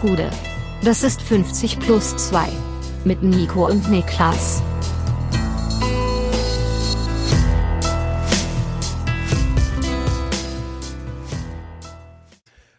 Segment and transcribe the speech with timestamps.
[0.00, 0.30] Gude.
[0.82, 2.48] Das ist 50 plus 2.
[3.04, 4.62] Mit Nico und Niklas.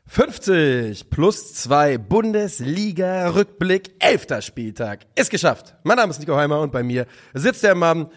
[0.09, 4.43] »50 plus 2 Bundesliga-Rückblick, 11.
[4.43, 5.05] Spieltag.
[5.15, 5.75] Ist geschafft.
[5.83, 8.07] Mein Name ist Nico Heimer und bei mir sitzt der Mann,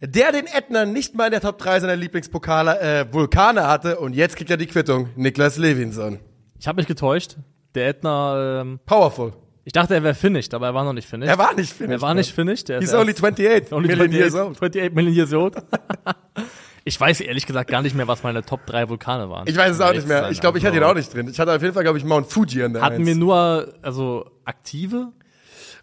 [0.00, 4.14] der den Ätna nicht mal in der Top 3 seiner Lieblingspokale äh, Vulkane hatte und
[4.14, 5.08] jetzt kriegt er die Quittung.
[5.16, 6.20] Niklas Levinson.
[6.58, 7.36] Ich habe mich getäuscht.
[7.76, 9.34] Der Ätna, ähm, Powerful.
[9.64, 11.30] ich dachte, er wäre finished, aber er war noch nicht finished.
[11.30, 11.98] Er war nicht finished.
[11.98, 12.70] Er war nicht finished.
[12.70, 14.56] Er He's ist only erst 28 only million 28, years old.
[14.56, 15.56] 28 million years old.
[16.84, 19.46] ich weiß ehrlich gesagt gar nicht mehr, was meine Top 3 Vulkane waren.
[19.46, 20.30] Ich weiß es auch nicht mehr.
[20.30, 21.28] Ich glaube, ich hatte ihn auch nicht drin.
[21.28, 23.06] Ich hatte auf jeden Fall, glaube ich, Mount Fuji an der Hatten Eins.
[23.06, 25.12] wir nur, also aktive?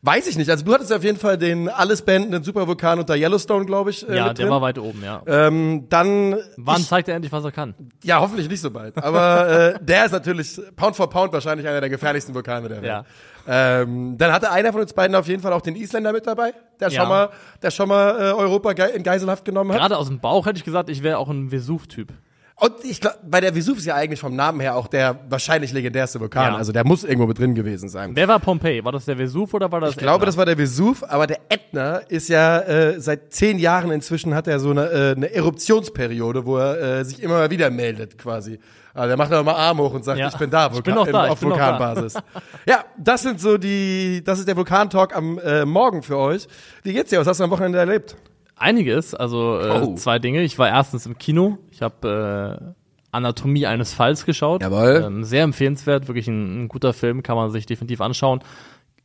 [0.05, 0.49] Weiß ich nicht.
[0.49, 4.17] Also du hattest auf jeden Fall den alles beendenden Supervulkan unter Yellowstone, glaube ich, äh,
[4.17, 4.49] ja, der drin.
[4.49, 5.21] war weit oben, ja.
[5.25, 7.73] ähm, dann Wann ich, zeigt er endlich, was er kann?
[8.03, 8.97] ja hoffentlich nicht so bald.
[9.01, 12.85] Aber äh, der ist natürlich Pound for Pound wahrscheinlich einer der gefährlichsten Vulkane der Welt.
[12.85, 13.05] Ja.
[13.47, 16.53] Ähm, dann hatte einer von uns beiden auf jeden Fall auch den Isländer mit dabei,
[16.81, 16.99] der Ja.
[16.99, 17.29] schon mal,
[17.61, 19.79] der schon mal äh, Europa ge in Geiselhaft genommen hat.
[19.79, 22.09] Gerade aus dem Bauch hätte ich gesagt, ich wäre auch ein Vesuv-Typ.
[22.55, 25.73] Und ich glaube, bei der Vesuv ist ja eigentlich vom Namen her auch der wahrscheinlich
[25.73, 26.53] legendärste Vulkan.
[26.53, 26.57] Ja.
[26.57, 28.11] Also der muss irgendwo mit drin gewesen sein.
[28.15, 28.85] Wer war Pompeii?
[28.85, 31.39] War das der Vesuv oder war das Ich glaube, das war der Vesuv, aber der
[31.49, 36.45] Ätna ist ja äh, seit zehn Jahren inzwischen hat er so eine, äh, eine Eruptionsperiode,
[36.45, 38.59] wo er äh, sich immer mal wieder meldet quasi.
[38.93, 40.27] Also der macht dann mal Arm hoch und sagt, Ja.
[40.27, 41.79] ich bin da, Ich bin noch da, auf noch da.
[41.79, 42.13] Vulkanbasis.
[42.67, 46.47] ja, das sind so die, das ist der Vulkantalk am äh, Morgen für euch.
[46.83, 47.19] Wie geht's dir?
[47.19, 48.15] Was hast du am Wochenende erlebt?
[48.55, 49.95] Einiges, also äh, Oh.
[49.95, 50.41] zwei Dinge.
[50.43, 51.57] Ich war erstens im Kino.
[51.71, 52.73] Ich habe äh,
[53.11, 54.61] Anatomie eines Falls geschaut.
[54.61, 55.03] Jawohl.
[55.05, 58.41] Ähm, sehr empfehlenswert, wirklich ein, ein guter Film, kann man sich definitiv anschauen.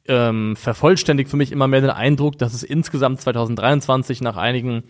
[0.06, 4.84] Ähm, vervollständigt für mich immer mehr den Eindruck, dass es insgesamt 2023 nach einigen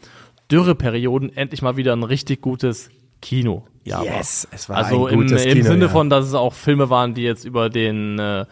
[0.51, 4.21] Dürreperioden endlich mal wieder ein richtig gutes Kino-Jahr war.
[4.21, 5.91] es war Also ein im, gutes im Kino, Sinne ja.
[5.91, 8.45] von, dass es auch Filme waren, die jetzt über den äh,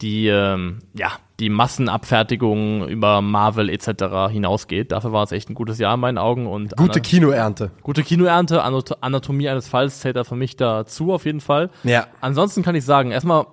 [0.00, 1.10] die ähm, ja
[1.42, 4.30] die Massenabfertigung über Marvel etc.
[4.30, 4.92] hinausgeht.
[4.92, 7.70] Dafür war es echt ein gutes Jahr in meinen Augen und Gute Ana- Kinoernte.
[7.82, 8.62] gute Kinoernte.
[8.62, 11.70] Anat- Anatomie eines Falls zählt da für mich dazu auf jeden Fall.
[11.82, 12.06] Ja.
[12.20, 13.46] Ansonsten kann ich sagen, erstmal,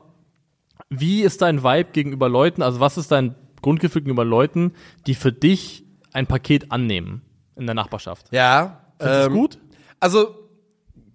[0.90, 2.62] wie ist dein Vibe gegenüber Leuten?
[2.62, 4.74] Also was ist dein Grundgefühl gegenüber Leuten,
[5.08, 5.84] die für dich
[6.14, 7.24] ein Paket annehmen
[7.56, 8.28] in der Nachbarschaft?
[8.32, 8.82] Ja.
[9.00, 9.58] Findest ähm, gut?
[10.00, 10.36] Also,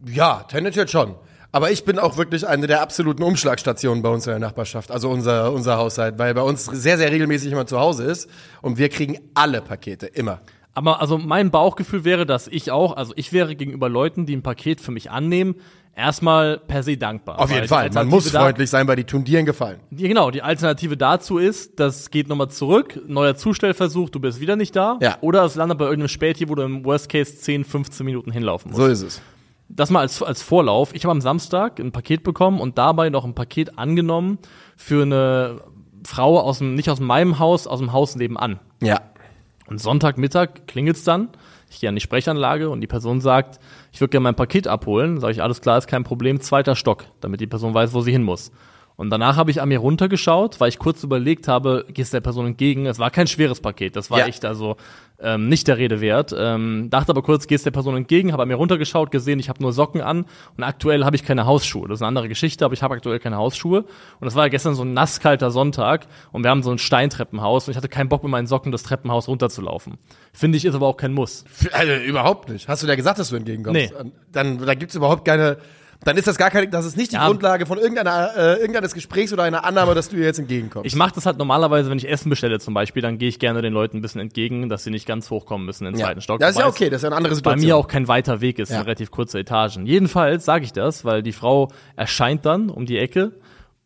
[0.07, 1.15] ja, tendenziell schon.
[1.55, 5.09] Aber ich bin auch wirklich eine der absoluten Umschlagstationen bei uns in der Nachbarschaft, also
[5.09, 8.29] unser, unser Haushalt, weil bei uns sehr, sehr regelmäßig jemand zu Hause ist
[8.61, 10.41] und wir kriegen alle Pakete, immer.
[10.73, 14.43] Aber also mein Bauchgefühl wäre, dass ich auch, also ich wäre gegenüber Leuten, die ein
[14.43, 15.55] Paket für mich annehmen,
[15.95, 17.39] erstmal per se dankbar.
[17.39, 17.89] Auf jeden Fall.
[17.91, 19.79] Man muss freundlich sein, weil die tun dir einen Gefallen.
[19.93, 24.57] Ja, genau, die Alternative dazu ist, das geht nochmal zurück, neuer Zustellversuch, du bist wieder
[24.57, 24.99] nicht da.
[25.01, 25.19] Ja.
[25.21, 28.73] Oder es landet bei irgendeinem Späti, wo du im Worst Case 10, 15 Minuten hinlaufen
[28.73, 28.83] musst.
[28.83, 29.23] So ist es.
[29.69, 30.95] Das mal als, als Vorlauf.
[30.95, 34.39] Ich habe am Samstag ein Paket bekommen und dabei noch ein Paket angenommen
[34.77, 35.63] für eine
[36.05, 38.61] Frau aus dem, nicht aus meinem Haus, aus dem Haus nebenan.
[38.83, 39.01] Ja.
[39.67, 41.31] Und Sonntagmittag klingelt's dann.
[41.71, 43.59] Ich gehe an die Sprechanlage und die Person sagt,
[43.91, 45.19] ich würde gerne mein Paket abholen.
[45.19, 48.13] Sage ich, alles klar, ist kein Problem, zweiter Stock, damit die Person weiß, wo sie
[48.13, 48.53] hin muss.
[48.97, 52.47] Und danach habe ich an mir runtergeschaut, weil ich kurz überlegt habe, gehst der Person
[52.47, 52.87] entgegen.
[52.87, 54.27] Es war kein schweres Paket, das war Ja.
[54.27, 54.77] echt also
[55.25, 56.35] ähm, nicht der Rede wert.
[56.37, 59.73] Ähm, dachte aber kurz, gehst der Person entgegen, habe mir runtergeschaut, gesehen, ich habe nur
[59.73, 60.27] Socken an
[60.57, 61.89] und aktuell habe ich keine Hausschuhe.
[61.89, 63.81] Das ist eine andere Geschichte, aber ich habe aktuell keine Hausschuhe.
[63.81, 67.67] Und das war ja gestern so ein nasskalter Sonntag und wir haben so ein Steintreppenhaus
[67.67, 69.99] und ich hatte keinen Bock mit meinen Socken das Treppenhaus runterzulaufen.
[70.33, 71.45] Finde ich, ist aber auch kein Muss.
[71.73, 72.69] Also, überhaupt nicht.
[72.69, 73.93] Hast du dir gesagt, dass du entgegenkommst?
[73.93, 74.11] Nee.
[74.33, 75.59] Dann, da gibt's überhaupt keine,
[76.05, 77.27] dann ist das gar keine, das ist nicht die Ja.
[77.27, 80.87] Grundlage von irgendeiner, äh, irgendeines Gesprächs oder einer Annahme, dass du dir jetzt entgegenkommst.
[80.87, 83.63] Ich mache das halt normalerweise, wenn ich Essen bestelle zum Beispiel, dann gehe ich gerne
[83.63, 86.07] den Leuten ein bisschen entgegen, dass sie nicht ganz hochkommen müssen in den ja.
[86.07, 86.41] zweiten Stock.
[86.41, 87.67] Das ist ja okay, das ist ja eine andere Bei Situation.
[87.67, 88.83] mir auch kein weiter Weg ist, Ja.
[88.83, 89.87] relativ kurze Etagen.
[89.87, 93.33] Jedenfalls sage ich das, weil die Frau erscheint dann um die Ecke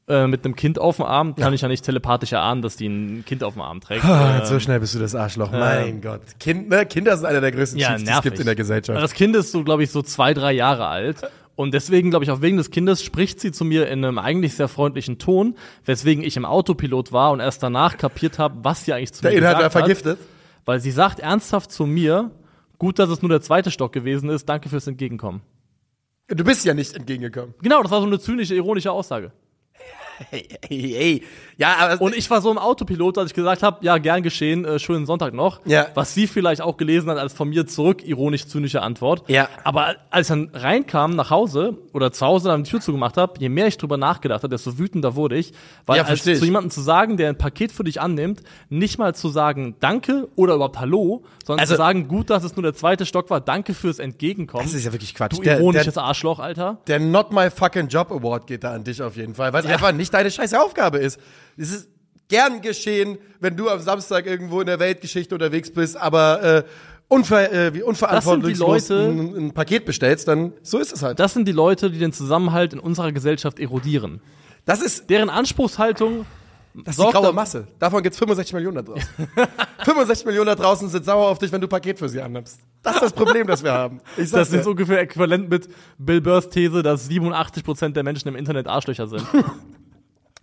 [0.08, 1.36] äh, mit einem Kind auf dem Arm.
[1.36, 4.04] Kann ich ja nicht telepathisch erahnen, dass die ein Kind auf dem Arm trägt.
[4.04, 5.52] Ähm, so schnell bist du das Arschloch.
[5.52, 6.22] mein Gott.
[6.40, 6.86] Kind, ne?
[6.86, 9.00] Kinder sind einer der größten ja, Chiefs, die es gibt in der Gesellschaft.
[9.02, 11.18] Das Kind ist so, glaube ich, so zwei, drei Jahre alt.
[11.58, 14.54] Und deswegen, glaube ich, auch wegen des Kindes spricht sie zu mir in einem eigentlich
[14.54, 18.92] sehr freundlichen Ton, weswegen ich im Autopilot war und erst danach kapiert habe, was sie
[18.92, 19.80] eigentlich zu der mir Inhalt gesagt hat.
[19.80, 20.18] vergiftet.
[20.65, 22.30] Weil sie sagt ernsthaft zu mir,
[22.78, 25.41] gut, dass es nur der zweite Stock gewesen ist, danke fürs Entgegenkommen.
[26.28, 27.54] Du bist ja nicht entgegengekommen.
[27.60, 29.33] Genau, das war so eine zynische, ironische Aussage.
[30.30, 31.22] Hey, hey, hey.
[31.56, 34.65] Ja, aber Und ich war so im Autopilot, dass ich gesagt habe, ja, gern geschehen,
[34.65, 35.60] äh, schönen Sonntag noch.
[35.65, 35.88] Ja.
[35.94, 39.24] Was sie vielleicht auch gelesen hat als von mir zurück ironisch-zynische Antwort.
[39.28, 39.48] Ja.
[39.65, 43.34] Aber als ich dann reinkam nach Hause oder zu Hause dann die Tür zugemacht habe,
[43.41, 45.53] je mehr ich drüber nachgedacht habe, desto wütender wurde ich.
[45.86, 49.14] Weil Ja, als zu jemandem zu sagen, der ein Paket für dich annimmt, nicht mal
[49.14, 52.74] zu sagen Danke oder überhaupt Hallo, sondern Also- zu sagen, gut, dass es nur der
[52.74, 54.64] zweite Stock war, danke fürs Entgegenkommen.
[54.64, 55.36] das ist ja wirklich Quatsch.
[55.38, 56.78] du Der, ironisches der, Arschloch, Alter.
[56.86, 59.71] der Not My Fucking Job Award geht da an dich auf jeden Fall, weil es
[59.71, 61.21] einfach nicht nicht deine scheiß Aufgabe ist.
[61.57, 61.89] Es ist
[62.28, 66.65] gern geschehen, wenn du am Samstag irgendwo in der Weltgeschichte unterwegs bist, aber äh,
[67.09, 71.19] unver äh, wie unverantwortlich Leute- ein, ein Paket bestellst, dann so ist es halt.
[71.19, 74.21] Das sind die Leute, die den Zusammenhalt in unserer Gesellschaft erodieren.
[74.65, 76.27] Das ist, Deren Anspruchshaltung
[76.84, 77.66] das ist die graue Masse.
[77.78, 79.09] Davon gibt's 65 Millionen da draußen.
[79.84, 82.60] 65 Millionen da draußen sind sauer auf dich, wenn du Paket für sie annimmst.
[82.83, 84.01] Das ist das Problem, das wir haben.
[84.16, 85.69] Das ist ungefähr äquivalent mit
[85.99, 89.27] Bill Burrs These, dass 87% der Menschen im Internet Arschlöcher sind.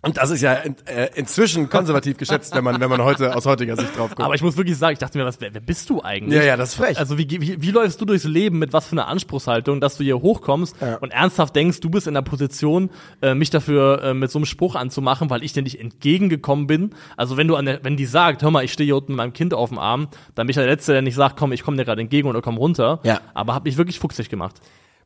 [0.06, 3.44] Und das ist ja in, äh, inzwischen konservativ geschätzt, wenn man, wenn man heute aus
[3.44, 4.22] heutiger Sicht drauf guckt.
[4.22, 6.38] Aber ich muss wirklich sagen, ich dachte mir, was, wer, wer bist du eigentlich?
[6.38, 6.98] ja, ja, das ist frech.
[6.98, 10.04] Also wie, wie, wie läufst du durchs Leben mit was für einer Anspruchshaltung, dass du
[10.04, 10.96] hier hochkommst Ja.
[10.98, 14.46] und ernsthaft denkst, du bist in der Position, äh, mich dafür äh, mit so einem
[14.46, 16.90] Spruch anzumachen, weil ich dir nicht entgegengekommen bin.
[17.16, 19.16] Also wenn du an der, wenn die sagt, hör mal, ich stehe hier unten mit
[19.16, 21.62] meinem Kind auf dem Arm, dann bin ich der Letzte, der nicht sagt, komm, ich
[21.64, 23.00] komme dir gerade entgegen oder komm runter.
[23.02, 23.20] Ja.
[23.34, 24.56] Aber hab mich wirklich fuchsig gemacht.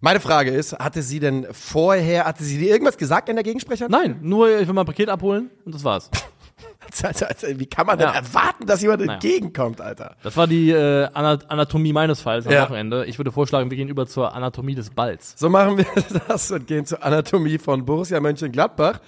[0.00, 3.86] Meine Frage ist, hatte sie denn vorher, hatte sie dir irgendwas gesagt in der Gegensprecher?
[3.88, 6.10] Nein, nur ich will mein Paket abholen und das war's.
[7.04, 8.14] Also, also, wie kann man denn Ja.
[8.14, 9.12] erwarten, dass jemand Naja.
[9.14, 10.16] entgegenkommt, Alter?
[10.24, 12.64] Das war die äh, Ana- Anatomie meines Falls am Ja.
[12.64, 13.04] Wochenende.
[13.06, 15.34] Ich würde vorschlagen, wir gehen über zur Anatomie des Balls.
[15.38, 15.86] So machen wir
[16.28, 18.98] das und gehen zur Anatomie von Borussia Mönchengladbach.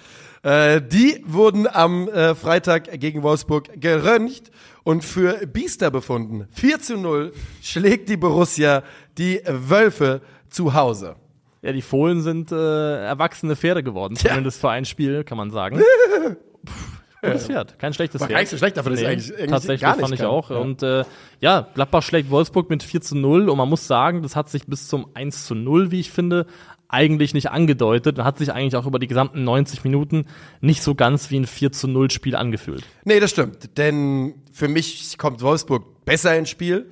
[0.43, 4.49] Äh, die wurden am äh, Freitag gegen Wolfsburg geröntgt
[4.83, 6.47] und für Biester befunden.
[6.53, 8.81] 4 zu 0 schlägt die Borussia
[9.17, 10.21] die Wölfe
[10.53, 11.15] zu Hause.
[11.61, 14.31] Ja, die Fohlen sind äh, erwachsene Pferde geworden, Tja.
[14.31, 15.79] zumindest für ein Spiel, kann man sagen.
[16.67, 18.35] Pff, Gutes Pferd, kein schlechtes War Pferd.
[18.35, 20.27] gar nicht so schlecht, dafür, dass ich eigentlich- eigentlich tatsächlich gar nicht fand ich kann.
[20.29, 20.51] auch.
[20.51, 20.57] Ja.
[20.57, 21.05] Und äh,
[21.39, 24.65] ja, Gladbach schlägt Wolfsburg mit 4 zu 0 und man muss sagen, das hat sich
[24.67, 26.47] bis zum 1 zu 0, wie ich finde,
[26.89, 30.25] eigentlich nicht angedeutet und hat sich eigentlich auch über die gesamten 90 Minuten
[30.59, 32.83] nicht so ganz wie ein 4 zu 0 Spiel angefühlt.
[33.05, 33.77] Nee, das stimmt.
[33.77, 36.89] Denn für mich kommt Wolfsburg besser ins Spiel.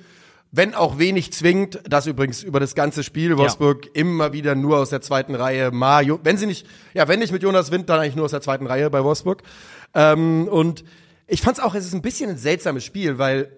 [0.54, 4.90] Wenn auch wenig zwingend, das übrigens über das ganze Spiel, Wolfsburg immer wieder nur aus
[4.90, 7.98] der zweiten Reihe, mal, Jo- wenn sie nicht, ja, wenn nicht mit Jonas Wind, dann
[8.00, 9.42] eigentlich nur aus der zweiten Reihe bei Wolfsburg.
[9.94, 10.84] Ähm, und
[11.26, 13.56] ich fand's auch, es ist ein bisschen ein seltsames Spiel, weil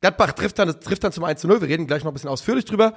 [0.00, 2.30] Gladbach trifft dann, trifft dann zum 1 zu 0, wir reden gleich noch ein bisschen
[2.30, 2.94] ausführlich drüber,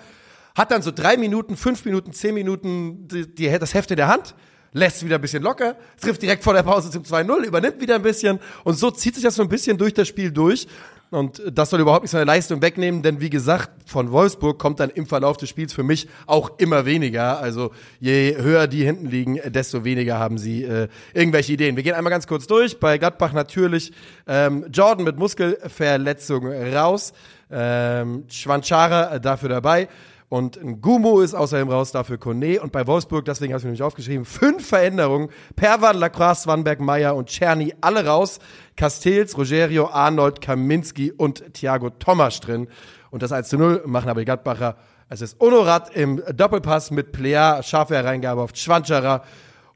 [0.55, 4.07] hat dann so drei Minuten, fünf Minuten, zehn Minuten die, die, das Heft in der
[4.07, 4.33] Hand,
[4.71, 8.01] lässt wieder ein bisschen locker, trifft direkt vor der Pause zum 2-0, übernimmt wieder ein
[8.01, 10.67] bisschen und so zieht sich das so ein bisschen durch das Spiel durch.
[11.11, 14.91] Und das soll überhaupt nicht seine Leistung wegnehmen, denn wie gesagt, von Wolfsburg kommt dann
[14.91, 17.39] im Verlauf des Spiels für mich auch immer weniger.
[17.39, 21.75] Also je höher die hinten liegen, desto weniger haben sie äh, irgendwelche Ideen.
[21.75, 22.79] Wir gehen einmal ganz kurz durch.
[22.79, 23.91] Bei Gladbach natürlich
[24.27, 27.13] ähm, Jordan mit Muskelverletzung raus,
[27.51, 29.87] ähm, Schwanchara äh, dafür dabei.
[30.29, 32.61] Und ein Gumo ist außerdem raus, dafür Kone.
[32.61, 35.29] Und bei Wolfsburg, deswegen habe ich mir nämlich aufgeschrieben, fünf Veränderungen.
[35.55, 38.39] Perwan, Lacroix, Swanberg, Meyer und Czerny alle raus.
[38.75, 42.67] Castells, Rogerio, Arnold, Kaminski und Thiago Thomas drin.
[43.09, 44.77] Und das 1 zu 0 machen aber die Gladbacher.
[45.09, 49.23] Es ist Onorat im Doppelpass mit Plea, scharfe Hereingabe auf Schwanchara.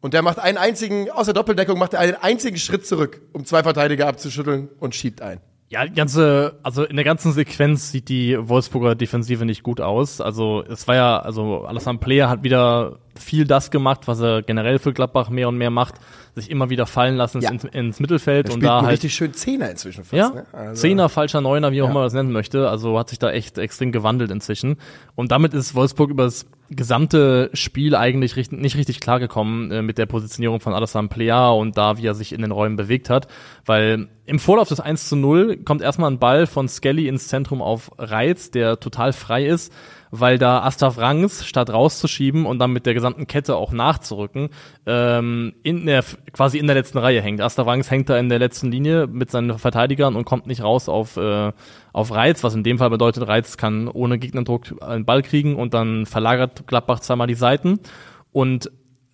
[0.02, 3.44] Und der macht einen einzigen, aus der Doppeldeckung macht er einen einzigen Schritt zurück, um
[3.44, 5.40] zwei Verteidiger abzuschütteln und schiebt ein.
[5.74, 10.22] Ja, die ganze, also in der ganzen Sequenz sieht die Wolfsburger Defensive nicht gut aus.
[10.22, 14.80] Also es war ja, also Alassane Player hat wieder viel das gemacht, was er generell
[14.80, 15.95] für Gladbach mehr und mehr macht,
[16.36, 17.51] sich immer wieder fallen lassen Ja.
[17.51, 20.13] ins, ins Mittelfeld und da halt richtig schön Zehner inzwischen fast.
[20.13, 20.45] ja, ne?
[20.51, 21.92] Also- Zehner, falscher Neuner, wie auch Ja.
[21.92, 22.69] immer man das nennen möchte.
[22.69, 24.77] Also hat sich da echt extrem gewandelt inzwischen.
[25.15, 30.00] Und damit ist Wolfsburg über das gesamte Spiel eigentlich richtig, nicht richtig klargekommen äh, mit
[30.00, 33.27] der Positionierung von Alassane Plea und da, wie er sich in den Räumen bewegt hat.
[33.66, 37.61] Weil im Vorlauf des 1 zu 0 kommt erstmal ein Ball von Skelly ins Zentrum
[37.61, 39.71] auf Reiz, der total frei ist
[40.16, 44.50] weil da Astaf Rangs, statt rauszuschieben und dann mit der gesamten Kette auch nachzurücken,
[44.86, 46.04] ähm, in der,
[46.34, 47.42] quasi in der letzten Reihe hängt.
[47.42, 50.88] Astaf Rangs hängt da in der letzten Linie mit seinen Verteidigern und kommt nicht raus
[50.88, 51.52] auf, äh,
[51.94, 55.74] auf Reiz, was in dem Fall bedeutet, Reiz kann ohne Gegnerdruck einen Ball kriegen und
[55.74, 57.80] dann verlagert Gladbach zweimal die Seiten.
[58.32, 58.70] Und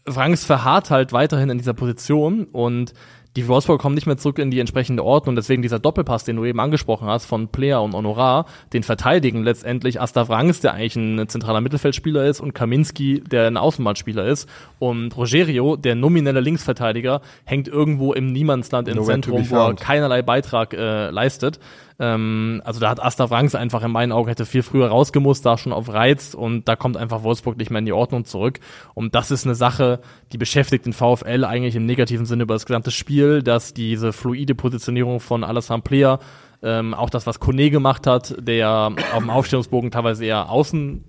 [0.05, 2.93] Rangs verharrt halt weiterhin in dieser Position und
[3.35, 5.35] die Wolfsburg kommen nicht mehr zurück in die entsprechende Ordnung.
[5.35, 10.01] Deswegen dieser Doppelpass, den du eben angesprochen hast, von Player und Honorar, den verteidigen letztendlich
[10.01, 14.49] Astav Rangs, der eigentlich ein zentraler Mittelfeldspieler ist, und Kaminski, der ein Außenbahnspieler ist.
[14.79, 20.21] Und Rogerio, der nominelle Linksverteidiger, hängt irgendwo im Niemandsland im be Zentrum, wo er keinerlei
[20.21, 21.59] Beitrag äh, leistet.
[21.99, 25.57] Ähm, also da hat Astav Rangs einfach in meinen Augen hätte viel früher rausgemusst, da
[25.57, 28.59] schon auf Reiz und da kommt einfach Wolfsburg nicht mehr in die Ordnung zurück.
[28.93, 29.99] Und das ist eine Sache,
[30.31, 34.55] die beschäftigt den VfL eigentlich im negativen Sinne über das gesamte Spiel, dass diese fluide
[34.55, 36.19] Positionierung von Alassane Player,
[36.63, 41.03] ähm, auch das, was Kone gemacht hat, der auf dem Aufstellungsbogen teilweise eher außen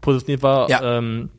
[0.00, 0.98] positioniert war, Ja.
[0.98, 1.30] ähm,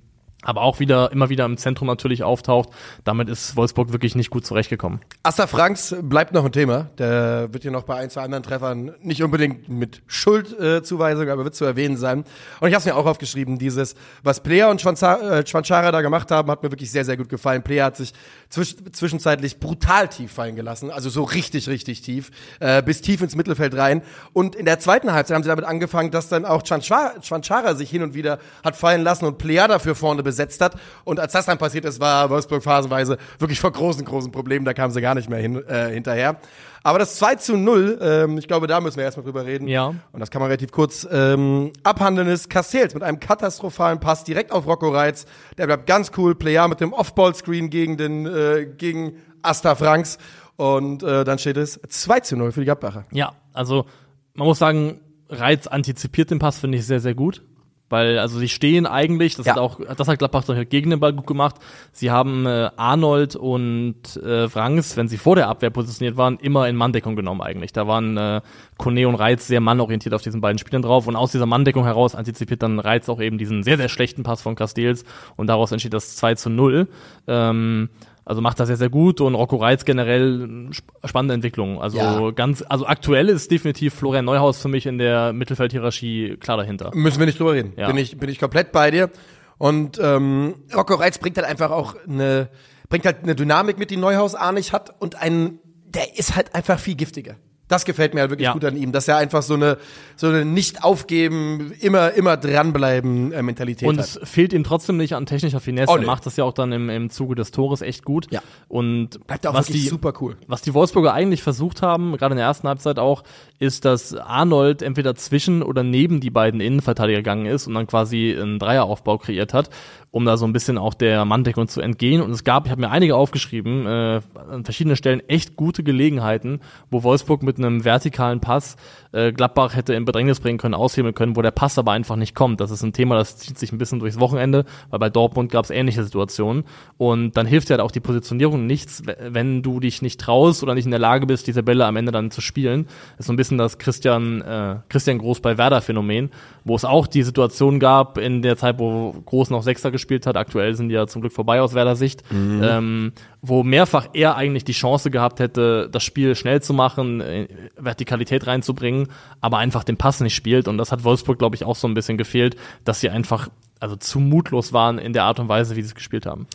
[0.47, 2.69] aber auch wieder immer wieder im Zentrum natürlich auftaucht.
[3.03, 5.01] Damit ist Wolfsburg wirklich nicht gut zurechtgekommen.
[5.21, 6.89] Asta Franks bleibt noch ein Thema.
[6.97, 11.43] Der wird hier noch bei ein, zwei anderen Treffern nicht unbedingt mit Schuldzuweisung, äh, aber
[11.43, 12.23] wird zu erwähnen sein.
[12.61, 16.31] Und ich habe es mir auch aufgeschrieben, dieses, was Player und äh, Schwanzara da gemacht
[16.31, 17.61] haben, hat mir wirklich sehr, sehr gut gefallen.
[17.61, 18.13] Player hat sich
[18.47, 23.35] zwisch zwischenzeitlich brutal tief fallen gelassen, also so richtig, richtig tief, äh, bis tief ins
[23.35, 24.01] Mittelfeld rein.
[24.31, 28.01] Und in der zweiten Halbzeit haben sie damit angefangen, dass dann auch Schwanzara sich hin
[28.01, 30.75] und wieder hat fallen lassen und Player dafür vorne besetzt hat.
[31.03, 34.65] Und als das dann passiert ist, war Wolfsburg phasenweise wirklich vor großen, großen Problemen.
[34.65, 36.37] Da kamen sie gar nicht mehr hin, äh, hinterher.
[36.83, 39.67] Aber das 2 zu 0, ähm, ich glaube, da müssen wir erstmal drüber reden.
[39.67, 39.87] Ja.
[39.87, 44.51] Und das kann man relativ kurz ähm, abhandeln, ist Castells mit einem katastrophalen Pass direkt
[44.51, 45.25] auf Rocco Reitz.
[45.57, 46.35] Der bleibt ganz cool.
[46.35, 50.17] Player mit dem Off-Ball-Screen gegen den, äh, gegen Asta Franks.
[50.55, 53.05] Und äh, dann steht es 2 zu 0 für die Gladbacher.
[53.11, 53.85] Ja, also
[54.33, 57.43] man muss sagen, Reiz antizipiert den Pass, finde ich sehr, sehr gut.
[57.89, 59.53] Weil, also sie stehen eigentlich, das Ja.
[59.53, 61.55] hat auch, das hat Gladbach gegen den Ball gut gemacht.
[61.93, 66.67] Sie haben äh, Arnold und äh, Franks, wenn sie vor der Abwehr positioniert waren, immer
[66.67, 67.71] in Manndeckung genommen eigentlich.
[67.71, 68.41] Da waren äh,
[68.77, 72.13] Kone und Reiz sehr mannorientiert auf diesen beiden Spielern drauf und aus dieser Manndeckung heraus
[72.13, 75.05] antizipiert dann Reiz auch eben diesen sehr, sehr schlechten Pass von Castells
[75.37, 76.87] und daraus entsteht das 2 zu 0.
[77.27, 77.89] Ähm,
[78.27, 81.81] also macht das sehr, sehr gut und Rocco Reitz generell äh, sp spannende Entwicklung.
[81.81, 82.31] Also Ja.
[82.31, 86.91] ganz, also aktuell ist definitiv Florian Neuhaus für mich in der Mittelfeldhierarchie klar dahinter.
[86.93, 87.71] Müssen wir nicht drüber reden.
[87.77, 87.87] Ja.
[87.87, 89.09] Bin, ich, bin ich komplett bei dir.
[89.57, 92.49] Und ähm, Rocco Reitz bringt halt einfach auch eine,
[92.89, 96.53] bringt halt eine Dynamik mit, die Neuhaus A nicht hat und ein, der ist halt
[96.53, 97.35] einfach viel giftiger.
[97.67, 98.53] Das gefällt mir halt wirklich Ja.
[98.53, 99.77] gut an ihm, dass er einfach so eine,
[100.15, 104.05] so eine nicht aufgeben, immer, immer dranbleiben äh, Mentalität Und hat.
[104.05, 105.91] es fehlt ihm trotzdem nicht an technischer Finesse.
[105.91, 108.27] Oh, er macht das ja auch dann im, im Zuge des Tores echt gut.
[108.31, 108.41] Ja.
[108.67, 110.37] Und Bleibt auch was die, super cool.
[110.47, 113.23] was die Wolfsburger eigentlich versucht haben, gerade in der ersten Halbzeit auch,
[113.59, 118.35] ist, dass Arnold entweder zwischen oder neben die beiden Innenverteidiger gegangen ist und dann quasi
[118.39, 119.69] einen Dreieraufbau kreiert hat,
[120.11, 122.21] um da so ein bisschen auch der Manndeckung zu entgehen.
[122.21, 126.61] Und es gab, ich habe mir einige aufgeschrieben, äh, an verschiedenen Stellen echt gute Gelegenheiten,
[126.89, 128.77] wo Wolfsburg mit einem vertikalen Pass
[129.11, 132.35] äh, Gladbach hätte in Bedrängnis bringen können, aushebeln können, wo der Pass aber einfach nicht
[132.35, 132.61] kommt.
[132.61, 135.65] Das ist ein Thema, das zieht sich ein bisschen durchs Wochenende, weil bei Dortmund gab
[135.65, 136.63] es ähnliche Situationen.
[136.97, 140.73] Und dann hilft dir halt auch die Positionierung nichts, wenn du dich nicht traust oder
[140.73, 142.85] nicht in der Lage bist, diese Bälle am Ende dann zu spielen.
[142.85, 146.29] Das ist so ein bisschen das Christian, äh, Christian Groß bei Werder Phänomen,
[146.63, 150.37] wo es auch die Situation gab in der Zeit, wo Groß noch Sechster gespielt hat.
[150.37, 153.11] Aktuell sind die ja zum Glück vorbei aus Werder Sicht, ähm,
[153.41, 158.47] wo mehrfach er eigentlich die Chance gehabt hätte, das Spiel schnell zu machen, äh, Vertikalität
[158.47, 159.09] reinzubringen,
[159.41, 160.67] aber einfach den Pass nicht spielt.
[160.67, 163.49] Und das hat Wolfsburg, glaube ich, auch so ein bisschen gefehlt, dass sie einfach
[163.79, 166.47] also zu mutlos waren in der Art und Weise, wie sie es gespielt haben.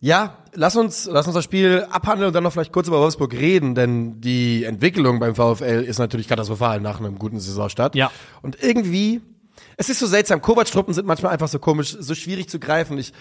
[0.00, 3.32] Ja, lass uns, lass uns das Spiel abhandeln und dann noch vielleicht kurz über Wolfsburg
[3.32, 7.94] reden, denn die Entwicklung beim VfL ist natürlich katastrophal nach einem guten Saisonstart.
[7.94, 8.10] Ja.
[8.42, 9.22] Und irgendwie,
[9.76, 12.98] es ist so seltsam, Kovac-Truppen sind manchmal einfach so komisch, so schwierig zu greifen.
[12.98, 13.12] Ich,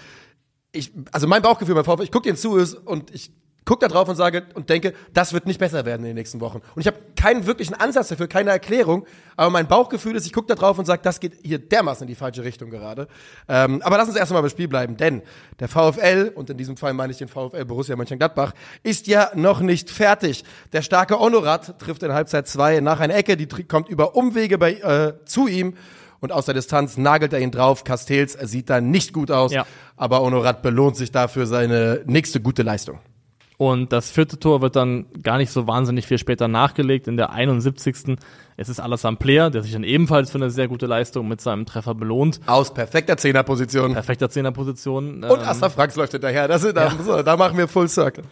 [0.72, 2.52] ich, also mein Bauchgefühl beim VfL, ich gucke den zu
[2.86, 3.32] und ich
[3.66, 6.42] guck da drauf und sage und denke, das wird nicht besser werden in den nächsten
[6.42, 6.62] Wochen.
[6.76, 9.06] Und ich habe keinen wirklichen Ansatz dafür, keine Erklärung,
[9.36, 12.08] aber mein Bauchgefühl ist, ich guck da drauf und sage, das geht hier dermaßen in
[12.08, 13.08] die falsche Richtung gerade.
[13.48, 15.22] Ähm, aber lass uns erst mal beim Spiel bleiben, denn
[15.60, 19.62] der VfL, und in diesem Fall meine ich den VfL Borussia Mönchengladbach, ist ja noch
[19.62, 20.44] nicht fertig.
[20.72, 24.74] Der starke Onorat trifft in Halbzeit zwei nach einer Ecke, die kommt über Umwege bei,
[24.74, 25.76] äh, zu ihm.
[26.24, 27.84] Und aus der Distanz nagelt er ihn drauf.
[27.84, 29.66] Castells sieht da nicht gut aus, Ja.
[29.98, 33.00] aber Onorat belohnt sich dafür seine nächste gute Leistung.
[33.58, 37.32] Und das vierte Tor wird dann gar nicht so wahnsinnig viel später nachgelegt, in der
[37.32, 38.16] 71.
[38.56, 41.66] Es ist Alassane Player, der sich dann ebenfalls für eine sehr gute Leistung mit seinem
[41.66, 42.40] Treffer belohnt.
[42.46, 43.92] Aus perfekter Zehnerposition.
[43.92, 45.26] Perfekter Zehnerposition.
[45.26, 46.48] Und ähm, Asta Franks läuft hinterher.
[46.48, 48.24] Das ist, da, so, da machen wir Full Circle.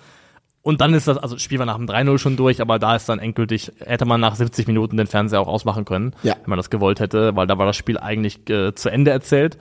[0.63, 2.95] Und dann ist das, also das Spiel war nach dem 3-0 schon durch, aber da
[2.95, 6.35] ist dann endgültig, hätte man nach 70 Minuten den Fernseher auch ausmachen können, Ja.
[6.35, 9.57] wenn man das gewollt hätte, weil da war das Spiel eigentlich äh, zu Ende erzählt.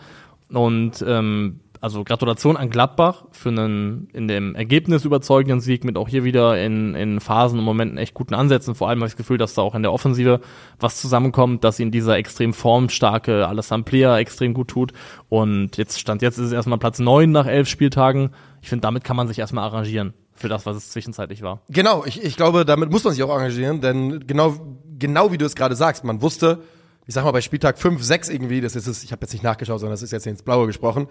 [0.52, 6.08] Und ähm, also Gratulation an Gladbach für einen in dem Ergebnis überzeugenden Sieg mit auch
[6.08, 8.74] hier wieder in, in Phasen und Momenten echt guten Ansätzen.
[8.74, 10.40] Vor allem habe ich das Gefühl, dass da auch in der Offensive
[10.78, 14.92] was zusammenkommt, dass ihn dieser extrem formstarke Alassane Player extrem gut tut.
[15.30, 18.32] Und jetzt stand jetzt ist es erstmal Platz neun nach elf Spieltagen.
[18.60, 21.60] Ich finde, damit kann man sich erstmal arrangieren für das, was es zwischenzeitlich war.
[21.68, 24.54] Genau, ich, ich glaube, damit muss man sich auch engagieren, denn genau,
[24.98, 26.62] genau wie du es gerade sagst, man wusste,
[27.06, 29.42] ich sag mal bei Spieltag 5, 6 irgendwie, das ist es, ich habe jetzt nicht
[29.44, 31.08] nachgeschaut, sondern das ist jetzt ins Blaue gesprochen,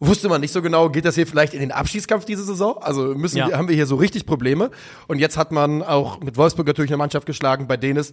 [0.00, 2.78] wusste man nicht so genau, geht das hier vielleicht in den Abschießkampf diese Saison?
[2.80, 3.48] Also müssen Ja.
[3.48, 4.70] wir, haben wir hier so richtig Probleme.
[5.06, 8.12] Und jetzt hat man auch mit Wolfsburg natürlich eine Mannschaft geschlagen, bei denen es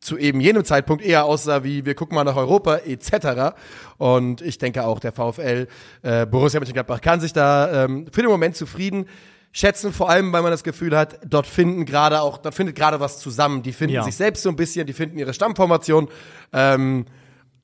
[0.00, 3.54] zu eben jenem Zeitpunkt eher aussah wie wir gucken mal nach Europa etc.
[3.98, 5.68] Und ich denke auch der VfL
[6.00, 9.04] äh, Borussia Mönchengladbach kann sich da ähm, für den Moment zufrieden
[9.52, 13.00] schätzen, vor allem weil man das Gefühl hat, dort finden gerade auch, dort findet gerade
[13.00, 13.62] was zusammen.
[13.62, 14.02] Die finden Ja.
[14.04, 16.08] sich selbst so ein bisschen, die finden ihre Stammformation.
[16.52, 17.06] Ähm,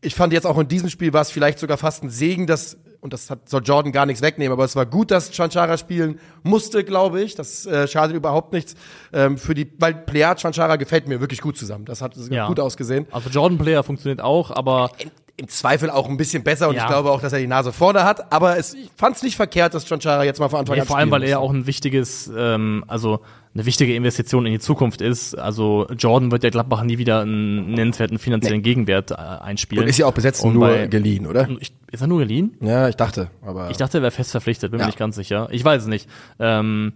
[0.00, 2.76] ich fand jetzt auch in diesem Spiel war es vielleicht sogar fast ein Segen, dass
[3.00, 6.18] und das hat, soll Jordan gar nichts wegnehmen, aber es war gut, dass Chanchara spielen
[6.42, 7.36] musste, glaube ich.
[7.36, 8.74] Das äh, schadet überhaupt nichts
[9.12, 11.84] ähm, für die, weil Plea Chanchara gefällt mir wirklich gut zusammen.
[11.84, 12.48] Das hat Ja.
[12.48, 13.06] gut ausgesehen.
[13.12, 14.90] Also Jordan Player funktioniert auch, aber
[15.38, 16.82] Im, Zweifel auch ein bisschen besser und Ja.
[16.82, 19.36] ich glaube auch, dass er die Nase vorne hat, aber es, ich fand es nicht
[19.36, 21.38] verkehrt, dass Chanchara jetzt mal von Anfang Ja, an vor allem, weil er musste.
[21.40, 23.20] auch ein wichtiges, ähm, also
[23.54, 25.34] eine wichtige Investition in die Zukunft ist.
[25.34, 29.84] Also Jordan wird ja Gladbach nie wieder einen nennenswerten finanziellen Gegenwert äh, einspielen.
[29.84, 31.48] Und ist ja auch besetzt Und nur bei- geliehen, oder?
[31.60, 32.56] Ich, ist er nur geliehen?
[32.60, 33.70] Ja, ich dachte, aber.
[33.70, 34.86] Ich dachte, er wäre fest verpflichtet, bin Ja.
[34.86, 35.48] mir nicht ganz sicher.
[35.50, 36.08] Ich weiß es nicht.
[36.38, 36.92] Ähm,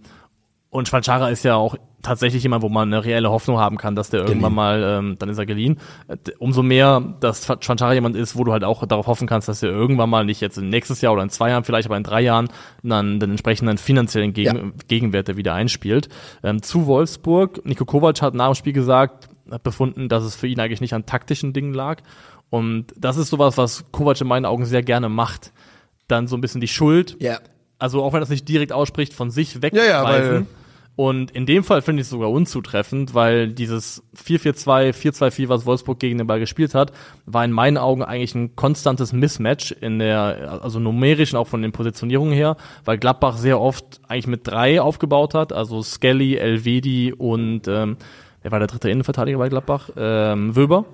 [0.71, 4.09] und Schwanchara ist ja auch tatsächlich jemand, wo man eine reelle Hoffnung haben kann, dass
[4.09, 5.77] der irgendwann mal, ähm, dann ist er geliehen.
[6.07, 9.61] Äh, Umso mehr, dass Schwanchara jemand ist, wo du halt auch darauf hoffen kannst, dass
[9.61, 12.21] er irgendwann mal, nicht jetzt nächstes Jahr oder in zwei Jahren vielleicht, aber in drei
[12.21, 12.49] Jahren,
[12.81, 14.71] dann den entsprechenden finanziellen Gegen Ja.
[14.87, 16.09] Gegenwert der wieder einspielt.
[16.41, 20.47] Ähm, zu Wolfsburg, Nico Kovac hat nach dem Spiel gesagt, hat befunden, dass es für
[20.47, 22.01] ihn eigentlich nicht an taktischen Dingen lag.
[22.49, 25.51] Und das ist sowas, was Kovac in meinen Augen sehr gerne macht.
[26.07, 27.37] Dann so ein bisschen die Schuld ja.
[27.77, 29.87] also auch wenn er es nicht direkt ausspricht, von sich Ja, wegweisen.
[29.89, 30.45] ja, weil-
[31.01, 35.97] und in dem Fall finde ich es sogar unzutreffend, weil dieses 4-4-2, 4-2-4, was Wolfsburg
[35.97, 36.91] gegen den Ball gespielt hat,
[37.25, 41.63] war in meinen Augen eigentlich ein konstantes Mismatch in der, also numerisch und auch von
[41.63, 42.55] den Positionierungen her,
[42.85, 47.97] weil Gladbach sehr oft eigentlich mit drei aufgebaut hat, also Skelly, Elvedi und ähm,
[48.43, 49.89] wer war der dritte Innenverteidiger bei Gladbach?
[49.97, 50.85] Ähm, Wöber.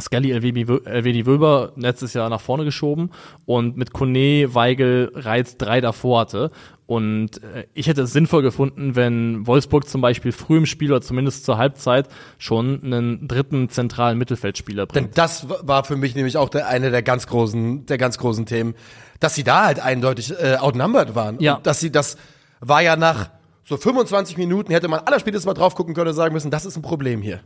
[0.00, 3.10] Skelly Elvedi Wö- Elvedi Wöber letztes Jahr nach vorne geschoben
[3.46, 6.50] und mit Kone, Weigel, Reiz drei davor hatte.
[6.86, 11.00] Und äh, ich hätte es sinnvoll gefunden, wenn Wolfsburg zum Beispiel früh im Spiel oder
[11.00, 15.06] zumindest zur Halbzeit schon einen dritten zentralen Mittelfeldspieler bringt.
[15.06, 18.44] Denn das war für mich nämlich auch der, eine der ganz großen, der ganz großen
[18.46, 18.74] Themen,
[19.20, 21.38] dass sie da halt eindeutig äh, outnumbered waren.
[21.40, 21.54] Ja.
[21.56, 22.16] Und dass sie, das
[22.58, 23.30] war ja nach
[23.64, 26.76] so 25 Minuten, hätte man allerspätestens mal drauf gucken können und sagen müssen, das ist
[26.76, 27.38] ein Problem hier.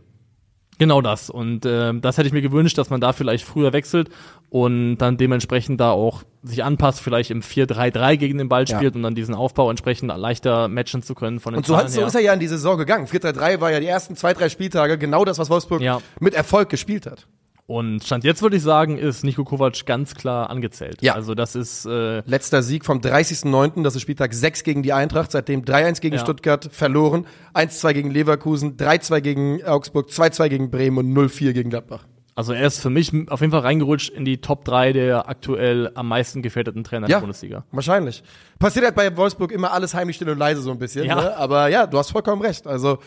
[0.78, 1.30] Genau das.
[1.30, 4.08] Und ähm, das hätte ich mir gewünscht, dass man da vielleicht früher wechselt
[4.50, 8.76] und dann dementsprechend da auch sich anpasst, vielleicht im 4-3-3 gegen den Ball Ja.
[8.76, 11.90] spielt, um dann diesen Aufbau entsprechend leichter matchen zu können von den Und so, hat,
[11.90, 13.06] so ist er ja in die Saison gegangen.
[13.06, 16.00] 4-3-3 war ja die ersten zwei, drei Spieltage genau das, was Wolfsburg Ja.
[16.20, 17.26] mit Erfolg gespielt hat.
[17.66, 20.98] Und Stand jetzt würde ich sagen, ist Nico Kovac ganz klar angezählt.
[21.00, 21.14] Ja.
[21.14, 25.30] Also das ist äh, Letzter Sieg vom 30.09., das ist Spieltag 6 gegen die Eintracht,
[25.32, 26.20] seitdem 3-1 gegen Ja.
[26.20, 32.04] Stuttgart verloren, 1-2 gegen Leverkusen, 3-2 gegen Augsburg, 2-2 gegen Bremen und 0-4 gegen Gladbach.
[32.34, 35.90] also er ist für mich auf jeden Fall reingerutscht in die Top 3 der aktuell
[35.94, 37.16] am meisten gefährdeten Trainer Ja.
[37.16, 37.64] der Bundesliga.
[37.72, 38.22] Wahrscheinlich.
[38.58, 41.06] Passiert halt bei Wolfsburg immer alles heimlich still und leise so ein bisschen.
[41.06, 41.14] Ja.
[41.14, 41.36] Ne?
[41.38, 42.66] Aber ja, du hast vollkommen recht.
[42.66, 42.98] Also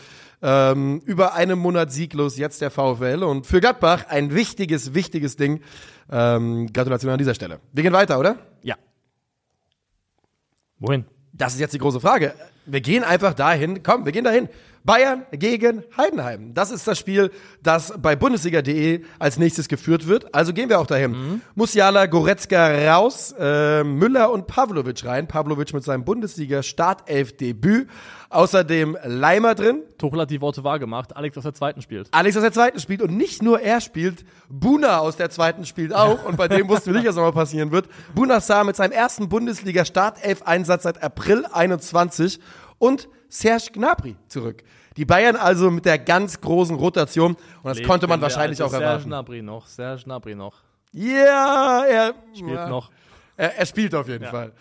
[0.42, 5.60] ähm, über einen Monat sieglos jetzt der VfL und für Gladbach ein wichtiges, wichtiges Ding.
[6.10, 7.60] Ähm, Gratulation an dieser Stelle.
[7.72, 8.38] Wir gehen weiter, oder?
[8.62, 8.76] Ja.
[10.78, 11.04] Wohin?
[11.32, 12.34] Das ist jetzt die große Frage.
[12.68, 13.82] Wir gehen einfach dahin.
[13.82, 14.48] Komm, wir gehen dahin.
[14.84, 16.54] Bayern gegen Heidenheim.
[16.54, 17.30] Das ist das Spiel,
[17.62, 20.34] das bei Bundesliga.de als nächstes geführt wird.
[20.34, 21.42] Also gehen wir auch dahin.
[21.54, 25.28] Musiala, Goretzka raus, äh, Müller und Pavlovic rein.
[25.28, 27.88] Pavlovic mit seinem Bundesliga-Startelf-Debüt.
[28.30, 29.82] Außerdem Leimer drin.
[29.96, 32.08] Tuchel hat die Worte wahr gemacht, Alex aus der zweiten spielt.
[32.10, 35.94] Alex aus der zweiten spielt und nicht nur er spielt, Buna aus der zweiten spielt
[35.94, 37.88] auch und bei dem wussten wir nicht, was nochmal passieren wird.
[38.14, 42.38] Buna Saar mit seinem ersten Bundesliga-Startelf-Einsatz seit April 21
[42.78, 44.62] und Serge Gnabry zurück.
[44.96, 48.22] Die Bayern also mit der ganz großen Rotation und das konnte man Lebt denn der
[48.22, 49.08] wahrscheinlich alte auch Serge erwarten.
[49.08, 50.56] Gnabry noch, Serge Gnabry noch.
[50.92, 52.68] Ja, er Spielt ja.
[52.68, 52.90] noch.
[53.36, 54.52] Er, er spielt auf jeden Fall.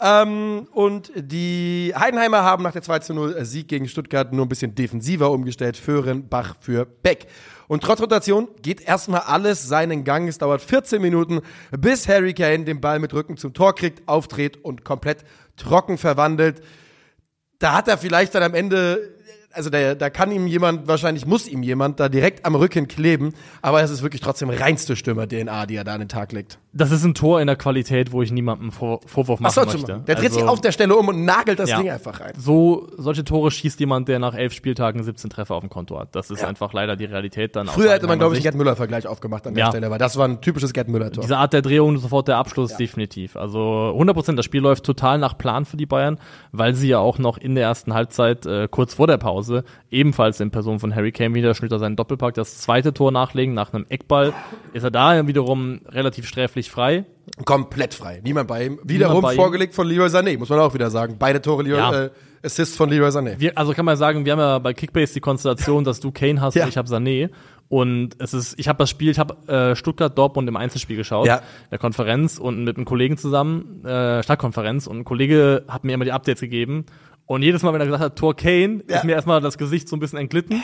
[0.00, 4.48] Ähm, und die Heidenheimer haben nach der 2 zu 0 Sieg gegen Stuttgart nur ein
[4.48, 5.76] bisschen defensiver umgestellt.
[5.76, 7.26] Föhren, Bach für Beck.
[7.68, 10.26] Und trotz Rotation geht erstmal alles seinen Gang.
[10.26, 14.64] Es dauert 14 Minuten, bis Harry Kane den Ball mit Rücken zum Tor kriegt, aufdreht
[14.64, 15.24] und komplett
[15.56, 16.62] trocken verwandelt.
[17.62, 19.14] Da hat er vielleicht dann am Ende,
[19.54, 23.34] also da, da kann ihm jemand, wahrscheinlich muss ihm jemand da direkt am Rücken kleben,
[23.60, 26.58] aber es ist wirklich trotzdem reinste Stürmer-DNA, die er da an den Tag legt.
[26.72, 29.78] Das ist ein Tor in der Qualität, wo ich niemandem Vor Vorwurf machen Ach so,
[29.78, 30.02] möchte.
[30.06, 31.78] der dreht sich Also- auf der Stelle um und nagelt das Ja.
[31.80, 32.32] Ding einfach rein.
[32.38, 36.14] so solche Tore schießt jemand, der nach elf Spieltagen 17 Treffer auf dem Konto hat.
[36.16, 37.66] Das ist einfach leider die Realität dann.
[37.68, 38.44] Früher hätte man, glaube ich, Sicht.
[38.44, 39.70] Gerd Müller-Vergleich aufgemacht an der Ja.
[39.70, 41.22] Stelle, weil das war ein typisches Gerd Müller-Tor.
[41.22, 43.36] Diese Art der Drehung, sofort der Abschluss, definitiv.
[43.36, 46.18] Also 100 Prozent, das Spiel läuft total nach Plan für die Bayern,
[46.52, 49.41] weil sie ja auch noch in der ersten Halbzeit, äh, kurz vor der Pause,
[49.90, 53.54] ebenfalls in Person von Harry Kane wieder schnürt er seinen Doppelpack, das zweite Tor nachlegen
[53.54, 54.32] nach einem Eckball,
[54.72, 57.04] ist er da wiederum relativ sträflich frei.
[57.44, 58.20] Komplett frei.
[58.24, 58.78] Niemand bei ihm.
[58.84, 59.36] Wiederum bei ihm.
[59.36, 61.16] vorgelegt von Leroy Sané, muss man auch wieder sagen.
[61.18, 62.02] Beide Tore, Leroy, Ja.
[62.04, 62.10] äh,
[62.44, 63.38] Assists von Leroy Sané.
[63.38, 66.40] Wir, also kann man sagen, wir haben ja bei Kickbase die Konstellation, dass du Kane
[66.40, 66.64] hast Ja.
[66.64, 67.30] und ich habe Sané.
[67.68, 71.26] Und es ist, ich habe das Spiel, ich habe äh, Stuttgart Dortmund im Einzelspiel geschaut,
[71.26, 71.40] Ja.
[71.70, 76.04] der Konferenz und mit einem Kollegen zusammen, äh, Stadtkonferenz und ein Kollege hat mir immer
[76.04, 76.84] die Updates gegeben
[77.26, 78.98] und jedes Mal, wenn er gesagt hat Tor Kane, Ja.
[78.98, 80.62] ist mir erstmal das Gesicht so ein bisschen entglitten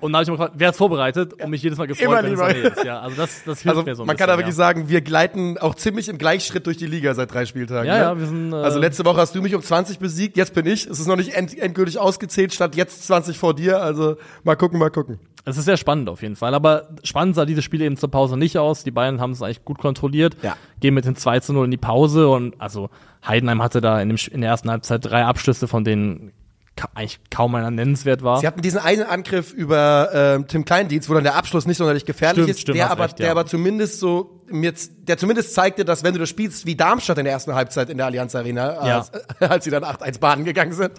[0.00, 1.34] Und da habe ich mir gefragt, wer hat's vorbereitet?
[1.34, 2.46] Und mich jedes Mal gefreut, Immer wenn es lieber.
[2.48, 2.84] Sané ist.
[2.84, 4.64] Ja, also das, das hilft Also mir so ein man bisschen, kann da wirklich ja.
[4.64, 7.86] sagen, wir gleiten auch ziemlich im Gleichschritt durch die Liga seit drei Spieltagen.
[7.86, 8.00] Ja, ne?
[8.00, 10.66] ja, wir sind, äh, also letzte Woche hast du mich um 20 besiegt, jetzt bin
[10.66, 10.86] ich.
[10.86, 13.82] Es ist noch nicht end endgültig ausgezählt, statt jetzt 20 vor dir.
[13.82, 15.18] Also mal gucken, mal gucken.
[15.44, 16.52] Es ist sehr spannend auf jeden Fall.
[16.54, 18.84] Aber spannend sah dieses Spiel eben zur Pause nicht aus.
[18.84, 20.36] Die Bayern haben es eigentlich gut kontrolliert.
[20.42, 20.56] Ja.
[20.80, 22.28] Gehen mit den 2 zu 0 in die Pause.
[22.28, 22.90] Und also
[23.26, 26.32] Heidenheim hatte da in, dem, in der ersten Halbzeit drei Abschlüsse, von denen
[26.76, 28.40] ka eigentlich kaum einer nennenswert war.
[28.40, 32.04] Sie hatten diesen einen Angriff über ähm, Tim Kleindienst, wo dann der Abschluss nicht sonderlich
[32.04, 33.32] gefährlich Stimmt, ist, stimmt, der aber, recht, der ja.
[33.32, 37.24] aber zumindest so mir der zumindest zeigte, dass wenn du das spielst wie Darmstadt in
[37.24, 38.98] der ersten Halbzeit in der Allianz Arena, Ja.
[38.98, 40.92] als, als sie dann 8-1 baden gegangen sind.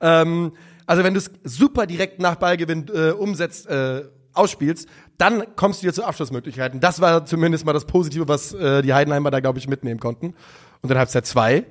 [0.00, 0.52] Ähm,
[0.86, 5.86] also wenn du es super direkt nach Ballgewinn äh, umsetzt, äh, ausspielst, dann kommst du
[5.86, 6.80] dir zu Abschlussmöglichkeiten.
[6.80, 10.34] Das war zumindest mal das Positive, was äh, die Heidenheimer da, glaube ich, mitnehmen konnten.
[10.82, 11.64] Und in Halbzeit zwei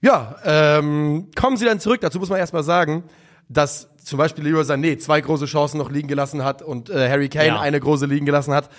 [0.00, 2.00] ja, ähm, kommen sie dann zurück.
[2.00, 3.02] Dazu muss man erstmal sagen,
[3.48, 7.28] dass zum Beispiel Leroy Sané zwei große Chancen noch liegen gelassen hat und äh, Harry
[7.28, 7.60] Kane Ja.
[7.60, 8.70] eine große liegen gelassen hat.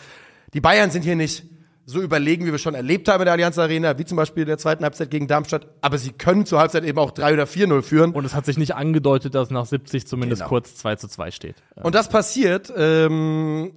[0.54, 1.44] Die Bayern sind hier nicht
[1.86, 4.48] so überlegen, wie wir schon erlebt haben in der Allianz Arena, wie zum Beispiel in
[4.48, 5.68] der zweiten Halbzeit gegen Darmstadt.
[5.82, 8.12] Aber sie können zur Halbzeit eben auch 3 oder 4-0 führen.
[8.14, 10.50] und es hat sich nicht angedeutet, dass nach 70 zumindest Genau.
[10.50, 11.56] kurz 2 zu 2 steht.
[11.76, 13.72] Und das passiert ähm,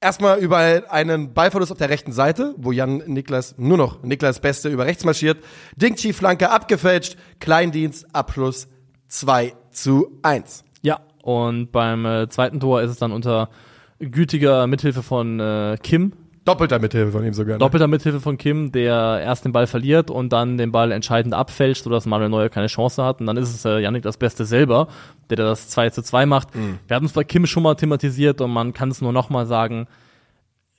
[0.00, 4.68] erstmal über einen Ballverlust auf der rechten Seite, wo Jan Niklas, nur noch Niklas Beste
[4.68, 5.38] über rechts marschiert.
[5.76, 8.68] Dingchi Flanke abgefälscht, Kleindienst, Abschluss
[9.08, 10.64] 2 zu 1.
[10.82, 13.50] Ja, und beim äh, zweiten Tor ist es dann unter
[13.98, 16.12] gütiger Mithilfe von äh, Kim,
[16.44, 17.54] Doppelter Mithilfe von ihm sogar.
[17.54, 17.58] Ne?
[17.58, 21.84] doppelter Mithilfe von Kim, der erst den Ball verliert und dann den Ball entscheidend abfälscht,
[21.84, 23.20] sodass Manuel Neuer keine Chance hat.
[23.20, 24.88] Und dann ist es äh, Yannick das Beste selber,
[25.28, 26.48] der da das 2 zu 2 macht.
[26.86, 29.46] Wir hatten es bei Kim schon mal thematisiert und man kann es nur noch mal
[29.46, 29.86] sagen,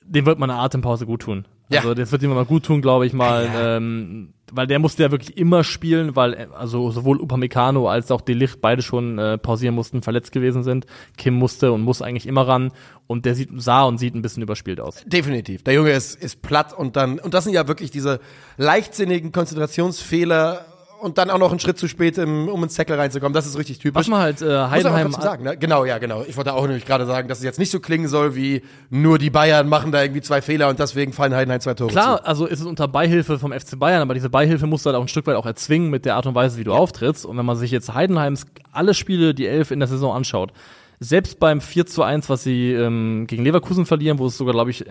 [0.06, 1.46] dem wird man eine Atempause gut tun.
[1.68, 1.80] Ja.
[1.80, 5.10] Also das wird ihm mal gut tun, glaube ich mal, ähm, weil der musste ja
[5.10, 9.74] wirklich immer spielen, weil äh, also sowohl Upamecano als auch Delicht beide schon äh, pausieren
[9.74, 10.86] mussten, verletzt gewesen sind.
[11.16, 12.72] Kim musste und muss eigentlich immer ran
[13.06, 15.02] und der sieht, sah und sieht ein bisschen überspielt aus.
[15.06, 15.62] Definitiv.
[15.64, 18.20] Der Junge ist, ist platt und dann, und das sind ja wirklich diese
[18.58, 20.66] leichtsinnigen Konzentrationsfehler
[21.02, 23.32] und dann auch noch einen Schritt zu spät, im, um ins Tackle reinzukommen.
[23.34, 23.98] Das ist richtig typisch.
[23.98, 25.56] Was man halt äh, Muss man Heidenheim trotzdem sagen, ne?
[25.56, 26.24] Genau, ja, genau.
[26.26, 29.18] Ich wollte auch nämlich gerade sagen, dass es jetzt nicht so klingen soll, wie nur
[29.18, 31.94] die Bayern machen da irgendwie zwei Fehler und deswegen fallen Heidenheim zwei Tore zu.
[31.94, 34.96] Klar, also ist es unter Beihilfe vom FC Bayern, aber diese Beihilfe musst du halt
[34.96, 37.26] auch ein Stück weit auch erzwingen mit der Art und Weise, wie du auftrittst.
[37.26, 40.52] Und wenn man sich jetzt Heidenheims alle Spiele, die elf in der Saison anschaut,
[41.00, 44.70] selbst beim 4 zu 1, was sie ähm, gegen Leverkusen verlieren, wo es sogar, glaube
[44.70, 44.84] ich,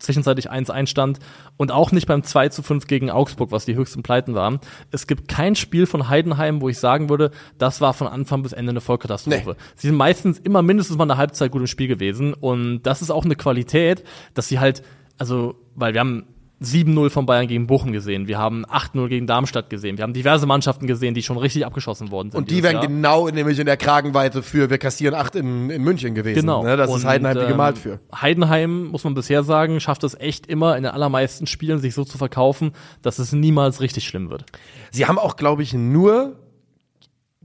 [0.00, 1.18] zwischenzeitlich 1-1 stand
[1.56, 4.58] und auch nicht beim 2 zu 5 gegen Augsburg, was die höchsten Pleiten waren.
[4.90, 8.52] Es gibt kein Spiel von Heidenheim, wo ich sagen würde, das war von Anfang bis
[8.52, 9.50] Ende eine Vollkatastrophe.
[9.50, 9.64] Nee.
[9.76, 13.10] Sie sind meistens immer mindestens mal eine Halbzeit gut im Spiel gewesen und das ist
[13.10, 14.82] auch eine Qualität, dass sie halt,
[15.18, 16.26] also, weil wir haben
[16.62, 20.46] 7-0 von Bayern gegen Bochum gesehen, wir haben 8-0 gegen Darmstadt gesehen, wir haben diverse
[20.46, 22.38] Mannschaften gesehen, die schon richtig abgeschossen worden sind.
[22.38, 22.86] und die wären Jahr.
[22.86, 26.40] genau in, nämlich in der Kragenweite für, wir kassieren acht in, in München gewesen.
[26.40, 26.62] Genau.
[26.62, 26.76] Ne?
[26.76, 27.98] Das Und, ist Heidenheim ähm, gemalt für.
[28.14, 32.04] Heidenheim, muss man bisher sagen, schafft es echt immer in den allermeisten Spielen, sich so
[32.04, 34.44] zu verkaufen, dass es niemals richtig schlimm wird.
[34.90, 36.36] Sie haben auch, glaube ich, nur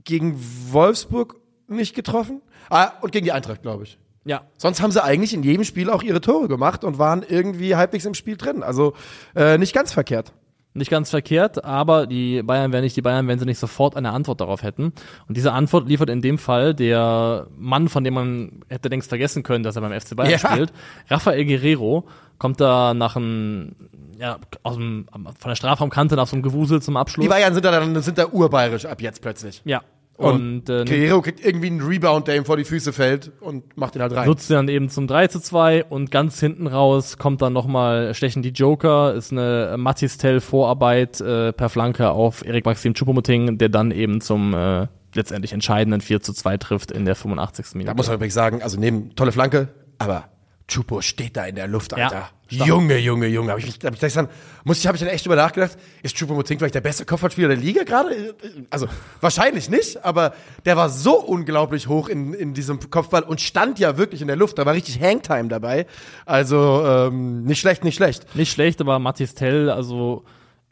[0.04, 0.38] gegen
[0.70, 1.36] Wolfsburg
[1.68, 2.42] nicht getroffen.
[2.68, 3.98] Ah, und gegen die Eintracht, glaube ich.
[4.26, 4.42] Ja.
[4.58, 8.04] Sonst haben sie eigentlich in jedem Spiel auch ihre Tore gemacht und waren irgendwie halbwegs
[8.04, 8.62] im Spiel drin.
[8.62, 8.92] Also
[9.34, 10.32] äh, nicht ganz verkehrt.
[10.74, 14.10] Nicht ganz verkehrt, aber die Bayern wären nicht die Bayern, wenn sie nicht sofort eine
[14.10, 14.92] Antwort darauf hätten.
[15.26, 19.42] Und diese Antwort liefert in dem Fall der Mann, von dem man hätte längst vergessen
[19.42, 20.50] können, dass er beim FC Bayern Ja.
[20.50, 20.72] spielt.
[21.08, 22.04] Rafael Guerrero
[22.38, 23.74] kommt da nach einem,
[24.18, 27.22] ja, aus dem, von der Strafraumkante nach so einem Gewusel zum Abschluss.
[27.24, 29.62] Die Bayern sind da dann sind da urbayerisch ab jetzt plötzlich.
[29.64, 29.80] ja.
[30.16, 33.76] Und, Und, äh, Guerrero kriegt irgendwie einen Rebound, der ihm vor die Füße fällt und
[33.76, 34.26] macht ihn halt rein.
[34.26, 38.14] nutzt sie dann eben zum 3 zu 2 und ganz hinten raus kommt dann nochmal
[38.14, 43.68] stechen die Joker, ist eine Matistel Vorarbeit äh, per Flanke auf Erik Maxim Choupo-Moting, der
[43.68, 47.74] dann eben zum äh, letztendlich entscheidenden 4 zu 2 trifft in der 85.
[47.74, 47.90] Minute.
[47.90, 50.28] Da muss man übrigens sagen, also neben tolle Flanke, aber
[50.68, 52.30] Chupo steht da in der Luft, Ja, Alter.
[52.50, 52.66] stark.
[52.68, 53.52] Junge, Junge, Junge.
[53.52, 54.28] Hab ich, hab ich, dann,
[54.64, 57.48] muss ich, hab ich dann echt drüber nachgedacht, ist Chupo Moting vielleicht der beste Kopfballspieler
[57.48, 58.34] der Liga gerade?
[58.70, 58.88] Also
[59.20, 63.96] wahrscheinlich nicht, aber der war so unglaublich hoch in, in diesem Kopfball und stand ja
[63.98, 64.58] wirklich in der Luft.
[64.58, 65.86] Da war richtig Hangtime dabei.
[66.24, 68.34] Also ähm, nicht schlecht, nicht schlecht.
[68.36, 70.24] Nicht schlecht, aber Matistel, also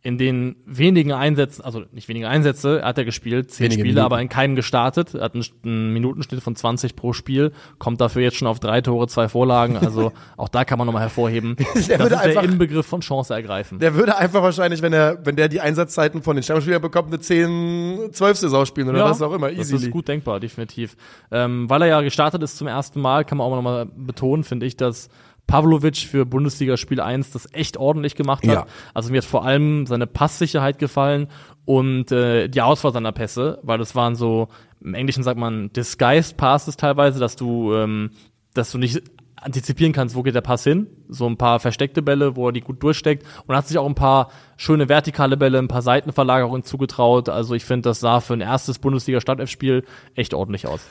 [0.07, 4.05] in den wenigen Einsätzen, also nicht wenige Einsätze, hat er gespielt, zehn Wenige Spiele, Minuten.
[4.05, 5.15] aber in keinem gestartet.
[5.15, 8.83] Er hat einen, einen Minutenschnitt von 20 pro Spiel, kommt dafür jetzt schon auf drei
[8.83, 9.79] Tore, zwei Vorlagen.
[9.79, 11.57] Also auch da kann man nochmal hervorheben.
[11.75, 13.79] das ist würde der einfach- Inbegriff von Chance ergreifen.
[13.79, 17.21] Der würde einfach wahrscheinlich, wenn er, wenn der die Einsatzzeiten von den Stammspielern bekommt, eine
[17.21, 19.49] 10, 12 Saison spielen oder was auch immer.
[19.49, 19.87] Das Easily.
[19.87, 20.97] ist gut denkbar, definitiv.
[21.31, 24.67] Ähm, weil er ja gestartet ist zum ersten Mal, kann man auch nochmal betonen, finde
[24.67, 25.09] ich, dass
[25.47, 28.55] Pavlovic für Bundesliga Spiel 1 das echt ordentlich gemacht hat.
[28.55, 28.67] Ja.
[28.95, 31.29] Also mir hat vor allem seine Passsicherheit gefallen
[31.65, 34.49] und äh, die Auswahl seiner Pässe, weil das waren so,
[34.81, 38.11] im Englischen sagt man Disguised Passes teilweise, dass du ähm,
[38.55, 39.03] dass du nicht
[39.37, 40.87] antizipieren kannst, wo geht der Pass hin.
[41.09, 43.27] So ein paar versteckte Bälle, wo er die gut durchsteckt.
[43.47, 47.29] Und hat sich auch ein paar schöne vertikale Bälle, ein paar Seitenverlagerungen zugetraut.
[47.29, 50.87] Also ich finde, das sah für ein erstes Bundesliga-Startelf-Spiel echt ordentlich aus.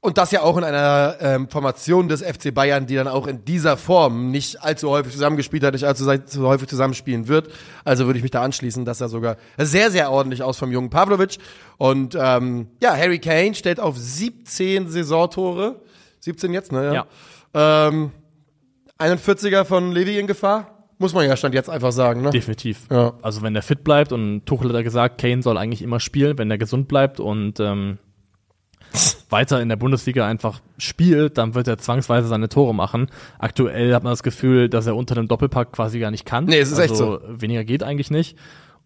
[0.00, 3.44] Und das ja auch in einer ähm, Formation des FC Bayern, die dann auch in
[3.44, 7.48] dieser Form nicht allzu häufig zusammengespielt hat, nicht allzu so häufig zusammenspielen wird.
[7.84, 10.90] Also würde ich mich da anschließen, dass er sogar sehr, sehr ordentlich aus vom jungen
[10.90, 11.38] Pavlovic.
[11.76, 15.80] Und ähm, ja, Harry Kane stellt auf 17 Saisontore.
[16.20, 16.94] 17 jetzt, ne?
[17.54, 17.88] Ja.
[17.88, 18.12] Ähm,
[18.98, 20.76] 41er von Levi in Gefahr?
[20.98, 22.30] Muss man ja Stand jetzt einfach sagen, ne?
[22.30, 22.86] Definitiv.
[22.90, 23.14] Ja.
[23.20, 26.38] Also wenn er fit bleibt und Tuchel hat ja gesagt, Kane soll eigentlich immer spielen,
[26.38, 27.98] wenn er gesund bleibt und ähm,
[29.28, 33.08] weiter in der Bundesliga einfach spielt, dann wird er zwangsweise seine Tore machen.
[33.38, 36.44] Aktuell hat man das Gefühl, dass er unter dem Doppelpack quasi gar nicht kann.
[36.44, 37.20] Nee, es ist also, echt so.
[37.40, 38.36] Weniger geht eigentlich nicht.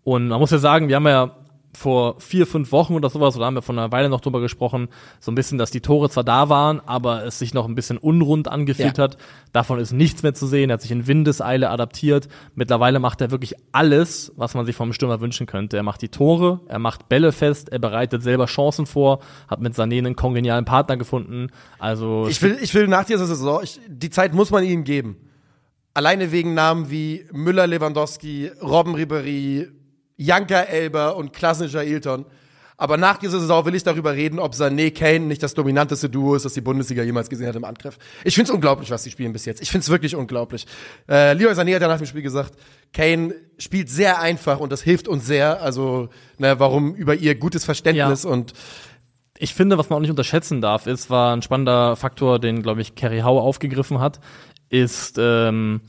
[0.03, 1.37] Und man muss ja sagen, wir haben ja
[1.77, 4.89] vor vier, fünf Wochen oder sowas, oder haben wir vor einer Weile noch drüber gesprochen,
[5.21, 7.97] so ein bisschen, dass die Tore zwar da waren, aber es sich noch ein bisschen
[7.97, 9.05] unrund angefühlt Ja.
[9.05, 9.17] hat.
[9.53, 10.71] Davon ist nichts mehr zu sehen.
[10.71, 12.29] Er hat sich in Windeseile adaptiert.
[12.57, 15.77] Mittlerweile macht er wirklich alles, was man sich vom Stürmer wünschen könnte.
[15.77, 19.75] Er macht die Tore, er macht Bälle fest, er bereitet selber Chancen vor, hat mit
[19.75, 21.49] Sané einen kongenialen Partner gefunden.
[21.79, 25.17] Also Ich will, ich will nach dieser Saison, ich, die Zeit muss man ihm geben.
[25.95, 29.69] Alleine wegen Namen wie Müller, Lewandowski, Robben Ribéry,
[30.21, 32.27] Janka Elber und klassischer Ilton.
[32.77, 36.35] Aber nach dieser Saison will ich darüber reden, ob Sané Kane nicht das dominanteste Duo
[36.35, 37.99] ist, das die Bundesliga jemals gesehen hat im Angriff.
[38.25, 39.61] Ich find's unglaublich, was die spielen bis jetzt.
[39.61, 40.67] Ich find's wirklich unglaublich.
[41.09, 42.55] Äh, Leroy Sané hat ja nach dem Spiel gesagt,
[42.93, 45.63] Kane spielt sehr einfach und das hilft uns sehr.
[45.63, 48.53] Also, ne, warum über ihr gutes Verständnis und
[49.39, 52.83] ich finde, was man auch nicht unterschätzen darf, ist, war ein spannender Faktor, den, glaube
[52.83, 54.21] ich, Kerry Howe aufgegriffen hat,
[54.69, 55.81] ist, ähm,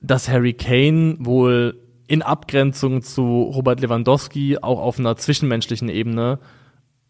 [0.00, 6.38] dass Harry Kane wohl in Abgrenzung zu Robert Lewandowski auch auf einer zwischenmenschlichen Ebene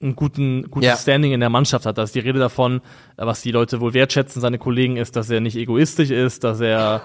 [0.00, 0.96] einen guten, gutes Ja.
[0.96, 1.96] Standing in der Mannschaft hat.
[1.96, 2.80] Da ist die Rede davon,
[3.16, 7.02] was die Leute wohl wertschätzen, seine Kollegen, ist, dass er nicht egoistisch ist, dass er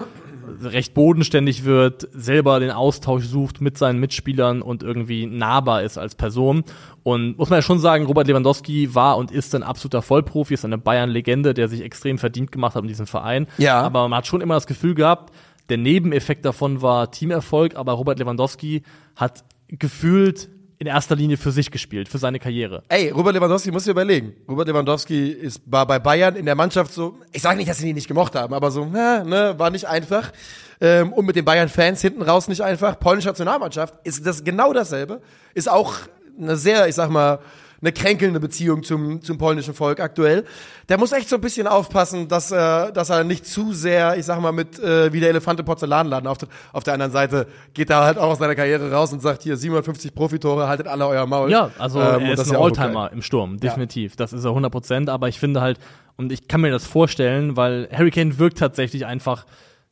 [0.62, 6.14] recht bodenständig wird, selber den Austausch sucht mit seinen Mitspielern und irgendwie nahbar ist als
[6.14, 6.64] Person.
[7.02, 10.64] Und muss man ja schon sagen, Robert Lewandowski war und ist ein absoluter Vollprofi, ist
[10.64, 13.46] eine Bayern-Legende, der sich extrem verdient gemacht hat in diesem Verein.
[13.56, 13.80] Ja.
[13.80, 15.32] Aber man hat schon immer das Gefühl gehabt,
[15.68, 18.82] der Nebeneffekt davon war Teamerfolg, aber Robert Lewandowski
[19.16, 20.48] hat gefühlt
[20.82, 22.82] in erster Linie für sich gespielt, für seine Karriere.
[22.88, 24.34] Ey, Robert Lewandowski muss dir überlegen.
[24.48, 27.88] Robert Lewandowski ist, war bei Bayern in der Mannschaft so, ich sage nicht, dass sie
[27.88, 30.32] ihn nicht gemocht haben, aber so, na, ne, war nicht einfach.
[30.80, 32.98] Ähm, und mit den Bayern-Fans hinten raus nicht einfach.
[32.98, 35.22] Polnische Nationalmannschaft ist das genau dasselbe.
[35.54, 35.94] Ist auch
[36.36, 37.38] eine sehr, ich sag mal,
[37.82, 40.44] eine kränkelnde Beziehung zum, zum polnischen Volk aktuell.
[40.88, 44.24] Der muss echt so ein bisschen aufpassen, dass, er dass er nicht zu sehr, ich
[44.24, 47.46] sag mal, mit äh, wie der Elefant im Porzellanladen auf, der- auf der anderen Seite
[47.74, 51.06] geht er halt auch aus seiner Karriere raus und sagt, hier 750 Profitore, haltet alle
[51.08, 51.50] euer Maul.
[51.50, 54.14] Ja, also Ähm, er ist ein ja Alltimer im Sturm, definitiv.
[54.16, 55.78] Das ist er 100 Prozent, aber ich finde halt,
[56.16, 59.44] und ich kann mir das vorstellen, weil Harry Kane wirkt tatsächlich einfach,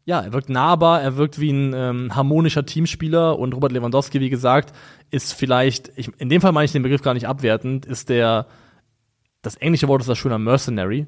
[0.05, 4.31] ja, er wirkt nahbar, er wirkt wie ein ähm, harmonischer Teamspieler und Robert Lewandowski, wie
[4.31, 4.75] gesagt,
[5.11, 8.47] ist vielleicht, ich, in dem Fall meine ich den Begriff gar nicht abwertend, ist der,
[9.43, 11.07] das englische Wort ist das schöner Mercenary.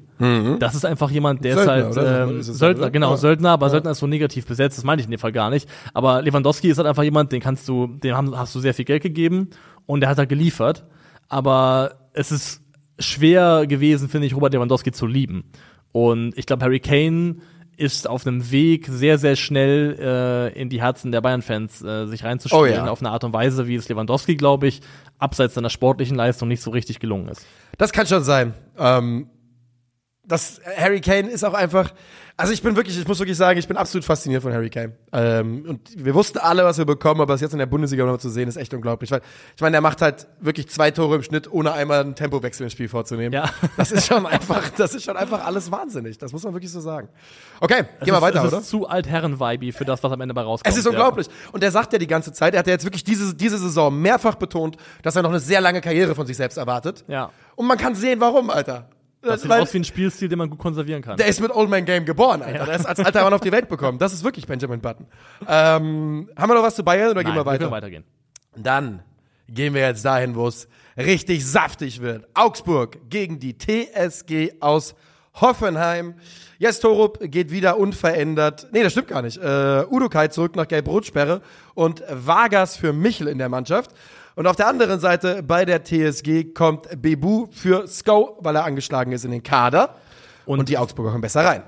[0.59, 1.59] Das ist einfach jemand, der Mhm.
[1.63, 3.17] Söldner, ist halt ähm, Ist Söldner, genau, Ja.
[3.17, 5.69] Söldner, aber Söldner ist so negativ besetzt, das meine ich in dem Fall gar nicht.
[5.93, 8.85] Aber Lewandowski ist halt einfach jemand, den kannst du, dem haben, hast du sehr viel
[8.85, 9.49] Geld gegeben
[9.85, 10.85] und der hat halt geliefert.
[11.29, 12.61] Aber es ist
[12.99, 15.43] schwer gewesen, finde ich, Robert Lewandowski zu lieben.
[15.91, 17.35] Und ich glaube, Harry Kane
[17.77, 22.23] ist auf einem Weg, sehr, sehr schnell äh, in die Herzen der Bayern-Fans äh, sich
[22.23, 22.87] reinzuspielen, Oh ja.
[22.87, 24.81] auf eine Art und Weise, wie es Lewandowski, glaube ich,
[25.17, 27.45] abseits seiner sportlichen Leistung nicht so richtig gelungen ist.
[27.77, 28.53] Das kann schon sein.
[28.77, 29.27] Ähm,
[30.25, 31.93] das Harry Kane ist auch einfach.
[32.35, 34.93] Also ich bin wirklich, ich muss wirklich sagen, ich bin absolut fasziniert von Harry Kane.
[35.11, 38.13] Ähm, und wir wussten alle, was wir bekommen, aber es jetzt in der Bundesliga noch
[38.13, 39.11] mal zu sehen, ist echt unglaublich.
[39.11, 39.21] Weil
[39.55, 42.69] ich meine, er macht halt wirklich zwei Tore im Schnitt, ohne einmal einen Tempowechsel im
[42.71, 43.33] Spiel vorzunehmen.
[43.33, 43.51] Ja.
[43.77, 46.17] Das ist schon einfach, das ist schon einfach alles wahnsinnig.
[46.17, 47.07] Das muss man wirklich so sagen.
[47.59, 48.63] Okay, gehen wir weiter, es ist oder?
[48.63, 50.71] zu altherren-Vibe für das, was am Ende bei rauskommt.
[50.71, 50.91] Es ist ja.
[50.91, 51.27] unglaublich.
[51.51, 53.95] Und er sagt ja die ganze Zeit, er hat ja jetzt wirklich diese, diese Saison
[53.95, 57.03] mehrfach betont, dass er noch eine sehr lange Karriere von sich selbst erwartet.
[57.07, 57.29] Ja.
[57.55, 58.89] Und man kann sehen, warum, Alter.
[59.23, 61.17] Das sieht Weil- aus wie ein Spielstil, den man gut konservieren kann.
[61.17, 62.65] Der ist mit Old Man Game geboren, Alter.
[62.65, 63.97] Der ist als alter Mann auf die Welt bekommen.
[63.97, 65.05] Das ist wirklich Benjamin Button.
[65.47, 67.59] Ähm, haben wir noch was zu Bayern oder gehen Nein, wir weiter?
[67.59, 68.03] können weitergehen.
[68.55, 69.01] Dann
[69.47, 72.27] gehen wir jetzt dahin, wo es richtig saftig wird.
[72.33, 74.95] Augsburg gegen die TSG aus
[75.39, 76.15] Hoffenheim.
[76.59, 78.67] Jes Torup geht wieder unverändert.
[78.71, 79.37] Nee, das stimmt gar nicht.
[79.37, 81.41] Äh, Udokai zurück nach Gelb-Rot-Sperre
[81.73, 83.91] und Vargas für Michel in der Mannschaft.
[84.35, 89.11] Und auf der anderen Seite bei der TSG kommt Bebu für Sko, weil er angeschlagen
[89.11, 89.95] ist in den Kader.
[90.45, 91.63] Und, Und- die Augsburger kommen besser rein.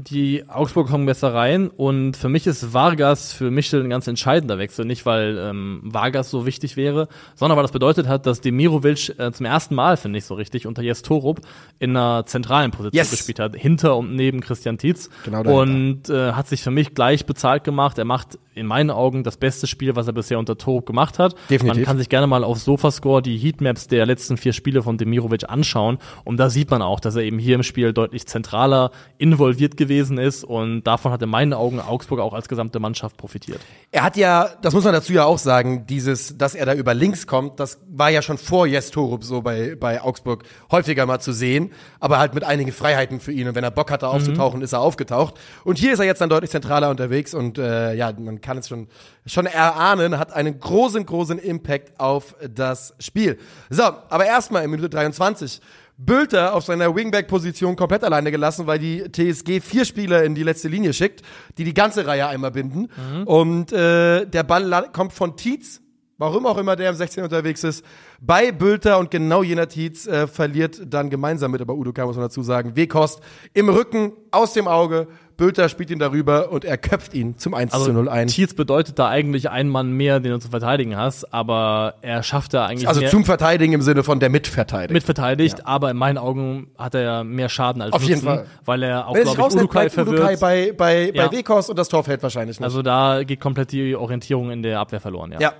[0.00, 4.56] Die Augsburg kommen besser rein und für mich ist Vargas für Michel ein ganz entscheidender
[4.56, 4.84] Wechsel.
[4.84, 9.32] Nicht, weil ähm, Vargas so wichtig wäre, sondern weil das bedeutet hat, dass Demirovic äh,
[9.32, 11.40] zum ersten Mal, finde ich so richtig, unter Jes Torup
[11.80, 13.10] in einer zentralen Position Yes.
[13.10, 15.10] gespielt hat, hinter und neben Christian Tietz.
[15.24, 15.62] Genau dahinter.
[15.62, 17.98] und äh, hat sich für mich gleich bezahlt gemacht.
[17.98, 21.34] Er macht in meinen Augen das beste Spiel, was er bisher unter Torup gemacht hat.
[21.50, 21.78] Definitiv.
[21.78, 25.48] Man kann sich gerne mal auf Sofascore die Heatmaps der letzten vier Spiele von Demirovic
[25.48, 29.76] anschauen und da sieht man auch, dass er eben hier im Spiel deutlich zentraler involviert
[29.76, 33.60] gewesen ist und davon hat in meinen Augen Augsburg auch als gesamte Mannschaft profitiert.
[33.90, 36.94] Er hat ja, das muss man dazu ja auch sagen, dieses, dass er da über
[36.94, 41.20] links kommt, das war ja schon vor Jes Torup so bei, bei Augsburg häufiger mal
[41.20, 43.48] zu sehen, aber halt mit einigen Freiheiten für ihn.
[43.48, 45.34] Und wenn er Bock hatte aufzutauchen, ist er aufgetaucht.
[45.64, 48.68] Und hier ist er jetzt dann deutlich zentraler unterwegs und äh, ja, man kann es
[48.68, 48.88] schon,
[49.26, 53.38] schon erahnen, hat einen großen, großen Impact auf das Spiel.
[53.70, 55.60] So, aber erstmal in Minute 23.
[55.98, 60.68] Bülter auf seiner Wingback-Position komplett alleine gelassen, weil die TSG vier Spieler in die letzte
[60.68, 61.22] Linie schickt,
[61.58, 62.88] die die ganze Reihe einmal binden.
[63.24, 65.80] Und äh, der Ball kommt von Tietz,
[66.16, 67.84] warum auch immer der im 16 unterwegs ist,
[68.20, 72.16] bei Bülter und genau jener Tietz äh, verliert dann gemeinsam mit, aber Udo kann muss
[72.16, 73.20] man dazu sagen, Wekost
[73.52, 75.08] im Rücken, aus dem Auge,
[75.38, 78.26] Bülter spielt ihn darüber und er köpft ihn zum 1 zu 0 ein.
[78.26, 82.52] Tietz bedeutet da eigentlich einen Mann mehr, den du zu verteidigen hast, aber er schafft
[82.52, 84.92] da eigentlich Also zum Verteidigen im Sinne von der Mitverteidigung.
[84.94, 88.46] mitverteidigt, aber in meinen Augen hat er ja mehr Schaden als Auf jeden Nutzen, Fall.
[88.66, 90.40] weil er auch, glaube ich, Urukai bleibt Urukai verwirrt.
[90.40, 91.28] bei, bei, Ja.
[91.28, 92.64] bei Wekost und das Tor fällt wahrscheinlich nicht.
[92.64, 95.40] Also da geht komplett die Orientierung in der Abwehr verloren, ja.
[95.40, 95.52] Ja.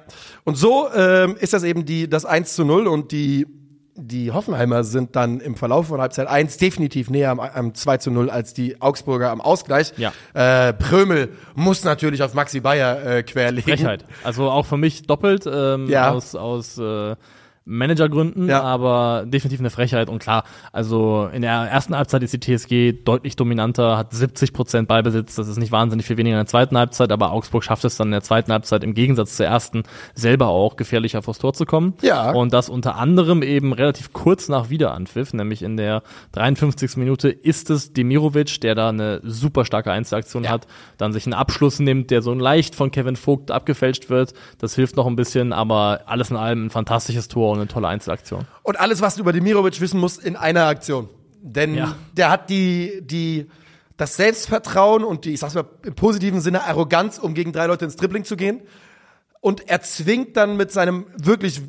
[0.44, 3.46] Und so ähm, ist das eben die, das 1 zu 0 und die,
[4.00, 8.10] die Hoffenheimer sind dann im Verlauf von Halbzeit 1 definitiv näher am, am 2 zu
[8.10, 9.92] 0 als die Augsburger am Ausgleich.
[9.96, 10.12] Ja.
[10.34, 13.64] Äh, Prömel muss natürlich auf Maxi Bayer äh, querlegen.
[13.76, 14.04] Frechheit.
[14.24, 16.12] Also auch für mich doppelt ähm, Ja.
[16.12, 17.16] aus, aus äh,
[17.68, 18.62] Managergründen, Ja.
[18.62, 20.08] aber definitiv eine Frechheit.
[20.08, 24.88] Und klar, also in der ersten Halbzeit ist die TSG deutlich dominanter, hat 70 Prozent
[24.88, 25.34] Ballbesitz.
[25.36, 28.08] Das ist nicht wahnsinnig viel weniger in der zweiten Halbzeit, aber Augsburg schafft es dann
[28.08, 29.82] in der zweiten Halbzeit im Gegensatz zur ersten
[30.14, 31.94] selber auch gefährlicher vors Tor zu kommen.
[32.02, 32.32] Ja.
[32.32, 36.02] Und das unter anderem eben relativ kurz nach Wiederanpfiff, nämlich in der
[36.32, 36.96] 53.
[36.96, 41.78] Minute ist es Demirovic, der da eine super starke Einzelaktion hat, dann sich einen Abschluss
[41.80, 44.32] nimmt, der so leicht von Kevin Vogt abgefälscht wird.
[44.58, 48.46] Das hilft noch ein bisschen, aber alles in allem ein fantastisches Tor eine tolle Einzelaktion.
[48.62, 51.08] Und alles, was du über Demirovic wissen musst, in einer Aktion.
[51.40, 51.94] Denn Ja.
[52.16, 53.46] der hat die, die,
[53.96, 57.84] das Selbstvertrauen und die, ich sag's mal im positiven Sinne, Arroganz, um gegen drei Leute
[57.84, 58.60] ins Dribbling zu gehen.
[59.40, 61.60] Und er zwingt dann mit seinem wirklich,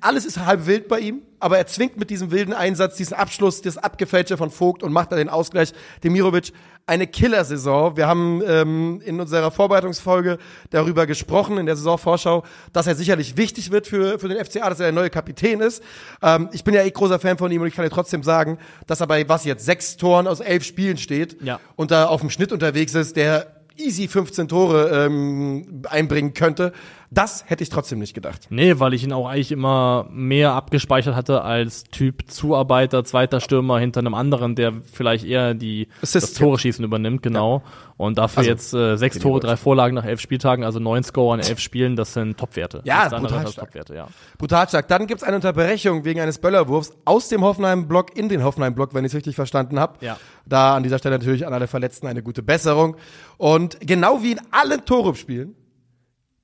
[0.00, 3.62] alles ist halb wild bei ihm, aber er zwingt mit diesem wilden Einsatz diesen Abschluss,
[3.62, 5.72] das Abgefälschte von Vogt und macht da den Ausgleich.
[6.04, 6.52] Demirovic,
[6.86, 7.96] eine Killersaison.
[7.96, 10.38] Wir haben ähm, in unserer Vorbereitungsfolge
[10.70, 14.80] darüber gesprochen, in der Saisonvorschau, dass er sicherlich wichtig wird für, für den FCA, dass
[14.80, 15.82] er der neue Kapitän ist.
[16.22, 18.58] Ähm, ich bin ja eh großer Fan von ihm und ich kann dir trotzdem sagen,
[18.86, 21.60] dass er bei was jetzt sechs Toren aus elf Spielen steht Ja.
[21.76, 26.72] und da auf dem Schnitt unterwegs ist, der easy 15 Tore ähm, einbringen könnte.
[27.12, 28.46] Das hätte ich trotzdem nicht gedacht.
[28.50, 33.80] Nee, weil ich ihn auch eigentlich immer mehr abgespeichert hatte als Typ Zuarbeiter, zweiter Stürmer
[33.80, 37.64] hinter einem anderen, der vielleicht eher die Assist das Tore schießen übernimmt, genau.
[37.96, 41.34] Und dafür Also, jetzt äh, sechs Tore, drei Vorlagen nach elf Spieltagen, also neun Score
[41.34, 42.80] an elf Spielen, das sind Topwerte.
[42.84, 43.66] Ja, anderes brutal als stark.
[43.66, 44.06] Topwerte, ja.
[44.38, 44.86] Brutal stark.
[44.86, 49.10] Dann gibt's eine Unterbrechung wegen eines Böllerwurfs aus dem Hoffenheim-Block in den Hoffenheim-Block, wenn ich
[49.10, 49.94] es richtig verstanden habe.
[50.00, 50.16] Ja.
[50.46, 52.96] Da an dieser Stelle natürlich an alle Verletzten eine gute Besserung.
[53.36, 55.56] Und genau wie in allen Torup-Spielen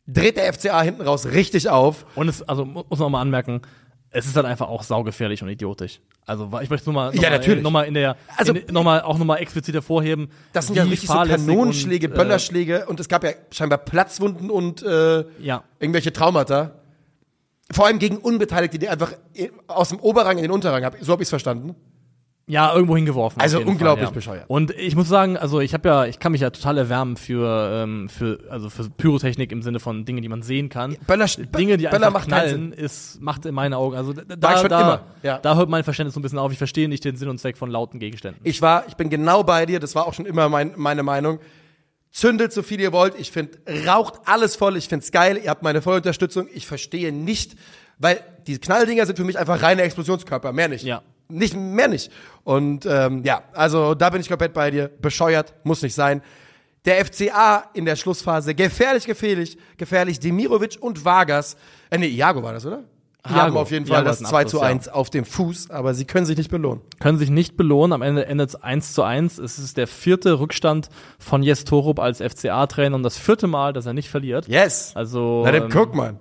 [0.07, 2.07] dreht der FCA hinten raus richtig auf.
[2.15, 3.63] Und es, also mu- muss man mal anmerken,
[4.11, 6.01] es ist halt einfach auch saugefährlich und idiotisch.
[6.25, 7.63] Also ich möchte nur mal, noch Ja, mal, natürlich.
[7.63, 10.29] noch mal in der, Also- in, noch mal, auch nochmal explizit hervorheben.
[10.53, 14.51] Das sind ja richtig so Kanonenschläge, und, äh, Böllerschläge und es gab ja scheinbar Platzwunden
[14.51, 15.63] und äh, Ja.
[15.79, 16.73] irgendwelche Traumata.
[17.71, 19.13] Vor allem gegen Unbeteiligte, die einfach
[19.67, 20.97] aus dem Oberrang in den Unterrang haben.
[21.01, 21.75] So habe ich es verstanden.
[22.49, 23.41] Ja, irgendwo hingeworfen.
[23.41, 24.15] Also unglaublich Fall, ja.
[24.15, 24.45] bescheuert.
[24.47, 27.83] Und ich muss sagen, also ich habe ja, ich kann mich ja total erwärmen für,
[27.83, 30.97] ähm, für, also für Pyrotechnik im Sinne von Dingen, die man sehen kann.
[31.09, 34.63] Böller, Dinge, die Böller einfach macht knallen, ist, macht in meinen Augen, also da, da,
[34.63, 35.39] da, immer, ja.
[35.39, 36.53] da hört mein Verständnis so ein bisschen auf.
[36.53, 38.41] Ich verstehe nicht den Sinn und Zweck von lauten Gegenständen.
[38.45, 41.41] Ich war, ich bin genau bei dir, das war auch schon immer mein, meine Meinung.
[42.13, 45.65] Zündet so viel ihr wollt, ich finde, raucht alles voll, ich find's geil, ihr habt
[45.65, 47.57] meine volle Unterstützung, ich verstehe nicht,
[47.99, 50.85] weil die Knalldinger sind für mich einfach reine Explosionskörper, mehr nicht.
[50.85, 51.03] Ja.
[51.29, 52.13] Nicht, mehr nicht.
[52.45, 56.23] Und ähm, ja, also da bin ich komplett bei dir, bescheuert, muss nicht sein.
[56.85, 61.57] Der FCA in der Schlussphase, gefährlich, gefährlich, gefährlich, Demirovic und Vargas,
[61.91, 62.85] äh nee, Iago war das, oder?
[63.29, 63.41] Iago.
[63.41, 64.69] haben auf jeden Fall Iago das hat einen 2 zu Abschluss, ja.
[64.69, 66.83] 1 auf dem Fuß, aber sie können sich nicht belohnen.
[67.01, 69.39] Können sich nicht belohnen, am Ende endet es 1 zu 1.
[69.39, 73.87] Es ist der vierte Rückstand von Jes Torup als FCA-Trainer und das vierte Mal, dass
[73.87, 74.47] er nicht verliert.
[74.47, 74.93] Yes.
[74.95, 76.21] Also Na, dann ähm, guck mal.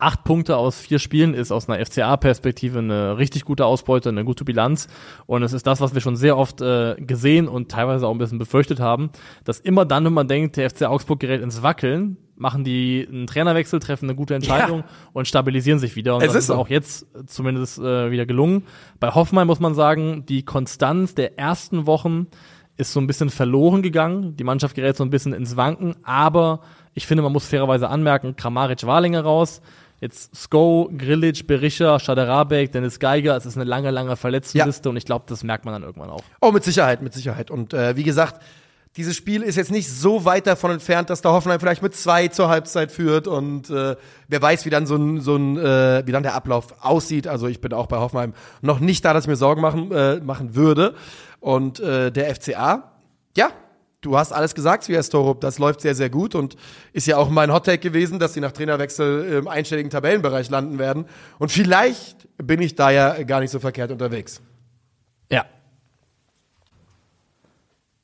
[0.00, 4.44] Acht Punkte aus vier Spielen ist aus einer FCA-Perspektive eine richtig gute Ausbeute, eine gute
[4.44, 4.86] Bilanz.
[5.26, 8.18] Und es ist das, was wir schon sehr oft äh, gesehen und teilweise auch ein
[8.18, 9.10] bisschen befürchtet haben,
[9.42, 13.26] dass immer dann, wenn man denkt, der FC Augsburg gerät ins Wackeln, machen die einen
[13.26, 14.84] Trainerwechsel, treffen eine gute Entscheidung Ja.
[15.14, 16.14] und stabilisieren sich wieder.
[16.14, 16.54] Und Es das ist so.
[16.54, 18.62] auch jetzt zumindest äh, wieder gelungen.
[19.00, 22.28] Bei Hoffenheim muss man sagen, die Konstanz der ersten Wochen
[22.76, 24.36] ist so ein bisschen verloren gegangen.
[24.36, 26.60] Die Mannschaft gerät so ein bisschen ins Wanken, aber
[26.94, 29.60] ich finde, man muss fairerweise anmerken, Kramaric war länger raus.
[30.00, 35.04] Jetzt Sko, Grilic, Berisha, Schaderabek, Dennis Geiger, es ist eine lange, lange Verletztenliste und ich
[35.04, 36.22] glaube, das merkt man dann irgendwann auch.
[36.40, 37.50] Oh, mit Sicherheit, mit Sicherheit.
[37.50, 38.40] Und äh, wie gesagt,
[38.96, 42.28] dieses Spiel ist jetzt nicht so weit davon entfernt, dass der Hoffenheim vielleicht mit zwei
[42.28, 43.96] zur Halbzeit führt und äh,
[44.28, 47.26] wer weiß, wie dann so ein, so ein äh, wie dann der Ablauf aussieht.
[47.26, 50.16] Also ich bin auch bei Hoffenheim noch nicht da, dass ich mir Sorgen machen, äh,
[50.16, 50.94] machen würde.
[51.40, 52.92] Und äh, der FCA,
[53.36, 53.50] ja,
[54.00, 56.56] du hast alles gesagt, wie Torup, das läuft sehr, sehr gut und
[56.92, 61.06] ist ja auch mein Hottake gewesen, dass sie nach Trainerwechsel im einstelligen Tabellenbereich landen werden.
[61.38, 64.40] Und vielleicht bin ich da ja gar nicht so verkehrt unterwegs.
[65.30, 65.44] Ja.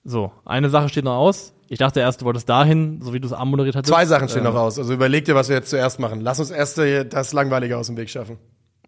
[0.02, 1.52] So, eine Sache steht noch aus.
[1.68, 3.92] Ich dachte erst, du wolltest dahin, so wie du es anmoderiert hattest.
[3.92, 4.78] Zwei Sachen stehen Ähm, noch aus.
[4.78, 6.20] Also überleg dir, was wir jetzt zuerst machen.
[6.20, 8.38] Lass uns erst äh, das Langweilige aus dem Weg schaffen.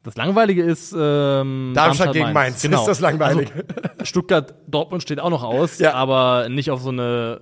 [0.07, 2.63] Das Langweilige ist ähm, Darmstadt gegen Mainz.
[2.63, 2.81] Genau.
[2.81, 3.53] Ist das Langweilige.
[3.93, 5.93] Also, Stuttgart, Dortmund steht auch noch aus, Ja.
[5.95, 7.41] aber nicht auf so eine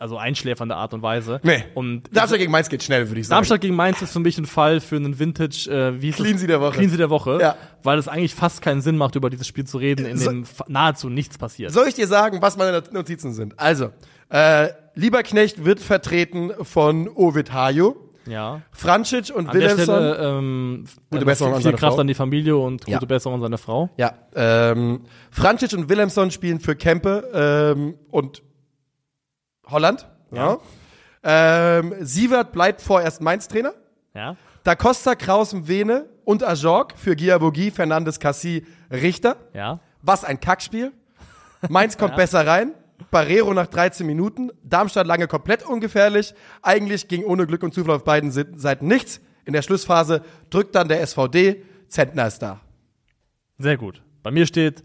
[0.00, 1.40] also einschläfernde Art und Weise.
[1.42, 1.64] Nee.
[1.74, 3.38] Und Darmstadt gegen Mainz geht schnell, würde ich sagen.
[3.38, 6.46] Darmstadt gegen Mainz ist für mich ein Fall für einen Vintage, äh, wie hieß Cleansy
[6.46, 6.74] der Woche.
[6.78, 7.56] Cleansy der Woche, Ja.
[7.82, 10.44] weil es eigentlich fast keinen Sinn macht, über dieses Spiel zu reden, in So- dem
[10.68, 11.72] nahezu nichts passiert.
[11.72, 13.58] Soll ich dir sagen, was meine Notizen sind?
[13.58, 13.90] Also,
[14.30, 17.96] äh, Lieberknecht wird vertreten von Ovid Hajo,
[18.30, 18.62] Ja.
[18.72, 19.84] Francic und An der Wilhelmsson.
[19.96, 22.00] Stelle ähm, Gute äh, Besserung an seine Kraft Frau.
[22.00, 22.98] an die Familie und gute Ja.
[23.00, 23.90] Besserung an seine Frau.
[23.96, 28.42] Ja, ähm, Francic und Wilhelmsson spielen für Kempe ähm, und
[29.66, 30.06] Holland.
[30.32, 30.58] Ja.
[31.22, 33.72] Ähm, Sievert bleibt vorerst Mainz-Trainer.
[34.14, 34.36] Ja.
[34.64, 39.36] Da Costa, Kraus, Vene und Ajorg für Giabogi, Fernandes, Cassi, Richter.
[39.54, 39.80] Ja.
[40.02, 40.92] Was ein Kackspiel.
[41.68, 42.72] Mainz kommt besser rein.
[43.10, 44.50] Barrero nach 13 Minuten.
[44.62, 46.34] Darmstadt lange komplett ungefährlich.
[46.62, 49.20] Eigentlich ging ohne Glück und Zufall auf beiden Se- Seiten nichts.
[49.44, 51.62] In der Schlussphase drückt dann der SVD.
[51.88, 52.60] Zentner ist da.
[53.58, 54.02] Sehr gut.
[54.22, 54.82] Bei mir steht,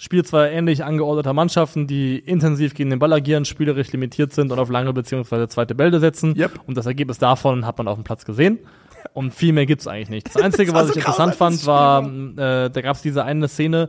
[0.00, 4.58] Spiel zwei ähnlich angeordneter Mannschaften, die intensiv gegen den Ball agieren, spielerisch limitiert sind und
[4.60, 6.36] auf lange beziehungsweise zweite Bälle setzen.
[6.38, 6.60] Yep.
[6.66, 8.60] Und das Ergebnis davon hat man auf dem Platz gesehen.
[9.12, 10.28] Und viel mehr gibt's eigentlich nicht.
[10.34, 13.88] Das Einzige, war was so ich interessant fand, war, äh, da gab's diese eine Szene,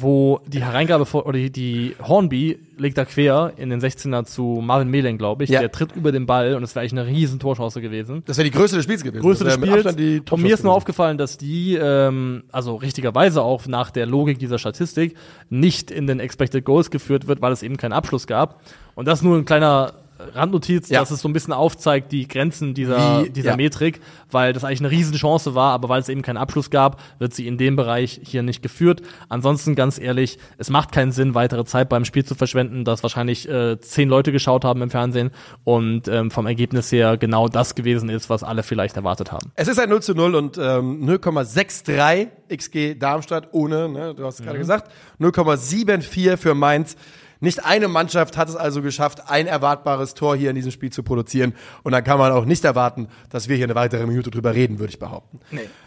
[0.00, 4.60] wo die Hereingabe vor, oder die, die Hornby legt da quer in den 16er zu
[4.62, 5.50] Marvin Mehlen, glaube ich.
[5.50, 5.60] Ja.
[5.60, 8.22] Der tritt über den Ball und es wäre eigentlich eine riesen Torchance gewesen.
[8.26, 9.22] Das wäre die Größe des Spiels gewesen.
[9.22, 10.30] Größe Das des Spiels.
[10.30, 14.58] Und mir ist nur aufgefallen, dass die, ähm, also richtigerweise auch nach der Logik dieser
[14.58, 15.16] Statistik,
[15.48, 18.60] nicht in den Expected Goals geführt wird, weil es eben keinen Abschluss gab.
[18.94, 21.00] Und das nur ein kleiner Randnotiz, Ja.
[21.00, 23.56] dass es so ein bisschen aufzeigt, die Grenzen dieser, Wie- dieser ja.
[23.56, 24.00] Metrik,
[24.30, 27.46] weil das eigentlich eine Riesenchance war, aber weil es eben keinen Abschluss gab, wird sie
[27.46, 29.02] in dem Bereich hier nicht geführt.
[29.28, 33.48] Ansonsten ganz ehrlich, es macht keinen Sinn, weitere Zeit beim Spiel zu verschwenden, dass wahrscheinlich
[33.48, 35.30] äh, zehn Leute geschaut haben im Fernsehen
[35.64, 39.52] und ähm, vom Ergebnis her genau das gewesen ist, was alle vielleicht erwartet haben.
[39.54, 44.34] Es ist ein 0 zu 0 und ähm, 0,63 XG Darmstadt ohne, ne, du hast
[44.36, 44.44] es Mhm.
[44.46, 44.90] gerade gesagt,
[45.20, 46.96] 0,74 für Mainz.
[47.40, 51.02] Nicht eine Mannschaft hat es also geschafft, ein erwartbares Tor hier in diesem Spiel zu
[51.02, 51.54] produzieren.
[51.82, 54.78] Und dann kann man auch nicht erwarten, dass wir hier eine weitere Minute drüber reden,
[54.78, 55.40] würde ich behaupten.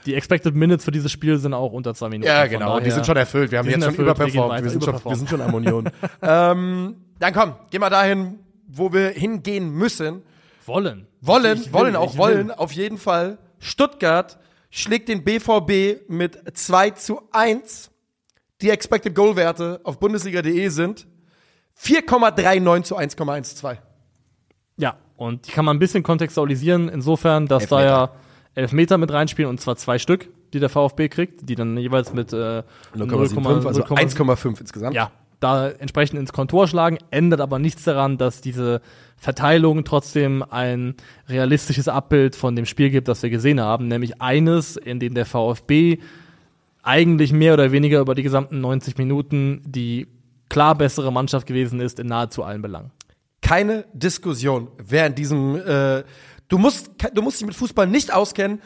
[0.05, 2.27] Die Expected Minutes für dieses Spiel sind auch unter zwei Minuten.
[2.27, 2.79] Ja, genau.
[2.79, 3.51] Die sind schon erfüllt.
[3.51, 4.63] Wir haben jetzt schon überperformt.
[4.63, 5.89] Wir sind, schon, wir sind schon am Union.
[6.21, 10.21] ähm, dann komm, geh mal dahin, wo wir hingehen müssen.
[10.65, 11.07] Wollen.
[11.21, 12.19] Wollen, Ich will, wollen, auch will.
[12.19, 13.39] wollen, auf jeden Fall.
[13.57, 14.37] Stuttgart
[14.69, 17.91] schlägt den BVB mit 2 zu 1.
[18.61, 21.07] Die Expected Goal Werte auf Bundesliga.de sind
[21.81, 23.77] 4,39 zu 1,12.
[24.77, 28.11] Ja, und die kann man ein bisschen kontextualisieren, insofern, dass da ja
[28.55, 32.33] Elfmeter mit reinspielen, und zwar zwei Stück, die der VfB kriegt, die dann jeweils mit
[32.33, 32.63] äh,
[32.95, 34.95] 0,75, also 0,5 1,5 insgesamt.
[34.95, 38.81] ja, da entsprechend ins Kontor schlagen, ändert aber nichts daran, dass diese
[39.17, 40.95] Verteilung trotzdem ein
[41.27, 45.25] realistisches Abbild von dem Spiel gibt, das wir gesehen haben, nämlich eines, in dem der
[45.25, 45.99] VfB
[46.81, 50.07] eigentlich mehr oder weniger über die gesamten 90 Minuten die
[50.49, 52.91] klar bessere Mannschaft gewesen ist in nahezu allen Belangen.
[53.41, 56.03] keine Diskussion, wer in diesem, äh,
[56.49, 58.61] du musst, du musst dich mit Fußball nicht auskennen,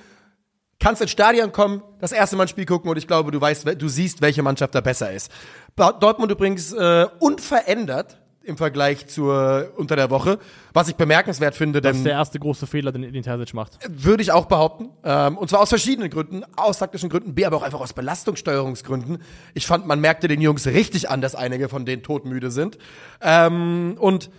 [0.80, 3.66] kannst ins Stadion kommen, das erste Mal ein Spiel gucken und ich glaube, du weißt,
[3.66, 5.32] we- du siehst, welche Mannschaft da besser ist.
[5.76, 10.38] Dortmund übrigens äh, unverändert im Vergleich zur unter der Woche,
[10.74, 13.78] was ich bemerkenswert finde, Das ist denn der erste große Fehler, den Edin Terzic macht.
[13.88, 14.90] würde ich auch behaupten.
[15.04, 16.44] Ähm, und zwar aus verschiedenen Gründen.
[16.56, 19.20] Aus taktischen Gründen, B, aber auch einfach aus Belastungssteuerungsgründen.
[19.54, 22.78] Ich fand, man merkte den Jungs richtig an, dass einige von denen todmüde sind.
[23.22, 24.30] Ähm, und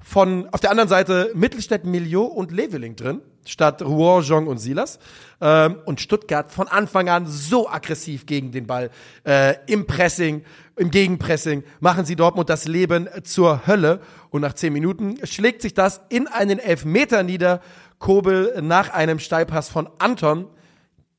[0.00, 4.98] von auf der anderen Seite Mittelstädt, Millau und Leveling drin, statt Rouen, Jong und Silas.
[5.40, 8.90] Ähm, und Stuttgart von Anfang an so aggressiv gegen den Ball.
[9.24, 10.44] Äh, Im Pressing,
[10.76, 14.00] im Gegenpressing machen sie Dortmund das Leben zur Hölle.
[14.30, 17.60] Und nach zehn Minuten schlägt sich das in einen Elfmeter nieder.
[17.98, 20.46] Kobel nach einem Steilpass von Anton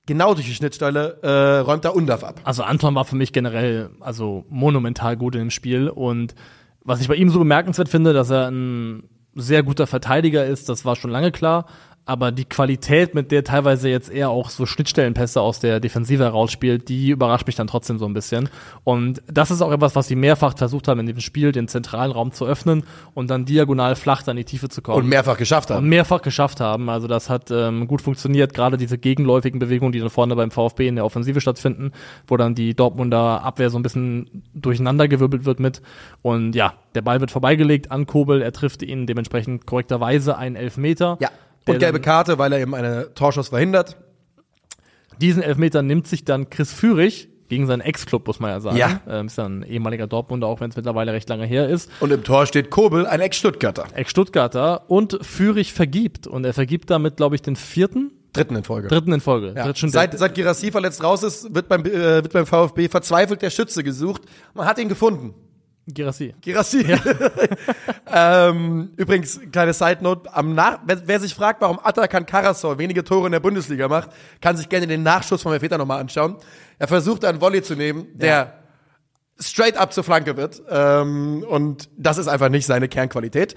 [0.10, 2.40] genau durch die Schnittstelle äh, räumt er Undaf ab.
[2.44, 6.34] Also Anton war für mich generell also monumental gut in dem Spiel und
[6.84, 9.04] was ich bei ihm so bemerkenswert finde, dass er ein
[9.36, 11.66] sehr guter Verteidiger ist, das war schon lange klar
[12.10, 16.90] aber die Qualität, mit der teilweise jetzt eher auch so Schnittstellenpässe aus der Defensive herausspielt,
[16.90, 18.50] die überrascht mich dann trotzdem so ein bisschen.
[18.84, 22.12] Und das ist auch etwas, was sie mehrfach versucht haben in dem Spiel, den zentralen
[22.12, 22.84] Raum zu öffnen
[23.14, 24.98] und dann diagonal flach dann in die Tiefe zu kommen.
[24.98, 25.84] Und mehrfach geschafft haben.
[25.84, 26.90] Und mehrfach geschafft haben.
[26.90, 30.88] Also das hat ähm, gut funktioniert, gerade diese gegenläufigen Bewegungen, die dann vorne beim VfB
[30.88, 31.92] in der Offensive stattfinden,
[32.26, 35.84] wo dann die Dortmunder Abwehr so ein bisschen durcheinandergewirbelt wird mit.
[36.24, 41.18] Und ja, der Ball wird vorbeigelegt an Kobel, er trifft ihn dementsprechend korrekterweise einen Elfmeter.
[41.20, 41.30] Ja.
[41.70, 43.98] Und gelbe Karte, weil er eben eine Torschuss verhindert.
[45.22, 48.78] Diesen Elfmeter nimmt sich dann Chris Führig gegen seinen Ex-Club, muss man ja sagen.
[48.78, 49.02] Ja.
[49.10, 51.92] Ähm, ist ja ein ehemaliger Dortmunder, auch wenn es mittlerweile recht lange her ist.
[52.00, 53.88] Und im Tor steht Kobel, ein Ex-Stuttgarter.
[53.94, 54.90] Ex-Stuttgarter.
[54.90, 56.28] Und Führig vergibt.
[56.28, 58.88] Und er vergibt damit, glaube ich, den vierten Dritten in Folge.
[58.88, 59.54] Dritten in Folge.
[59.56, 59.74] Ja.
[59.76, 63.84] Seit, seit Girassi verletzt raus ist, wird beim, äh, wird beim VfB verzweifelt der Schütze
[63.84, 64.22] gesucht.
[64.54, 65.34] Man hat ihn gefunden.
[65.94, 66.34] Girassi.
[66.42, 66.86] Girassi.
[66.86, 67.00] Ja.
[68.50, 73.04] ähm, übrigens, kleine Side Note, am Nach wer, wer, sich fragt, warum Atakan Karasor wenige
[73.04, 74.10] Tore in der Bundesliga macht,
[74.42, 76.38] kann sich gerne den Nachschuss von Elfmeter nochmal anschauen.
[76.78, 78.54] Er versucht einen Volley zu nehmen, der ja.
[79.40, 80.62] straight up zur Flanke wird.
[80.70, 83.56] Ähm, und das ist einfach nicht seine Kernqualität.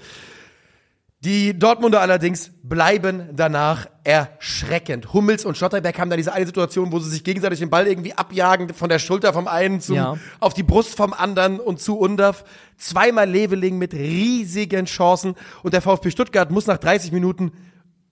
[1.23, 5.13] Die Dortmunder allerdings bleiben danach erschreckend.
[5.13, 8.11] Hummels und Schotterberg haben da diese eine Situation, wo sie sich gegenseitig den Ball irgendwie
[8.13, 10.17] abjagen, von der Schulter vom einen zum, ja.
[10.41, 12.43] auf die Brust vom anderen und zu Undaf.
[12.75, 17.53] Zweimal Leveling mit riesigen Chancen und der VfB Stuttgart muss nach 30 Minuten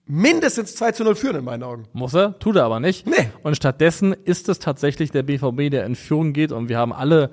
[0.06, 1.88] mindestens 2 zu 0 führen in meinen Augen.
[1.92, 3.06] Muss er, tut er aber nicht.
[3.06, 3.28] Nee.
[3.42, 7.30] Und stattdessen ist es tatsächlich der BVB, der in Führung geht und wir haben alle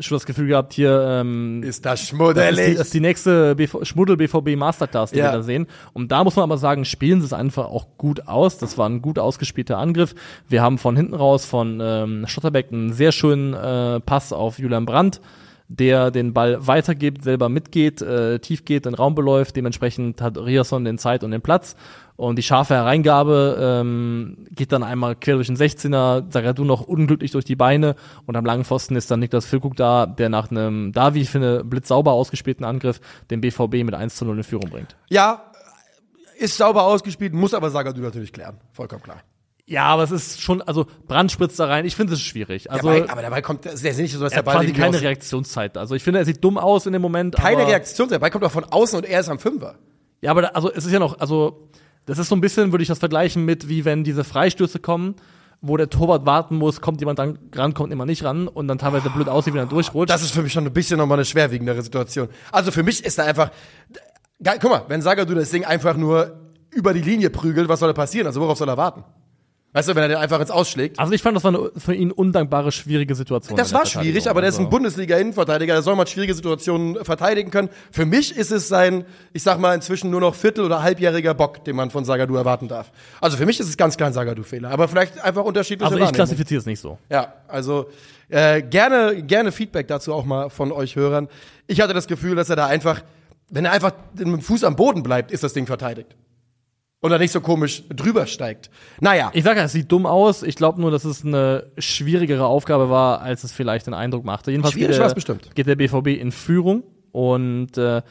[0.00, 2.56] schon das Gefühl gehabt, hier ähm, ist das schmuddelig.
[2.56, 5.26] Das ist die, ist die nächste BV, Schmuddel BVB Masterclass, die ja.
[5.26, 5.66] wir da sehen.
[5.92, 8.58] Und da muss man aber sagen, spielen sie es einfach auch gut aus.
[8.58, 10.14] Das war ein gut ausgespielter Angriff.
[10.48, 14.86] Wir haben von hinten raus von ähm, Schotterbeck einen sehr schönen äh, Pass auf Julian
[14.86, 15.20] Brandt
[15.72, 19.54] der den Ball weitergibt, selber mitgeht, äh, tief geht, den Raum beläuft.
[19.54, 21.76] Dementsprechend hat Riasson den Zeit und den Platz.
[22.20, 27.30] Und die scharfe Hereingabe ähm, geht dann einmal quer durch den 16er, Zagadou noch unglücklich
[27.30, 27.96] durch die Beine
[28.26, 31.30] und am langen Pfosten ist dann Niklas Füllkrug da, der nach einem, da wie ich
[31.30, 33.00] finde, blitzsauber ausgespielten Angriff
[33.30, 34.96] den BVB mit 1 zu 0 in Führung bringt.
[35.08, 35.50] Ja,
[36.38, 38.58] ist sauber ausgespielt, muss aber Zagadou natürlich klären.
[38.72, 39.22] Vollkommen klar.
[39.64, 41.86] Ja, aber es ist schon, also Brand spritzt da rein.
[41.86, 42.70] Ich finde es schwierig.
[42.70, 45.78] Also, dabei, aber dabei kommt, es ist nicht so, dass der Ball keine Reaktionszeit.
[45.78, 47.36] Also ich finde, er sieht dumm aus in dem Moment.
[47.36, 48.16] Keine Reaktionszeit.
[48.16, 49.76] Der Ball kommt doch von außen und er ist am Fünfer.
[50.20, 51.70] Ja, aber da, also es ist ja noch, also
[52.06, 55.16] das ist so ein bisschen, würde ich das vergleichen mit, wie wenn diese Freistöße kommen,
[55.60, 58.78] wo der Torwart warten muss, kommt jemand dann ran, kommt immer nicht ran und dann
[58.78, 60.10] teilweise blöd aussieht, wie er durchrutscht.
[60.10, 62.28] Das ist für mich schon ein bisschen nochmal eine schwerwiegendere Situation.
[62.50, 63.50] Also für mich ist da einfach,
[64.42, 66.40] guck mal, wenn Sagadou das Ding einfach nur
[66.70, 68.26] über die Linie prügelt, was soll da passieren?
[68.26, 69.04] Also worauf soll er warten?
[69.72, 70.98] Weißt du, wenn er den einfach ins Ausschlägt.
[70.98, 73.56] Also ich fand, das war eine für ihn undankbare, schwierige Situation.
[73.56, 74.70] Das war schwierig, aber der ist ein also.
[74.70, 77.68] Bundesliga-Innenverteidiger, der soll mal schwierige Situationen verteidigen können.
[77.92, 81.64] Für mich ist es sein, ich sag mal, inzwischen nur noch Viertel- oder halbjähriger Bock,
[81.64, 82.90] den man von Sagadu erwarten darf.
[83.20, 86.12] Also für mich ist es ganz klar ein Sagadu-Fehler, aber vielleicht einfach unterschiedliche Also ich
[86.12, 86.98] klassifiziere es nicht so.
[87.08, 87.90] Ja, also
[88.28, 91.28] äh, gerne, gerne Feedback dazu auch mal von euch Hörern.
[91.68, 93.02] Ich hatte das Gefühl, dass er da einfach,
[93.48, 96.16] wenn er einfach mit dem Fuß am Boden bleibt, ist das Ding verteidigt.
[97.02, 98.70] Und er nicht so komisch drüber steigt.
[99.00, 99.30] Naja.
[99.32, 100.42] Ich sage ja, es sieht dumm aus.
[100.42, 104.50] Ich glaube nur, dass es eine schwierigere Aufgabe war, als es vielleicht den Eindruck machte.
[104.50, 105.54] Jedenfalls Schwierig geht, der, bestimmt.
[105.54, 106.82] geht der BVB in Führung
[107.12, 108.02] und äh,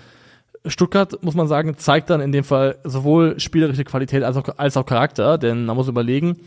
[0.66, 4.76] Stuttgart, muss man sagen, zeigt dann in dem Fall sowohl spielerische Qualität als auch, als
[4.76, 6.38] auch Charakter, denn man muss überlegen,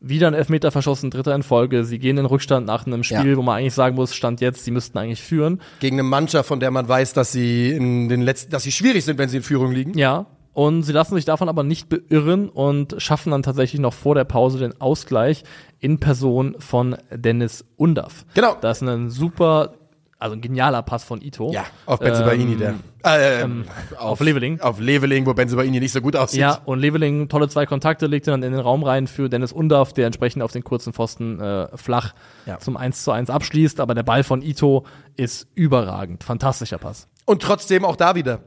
[0.00, 1.84] wieder ein Elfmeter verschossen, dritter in Folge.
[1.84, 3.36] Sie gehen in Rückstand nach einem Spiel, ja.
[3.36, 5.60] wo man eigentlich sagen muss, Stand jetzt, sie müssten eigentlich führen.
[5.80, 9.04] Gegen eine Mannschaft, von der man weiß, dass sie in den letzten, dass sie schwierig
[9.04, 9.98] sind, wenn sie in Führung liegen.
[9.98, 10.26] Ja,
[10.56, 14.24] und sie lassen sich davon aber nicht beirren und schaffen dann tatsächlich noch vor der
[14.24, 15.44] Pause den Ausgleich
[15.80, 18.24] in Person von Dennis Undaff.
[18.32, 18.56] Genau.
[18.62, 19.74] Das ist ein super,
[20.18, 21.52] also ein genialer Pass von Ito.
[21.52, 22.74] Ja, auf Benzibaini, ähm, der.
[23.04, 23.66] Äh, ähm,
[23.98, 24.58] auf, auf Leveling.
[24.62, 26.40] Auf Leveling, wo Benzibaini nicht so gut aussieht.
[26.40, 29.92] Ja, und Leveling, tolle zwei Kontakte, legte dann in den Raum rein für Dennis Undaff,
[29.92, 32.14] der entsprechend auf den kurzen Pfosten äh, flach
[32.46, 32.58] ja.
[32.60, 33.78] zum 1 zu 1 abschließt.
[33.78, 34.86] Aber der Ball von Ito
[35.16, 36.24] ist überragend.
[36.24, 37.08] Fantastischer Pass.
[37.26, 38.40] Und trotzdem auch da wieder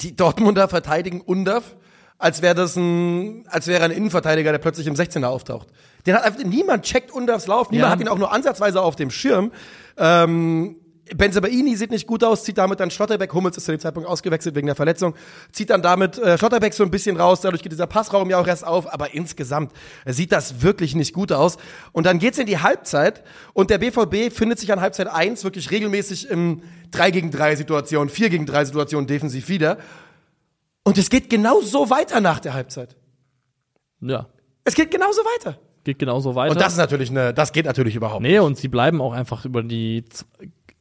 [0.00, 1.76] die Dortmunder verteidigen Undaf,
[2.18, 5.68] als wäre das ein, als wäre ein Innenverteidiger, der plötzlich im 16er auftaucht.
[6.06, 7.92] Den hat einfach, niemand checkt Undafs Lauf, niemand ja.
[7.92, 9.52] hat ihn auch nur ansatzweise auf dem Schirm.
[9.98, 10.76] Ähm,
[11.14, 14.54] Benzebaini sieht nicht gut aus, zieht damit dann Schlotterbeck, Hummels ist zu dem Zeitpunkt ausgewechselt
[14.56, 15.14] wegen der Verletzung,
[15.52, 18.46] zieht dann damit äh, Schlotterbeck so ein bisschen raus, dadurch geht dieser Passraum ja auch
[18.46, 19.72] erst auf, aber insgesamt
[20.06, 21.58] sieht das wirklich nicht gut aus.
[21.92, 25.70] Und dann geht's in die Halbzeit und der BVB findet sich an Halbzeit 1 wirklich
[25.70, 29.78] regelmäßig im 3 gegen 3 Situation, 4 gegen 3 Situation defensiv wieder.
[30.82, 32.96] Und es geht genau so weiter nach der Halbzeit.
[34.00, 34.26] Ja,
[34.64, 35.58] Es geht genauso weiter.
[35.84, 36.52] geht genauso weiter.
[36.52, 39.44] Und das ist natürlich eine, das geht natürlich überhaupt Nee, und sie bleiben auch einfach
[39.44, 40.04] über die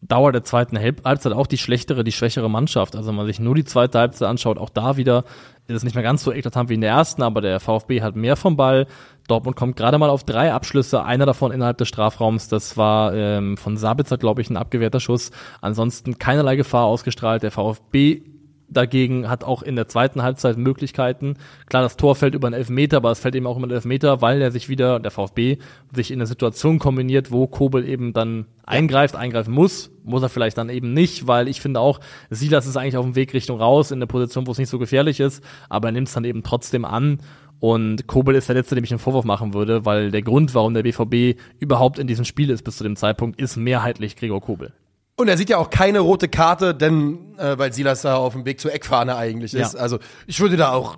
[0.08, 2.96] Dauer der zweiten Halb- Halbzeit auch die schlechtere, die schwächere Mannschaft.
[2.96, 5.24] Also wenn man sich nur die zweite Halbzeit anschaut, auch da wieder
[5.68, 8.16] ist es nicht mehr ganz so eklatant wie in der ersten, aber der VfB hat
[8.16, 8.86] mehr vom Ball.
[9.28, 12.48] Dortmund kommt gerade mal auf drei Abschlüsse, einer davon innerhalb des Strafraums.
[12.50, 15.32] Das war ähm, von Sabitzer, glaube ich, ein abgewehrter Schuss.
[15.62, 17.42] Ansonsten keinerlei Gefahr ausgestrahlt.
[17.42, 18.22] Der VfB
[18.68, 21.36] dagegen hat auch in der zweiten Halbzeit Möglichkeiten.
[21.68, 24.22] Klar, das Tor fällt über einen Elfmeter, aber es fällt eben auch über einen Elfmeter,
[24.22, 25.58] weil er sich wieder, der VfB,
[25.94, 29.92] sich in eine Situation kombiniert, wo Kobel eben dann eingreift, eingreifen muss.
[30.04, 32.00] Muss er vielleicht dann eben nicht, weil ich finde auch,
[32.30, 34.80] Silas ist eigentlich auf dem Weg Richtung raus, in eine Position, wo es nicht so
[34.80, 37.20] gefährlich ist, aber er nimmt es dann eben trotzdem an.
[37.60, 40.74] Und Kobel ist der Letzte, dem ich einen Vorwurf machen würde, weil der Grund, warum
[40.74, 44.74] der BVB überhaupt in diesem Spiel ist bis zu dem Zeitpunkt, ist mehrheitlich Gregor Kobel.
[45.18, 48.46] Und er sieht ja auch keine rote Karte, denn äh, weil Silas da auf dem
[48.46, 49.74] Weg zur Eckfahne eigentlich ist.
[49.74, 49.80] Ja.
[49.80, 50.98] Also ich würde da auch,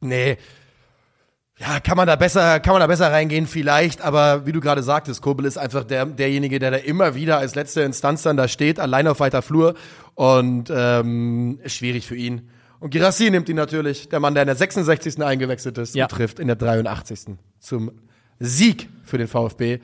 [0.00, 0.36] nee,
[1.58, 4.82] ja, kann man da besser, kann man da besser reingehen vielleicht, aber wie du gerade
[4.82, 8.46] sagtest, Kobel ist einfach der, derjenige, der da immer wieder als letzte Instanz dann da
[8.46, 9.74] steht, allein auf weiter Flur
[10.14, 12.50] und ähm, ist schwierig für ihn.
[12.80, 15.20] Und Girassi nimmt ihn natürlich, der Mann, der in der 66.
[15.20, 16.04] eingewechselt ist Ja.
[16.04, 17.36] und trifft in der 83.
[17.58, 17.90] zum
[18.38, 19.80] Sieg für den VfB.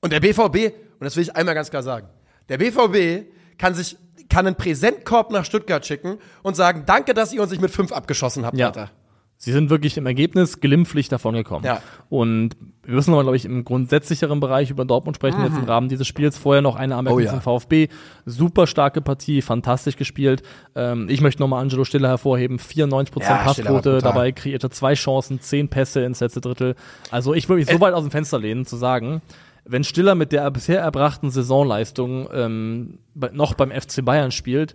[0.00, 2.06] Und der BVB, und das will ich einmal ganz klar sagen,
[2.48, 3.26] der BVB
[3.58, 3.96] kann sich
[4.28, 7.92] kann einen Präsentkorb nach Stuttgart schicken und sagen, danke, dass ihr uns nicht mit fünf
[7.92, 8.68] abgeschossen habt, Ja.
[8.68, 8.90] Alter.
[9.36, 11.64] Sie sind wirklich im Ergebnis glimpflich davon gekommen.
[11.66, 11.82] Ja.
[12.08, 12.50] Und
[12.84, 16.06] wir müssen aber, glaube ich, im grundsätzlicheren Bereich über Dortmund sprechen, jetzt im Rahmen dieses
[16.06, 16.38] Spiels.
[16.38, 17.24] Vorher noch eine Anmerkung Mhm.
[17.24, 17.32] Oh ja.
[17.32, 17.88] zum VfB.
[18.24, 20.44] Super starke Partie, fantastisch gespielt.
[20.76, 22.58] Ähm, ich möchte nochmal Angelo Stiller hervorheben.
[22.60, 26.76] 94% Ja, Passquote, dabei kreierte zwei Chancen, zehn Pässe ins letzte Drittel.
[27.10, 29.22] Also ich würde mich so weit aus dem Fenster lehnen, zu sagen,
[29.64, 32.98] wenn Stiller mit der bisher erbrachten Saisonleistung ähm,
[33.32, 34.74] noch beim FC Bayern spielt,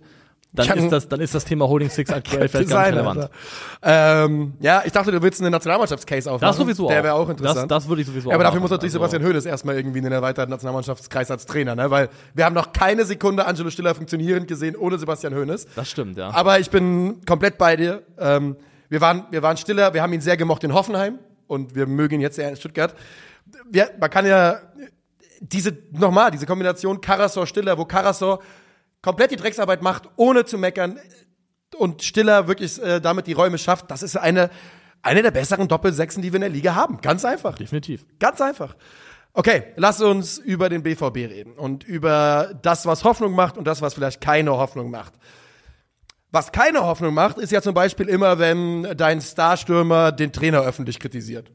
[0.53, 3.29] dann ist das, dann ist das Thema Holding Six aktuell vielleicht gar relevant.
[3.83, 6.49] Ähm, ja, ich dachte, du willst eine Nationalmannschaftscase aufmachen.
[6.49, 7.69] Das sowieso Der wäre auch Das, interessant.
[7.69, 10.05] das würde ich sowieso ja, aber dafür muss natürlich Also- Sebastian Hoeneß erstmal irgendwie in
[10.05, 11.91] den erweiterten Nationalmannschaftskreis als Trainer, ne?
[11.91, 15.67] Weil wir haben noch keine Sekunde Angelo Stiller funktionierend gesehen ohne Sebastian Hoeneß.
[15.75, 16.29] Das stimmt, ja.
[16.33, 18.01] Aber ich bin komplett bei dir.
[18.17, 18.55] Ähm,
[18.89, 22.15] wir, waren, wir waren Stiller, wir haben ihn sehr gemocht in Hoffenheim und wir mögen
[22.15, 22.95] ihn jetzt sehr in Stuttgart.
[23.69, 24.61] Wir, man kann ja
[25.39, 28.41] diese, nochmal, diese Kombination Karasor-Stiller, wo Karasor
[29.01, 30.99] komplett die Drecksarbeit macht, ohne zu meckern
[31.75, 34.49] und Stiller wirklich äh, damit die Räume schafft, das ist eine,
[35.01, 37.01] eine der besseren Doppelsechsen, die wir in der Liga haben.
[37.01, 37.55] Ganz einfach.
[37.55, 38.05] Definitiv.
[38.19, 38.75] Ganz einfach.
[39.33, 43.81] Okay, lass uns über den BVB reden und über das, was Hoffnung macht und das,
[43.81, 45.13] was vielleicht keine Hoffnung macht.
[46.31, 50.99] Was keine Hoffnung macht, ist ja zum Beispiel immer, wenn dein Starstürmer den Trainer öffentlich
[50.99, 51.51] kritisiert.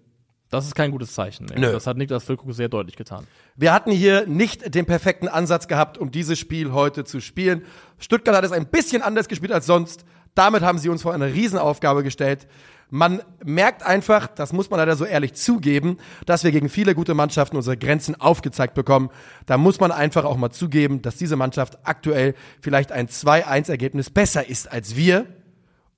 [0.53, 1.47] Das ist kein gutes Zeichen.
[1.47, 1.73] Nö.
[1.73, 3.27] Das hat Niklas Füllkrug sehr deutlich getan.
[3.57, 7.63] Wir hatten hier nicht den perfekten Ansatz gehabt, um dieses Spiel heute zu spielen.
[7.99, 10.05] Stuttgart hat es ein bisschen anders gespielt als sonst.
[10.35, 12.47] Damit haben sie uns vor eine Riesenaufgabe gestellt.
[12.91, 15.97] Man merkt einfach, das muss man leider so ehrlich zugeben,
[16.27, 19.09] dass wir gegen viele gute Mannschaften unsere Grenzen aufgezeigt bekommen.
[19.47, 24.47] Da muss man einfach auch mal zugeben, dass diese Mannschaft aktuell vielleicht ein 2-1-Ergebnis besser
[24.47, 25.25] ist als wir,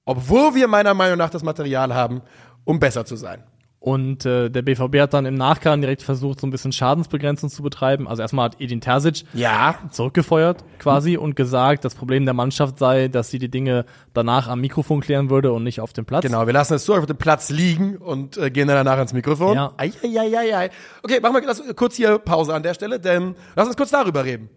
[0.04, 2.22] obwohl wir meiner Meinung nach das Material haben,
[2.62, 3.42] um besser zu sein.
[3.84, 7.62] Und äh, der BVB hat dann im Nachgang direkt versucht, so ein bisschen Schadensbegrenzung zu
[7.62, 8.08] betreiben.
[8.08, 13.08] Also erstmal hat Edin Terzic Ja, zurückgefeuert quasi und gesagt, das Problem der Mannschaft sei,
[13.08, 16.22] dass sie die Dinge danach am Mikrofon klären würde und nicht auf dem Platz.
[16.22, 19.12] Genau, wir lassen es so auf dem Platz liegen und äh, gehen dann danach ins
[19.12, 19.54] Mikrofon.
[19.54, 19.74] Ja.
[19.76, 20.70] Ei, ei, ei, ei, ei.
[21.02, 24.24] Okay, machen wir lass, kurz hier Pause an der Stelle, denn lass uns kurz darüber
[24.24, 24.48] reden.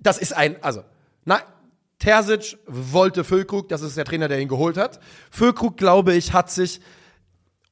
[0.00, 0.80] Das ist ein, also,
[1.26, 1.38] na,
[1.98, 5.00] Terzic wollte Füllkrug, das ist der Trainer, der ihn geholt hat.
[5.30, 6.80] Füllkrug, glaube ich, hat sich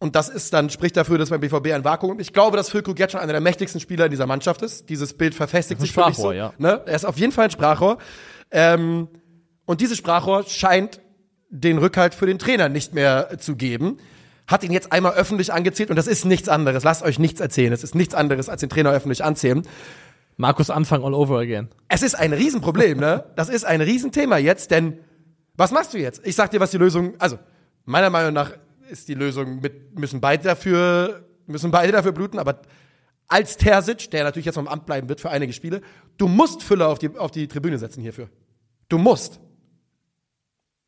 [0.02, 2.18] und das ist dann, spricht dafür, dass beim BVB ein Vakuum.
[2.18, 4.88] Ich glaube, dass Füllkrug jetzt schon einer der mächtigsten Spieler in dieser Mannschaft ist.
[4.88, 6.22] Dieses Bild verfestigt sich für mich so.
[6.22, 6.52] Sprachrohr, ja.
[6.58, 6.82] Ne?
[6.86, 7.98] Er ist auf jeden Fall ein Sprachrohr.
[8.50, 9.06] Ähm,
[9.64, 11.00] und dieses Sprachrohr scheint
[11.50, 13.98] den Rückhalt für den Trainer nicht mehr zu geben.
[14.48, 16.82] Hat ihn jetzt einmal öffentlich angezählt und das ist nichts anderes.
[16.82, 17.72] Lasst euch nichts erzählen.
[17.72, 19.62] Es ist nichts anderes, als den Trainer öffentlich anzählen.
[20.36, 21.68] Markus Anfang all over again.
[21.88, 23.26] Es ist ein Riesenproblem, ne?
[23.36, 24.98] Das ist ein Riesenthema jetzt, denn
[25.54, 26.26] was machst du jetzt?
[26.26, 27.38] Ich sag dir, was die Lösung, also
[27.84, 28.50] meiner Meinung nach
[28.92, 32.62] ist die Lösung mit, müssen beide dafür, müssen beide dafür bluten, aber
[33.26, 35.80] als Terzic, der natürlich jetzt noch im Amt bleiben wird für einige Spiele,
[36.18, 38.28] du musst Füller auf die, auf die Tribüne setzen hierfür.
[38.88, 39.40] Du musst.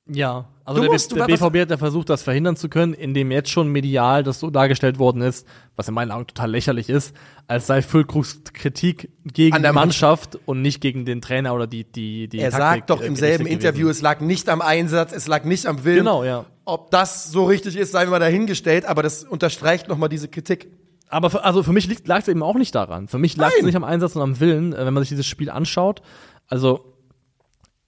[0.06, 3.30] Ja, also Du der, musst- der BVB hat ja versucht, das verhindern zu können, indem
[3.30, 5.46] jetzt schon medial das so dargestellt worden ist,
[5.76, 7.14] was in meinen Augen total lächerlich ist,
[7.46, 12.28] als sei Füllkrugs Kritik gegen die Mannschaft und nicht gegen den Trainer oder die die
[12.28, 13.60] die Er Taktik, sagt doch äh, im selben gewesen.
[13.60, 15.98] Interview, es lag nicht am Einsatz, es lag nicht am Willen.
[15.98, 16.44] Genau, ja.
[16.66, 20.70] Ob das so richtig ist, sei mal dahingestellt, aber das unterstreicht nochmal diese Kritik.
[21.08, 23.08] Aber für, also für mich lag es eben auch nicht daran.
[23.08, 25.26] Für mich lag es nicht am Einsatz und am Willen, äh, wenn man sich dieses
[25.26, 26.02] Spiel anschaut.
[26.46, 26.92] Also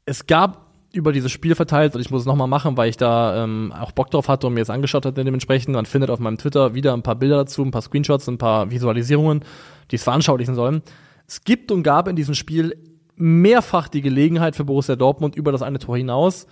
[0.07, 0.66] es gab
[0.97, 3.93] über dieses Spiel verteilt, und ich muss es nochmal machen, weil ich da ähm, auch
[3.93, 5.75] Bock drauf hatte und mir es angeschaut hatte dementsprechend.
[5.75, 8.71] Man findet auf meinem Twitter wieder ein paar Bilder dazu, ein paar Screenshots, ein paar
[8.71, 9.45] Visualisierungen,
[9.91, 10.83] die es veranschaulichen sollen.
[11.29, 12.77] Es gibt und gab in diesem Spiel
[13.17, 16.47] mehrfach die Gelegenheit für Borussia Dortmund über das eine Tor hinaus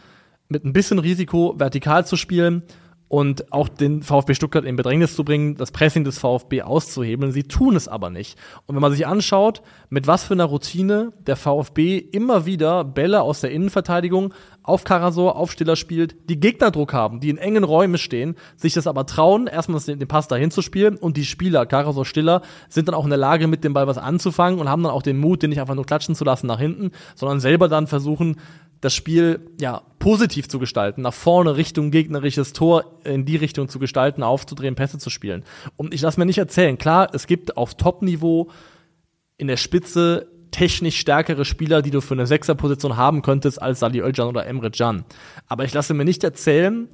[0.49, 2.63] mit ein bisschen Risiko vertikal zu spielen
[3.15, 7.31] und auch den VfB Stuttgart in Bedrängnis zu bringen, das Pressing des VfB auszuhebeln.
[7.31, 8.37] Sie tun es aber nicht.
[8.67, 13.23] Und wenn man sich anschaut, mit was für einer Routine der VfB immer wieder Bälle
[13.23, 14.35] aus der Innenverteidigung
[14.65, 18.89] auf Karasor, auf Stiller spielt, die Gegnerdruck haben, die in engen Räumen stehen, sich das
[18.89, 22.97] aber trauen, erstmal den Pass dahin zu spielen und die Spieler, Karasor, Stiller, sind dann
[22.97, 25.41] auch in der Lage, mit dem Ball was anzufangen und haben dann auch den Mut,
[25.41, 28.39] den nicht einfach nur klatschen zu lassen nach hinten, sondern selber dann versuchen,
[28.81, 33.79] das Spiel ja positiv zu gestalten, nach vorne Richtung gegnerisches Tor in die Richtung zu
[33.79, 35.45] gestalten, aufzudrehen, Pässe zu spielen.
[35.77, 38.51] Und ich lasse mir nicht erzählen, klar, es gibt auf Top-Niveau
[39.39, 44.01] in der Spitze technisch stärkere Spieler, die du für eine Sechserposition haben könntest als Sali
[44.01, 45.05] Özcan oder Emre Can.
[45.49, 46.89] Aber ich lasse mir nicht erzählen,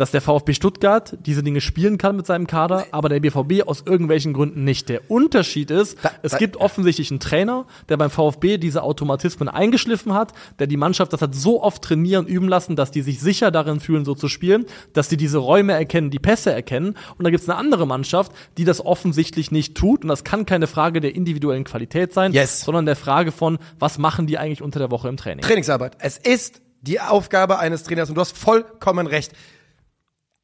[0.00, 3.82] dass der VfB Stuttgart diese Dinge spielen kann mit seinem Kader, aber der BVB aus
[3.86, 4.88] irgendwelchen Gründen nicht.
[4.88, 10.14] Der Unterschied ist, es da- gibt offensichtlich einen Trainer, der beim VfB diese Automatismen eingeschliffen
[10.14, 13.50] hat, der die Mannschaft das hat so oft trainieren, üben lassen, dass die sich sicher
[13.50, 16.96] darin fühlen, so zu spielen, dass die diese Räume erkennen, die Pässe erkennen.
[17.18, 20.02] Und da gibt es eine andere Mannschaft, die das offensichtlich nicht tut.
[20.02, 22.62] Und das kann keine Frage der individuellen Qualität sein, Yes.
[22.62, 25.42] sondern der Frage von, was machen die eigentlich unter der Woche im Training?
[25.44, 25.96] Trainingsarbeit.
[25.98, 29.32] Es ist die Aufgabe eines Trainers und du hast vollkommen recht.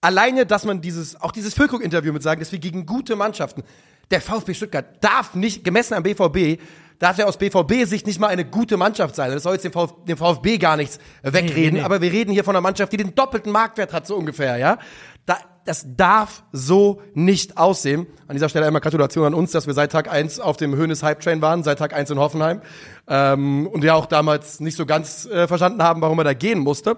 [0.07, 3.65] Alleine, dass man dieses, auch dieses Füllkrug-Interview mit sagen, dass wir gegen gute Mannschaften,
[4.13, 6.63] der VfB Stuttgart darf nicht, gemessen am BVB,
[7.01, 9.33] darf er aus BVB-Sicht nicht mal eine gute Mannschaft sein.
[9.33, 11.81] Das soll jetzt dem, Vf, dem VfB gar nichts wegreden, Nee, nee, nee.
[11.81, 14.79] aber wir reden hier von einer Mannschaft, die den doppelten Marktwert hat, so ungefähr, ja.
[15.27, 18.07] Da, das darf so nicht aussehen.
[18.29, 21.03] An dieser Stelle einmal Gratulation an uns, dass wir seit Tag eins auf dem Höhnes
[21.03, 22.61] Hype Train waren, seit Tag eins in Hoffenheim.
[23.09, 26.61] Ähm, und ja auch damals nicht so ganz äh, verstanden haben, warum er da gehen
[26.61, 26.97] musste.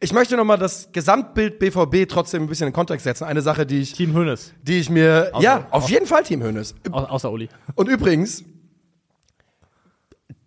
[0.00, 3.24] Ich möchte nochmal das Gesamtbild BVB trotzdem ein bisschen in Kontext setzen.
[3.24, 6.42] Eine Sache, die ich, Team Hönes, die ich mir, Außer- ja, auf jeden Fall Team
[6.42, 6.74] Hönes.
[6.90, 7.48] au außer Uli.
[7.74, 8.44] Und übrigens,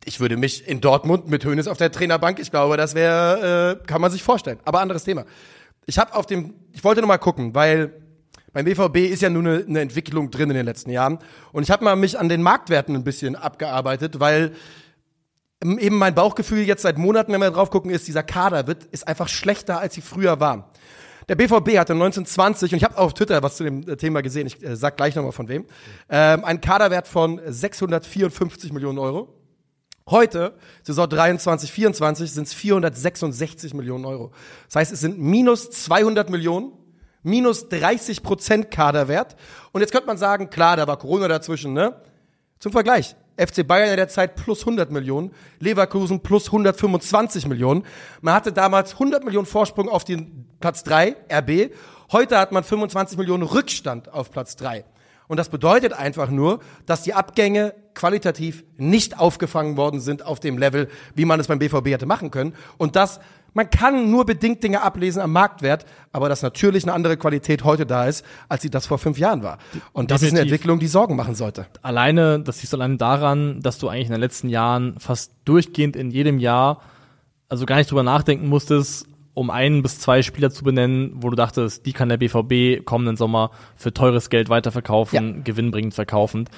[0.06, 3.88] ich würde mich in Dortmund mit Hönes auf der Trainerbank, ich glaube, das wäre, äh,
[3.88, 4.60] kann man sich vorstellen.
[4.66, 5.26] Aber anderes Thema.
[5.86, 7.94] Ich habe auf dem, ich wollte noch mal gucken, weil
[8.54, 11.20] beim BVB ist ja nur eine, eine Entwicklung drin in den letzten Jahren.
[11.52, 14.52] Und ich habe mal mich an den Marktwerten ein bisschen abgearbeitet, weil
[15.64, 19.08] eben mein Bauchgefühl jetzt seit Monaten, wenn wir drauf gucken, ist, dieser Kader wird, ist
[19.08, 20.64] einfach schlechter, als sie früher waren.
[21.28, 24.48] Der BVB hatte 1920, und ich habe auf Twitter was zu dem äh, Thema gesehen,
[24.48, 25.66] ich äh, sag gleich nochmal von wem,
[26.10, 29.36] ähm, einen Kaderwert von 654 Millionen Euro.
[30.10, 34.32] Heute, Saison 23, 24, sind es 466 Millionen Euro.
[34.66, 36.72] Das heißt, es sind minus 200 Millionen,
[37.22, 39.36] minus 30 Prozent Kaderwert.
[39.72, 42.02] Und jetzt könnte man sagen, klar, da war Corona dazwischen, ne?
[42.58, 43.16] Zum Vergleich.
[43.40, 47.86] FC Bayern in der Zeit plus 100 Millionen, Leverkusen plus 125 Millionen.
[48.22, 51.72] Man hatte damals 100 Millionen Vorsprung auf den Platz 3, RB.
[52.12, 54.84] Heute hat man 25 Millionen Rückstand auf Platz 3.
[55.30, 60.58] Und das bedeutet einfach nur, dass die Abgänge qualitativ nicht aufgefangen worden sind auf dem
[60.58, 62.56] Level, wie man es beim BVB hätte machen können.
[62.78, 63.20] Und das,
[63.54, 67.86] man kann nur bedingt Dinge ablesen am Marktwert, aber dass natürlich eine andere Qualität heute
[67.86, 69.58] da ist, als sie das vor fünf Jahren war.
[69.94, 70.54] Und das ist eine Definitiv.
[70.54, 71.66] Entwicklung, die Sorgen machen sollte.
[71.82, 75.96] alleine, das siehst du allein daran, dass du eigentlich in den letzten Jahren fast durchgehend
[75.96, 76.82] in jedem Jahr,
[77.48, 81.36] also gar nicht drüber nachdenken musstest, um einen bis zwei Spieler zu benennen, wo du
[81.38, 85.42] dachtest, die kann der BVB kommenden Sommer für teures Geld weiterverkaufen, Ja.
[85.44, 86.50] gewinnbringend verkaufen.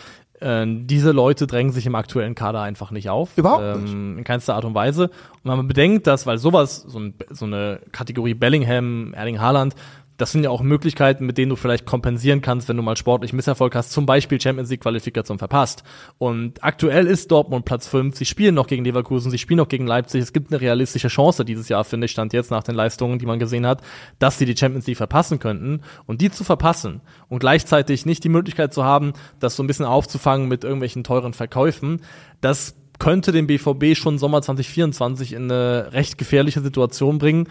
[0.42, 3.38] Äh, diese Leute drängen sich im aktuellen Kader einfach nicht auf.
[3.38, 5.04] Überhaupt ähm, In keinster Art und Weise.
[5.04, 9.76] Und wenn man bedenkt, dass, weil sowas, so, ein, so eine Kategorie Bellingham, Erling Haaland,
[10.22, 13.34] das sind ja auch Möglichkeiten, mit denen du vielleicht kompensieren kannst, wenn du mal sportlich
[13.34, 15.84] Misserfolg hast, zum Beispiel Champions League Qualifikation verpasst.
[16.20, 18.16] Und aktuell ist Dortmund Platz 5.
[18.16, 20.22] Sie spielen noch gegen Leverkusen, sie spielen noch gegen Leipzig.
[20.22, 23.26] Es gibt eine realistische Chance dieses Jahr, finde ich, stand jetzt nach den Leistungen, die
[23.26, 23.82] man gesehen hat,
[24.20, 25.82] dass sie die Champions League verpassen könnten.
[26.06, 29.86] Und die zu verpassen und gleichzeitig nicht die Möglichkeit zu haben, das so ein bisschen
[29.86, 32.02] aufzufangen mit irgendwelchen teuren Verkäufen,
[32.42, 37.48] das könnte den BVB schon Sommer 2024 in eine recht gefährliche Situation bringen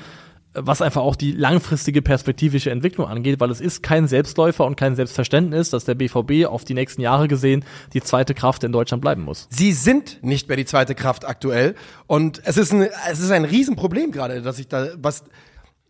[0.53, 4.97] was einfach auch die langfristige perspektivische Entwicklung angeht, weil es ist kein Selbstläufer und kein
[4.97, 9.23] Selbstverständnis, dass der BVB auf die nächsten Jahre gesehen die zweite Kraft in Deutschland bleiben
[9.23, 9.47] muss.
[9.51, 11.77] Sie sind nicht mehr die zweite Kraft aktuell.
[12.09, 15.25] Und es ist ein, es ist ein Riesenproblem gerade, dass ich da, was,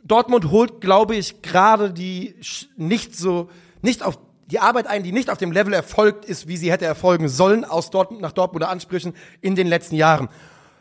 [0.05, 2.35] Dortmund holt, glaube ich, gerade die
[2.77, 3.49] nicht so,
[3.83, 6.85] nicht auf die Arbeit ein, die nicht auf dem Level erfolgt ist, wie sie hätte
[6.85, 10.29] erfolgen sollen, aus Dortmund nach Dortmunder Ansprüchen in den letzten Jahren.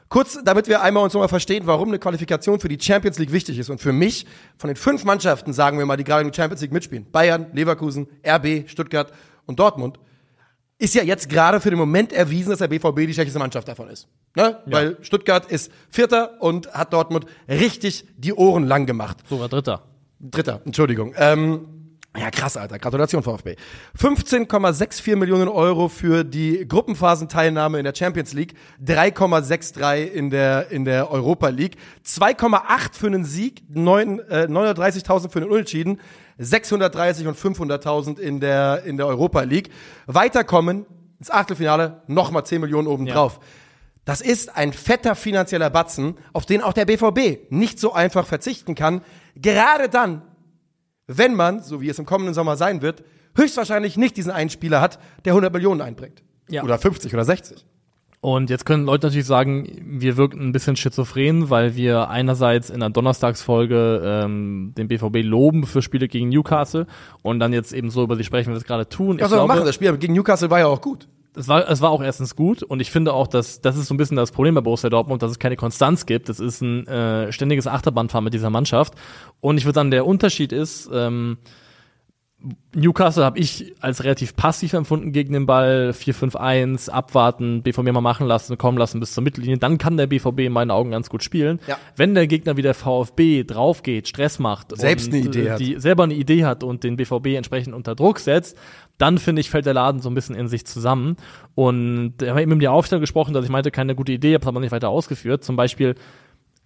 [0.09, 3.59] Kurz, damit wir einmal uns nochmal verstehen, warum eine Qualifikation für die Champions League wichtig
[3.59, 3.69] ist.
[3.69, 4.25] Und für mich,
[4.57, 7.47] von den fünf Mannschaften, sagen wir mal, die gerade in der Champions League mitspielen, Bayern,
[7.53, 9.13] Leverkusen, RB, Stuttgart
[9.45, 9.99] und Dortmund,
[10.79, 13.89] ist ja jetzt gerade für den Moment erwiesen, dass der BVB die schlechteste Mannschaft davon
[13.89, 14.07] ist.
[14.35, 14.59] Ne?
[14.65, 19.17] Weil Stuttgart ist Vierter und hat Dortmund richtig die Ohren lang gemacht.
[19.29, 19.83] Sogar Dritter.
[20.19, 21.13] Dritter, Entschuldigung.
[21.17, 21.78] Ähm,
[22.17, 22.79] ja, krass, Alter.
[22.79, 23.55] Gratulation, VfB.
[23.97, 31.11] 15,64 Millionen Euro für die Gruppenphasenteilnahme in der Champions League, 3,63 in der, in der
[31.11, 36.01] Europa League, 2,8 für einen Sieg, 9, äh, 930.000 für einen Unentschieden,
[36.39, 39.69] 630 und 500.000 in der, in der Europa League.
[40.07, 40.87] Weiterkommen
[41.19, 43.39] ins Achtelfinale, nochmal 10 Millionen obendrauf.
[44.05, 48.73] Das ist ein fetter finanzieller Batzen, auf den auch der BVB nicht so einfach verzichten
[48.73, 49.01] kann.
[49.35, 50.23] Gerade dann,
[51.09, 53.03] wenn man, so wie es im kommenden Sommer sein wird,
[53.35, 56.21] höchstwahrscheinlich nicht diesen einen Spieler hat, der 100 Millionen einbringt.
[56.49, 56.63] Ja.
[56.63, 57.65] Oder 50 oder 60.
[58.21, 62.81] Und jetzt können Leute natürlich sagen, wir wirken ein bisschen schizophren, weil wir einerseits in
[62.81, 66.85] der Donnerstagsfolge ähm, den BVB loben für Spiele gegen Newcastle
[67.21, 69.19] und dann jetzt eben so über sie sprechen, wie wir es gerade tun.
[69.19, 69.65] Was soll man machen?
[69.65, 71.07] Das Spiel gegen Newcastle war ja auch gut.
[71.35, 73.93] Es war, es war auch erstens gut und ich finde auch, dass das ist so
[73.93, 76.29] ein bisschen das Problem bei Borussia Dortmund, dass es keine Konstanz gibt.
[76.29, 78.93] Es ist ein äh, ständiges Achterbahnfahren mit dieser Mannschaft.
[79.39, 81.37] Und ich würde sagen, der Unterschied ist, ähm,
[82.73, 85.91] Newcastle habe ich als relativ passiv empfunden gegen den Ball.
[85.91, 89.57] 4-5-1, abwarten, BVB mal machen lassen, kommen lassen bis zur Mittellinie.
[89.57, 91.59] Dann kann der BVB in meinen Augen ganz gut spielen.
[91.67, 91.77] Ja.
[91.97, 95.59] Wenn der Gegner wie der VfB draufgeht, Stress macht Selbst eine Idee äh, hat.
[95.59, 98.57] die selber eine Idee hat und den BVB entsprechend unter Druck setzt,
[98.99, 101.15] dann finde ich, fällt der Laden so ein bisschen in sich zusammen.
[101.55, 104.43] Und wir haben eben über die Aufstellung gesprochen, dass ich meinte, keine gute Idee, habe
[104.43, 105.43] es aber nicht weiter ausgeführt.
[105.43, 105.95] Zum Beispiel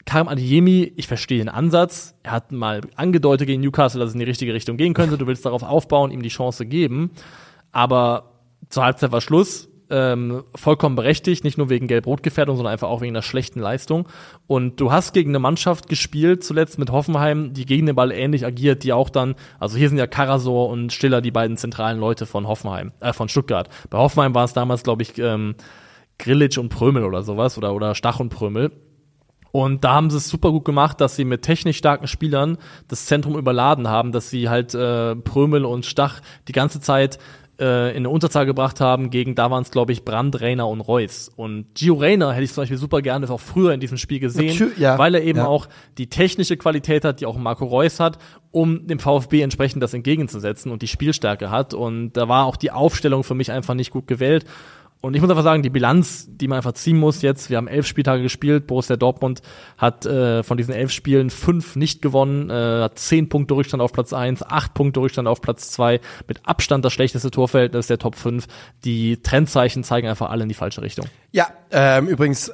[0.05, 2.15] Karim Adeyemi, ich verstehe den Ansatz.
[2.23, 5.17] Er hat mal angedeutet gegen Newcastle, dass es in die richtige Richtung gehen könnte.
[5.17, 7.11] Du willst darauf aufbauen, ihm die Chance geben.
[7.71, 8.33] Aber
[8.69, 9.69] zur Halbzeit war Schluss.
[9.89, 14.07] Ähm, vollkommen berechtigt, nicht nur wegen Gelb-Rot-Gefährdung, sondern einfach auch wegen einer schlechten Leistung.
[14.47, 18.45] Und du hast gegen eine Mannschaft gespielt, zuletzt mit Hoffenheim, die gegen den Ball ähnlich
[18.45, 22.25] agiert, die auch dann, also hier sind ja Karasor und Stiller die beiden zentralen Leute
[22.25, 23.69] von Hoffenheim, äh, von Stuttgart.
[23.89, 25.55] Bei Hoffenheim war es damals, glaube ich, ähm,
[26.17, 28.71] Grillitsch und Prömel oder sowas, oder, oder Stach und Prömel.
[29.55, 32.57] Und da haben sie es super gut gemacht, dass sie mit technisch starken Spielern
[32.87, 37.19] das Zentrum überladen haben, dass sie halt äh, Prömel und Stach die ganze Zeit
[37.63, 40.81] äh, in eine Unterzahl gebracht haben gegen, da waren es glaube ich Brand, Reiner und
[40.81, 41.31] Reus.
[41.35, 44.73] Und Gio Reyna hätte ich zum Beispiel super gerne auch früher in diesem Spiel gesehen,
[44.77, 44.97] ja.
[44.97, 45.47] weil er eben Ja.
[45.47, 48.17] auch die technische Qualität hat, die auch Marco Reus hat,
[48.51, 51.73] um dem VfB entsprechend das entgegenzusetzen und die Spielstärke hat.
[51.73, 54.45] Und da war auch die Aufstellung für mich einfach nicht gut gewählt.
[55.05, 57.67] Und ich muss einfach sagen, die Bilanz, die man einfach ziehen muss jetzt, wir haben
[57.67, 59.41] elf Spieltage gespielt, Borussia Dortmund
[59.77, 63.91] hat äh, von diesen elf Spielen fünf nicht gewonnen, äh, hat zehn Punkte Rückstand auf
[63.91, 65.99] Platz eins, acht Punkte Rückstand auf Platz zwei,
[66.29, 68.45] mit Abstand das schlechteste Torverhältnis der Top 5.
[68.85, 71.05] Die Trendzeichen zeigen einfach alle in die falsche Richtung.
[71.33, 72.49] Ja, ähm, übrigens,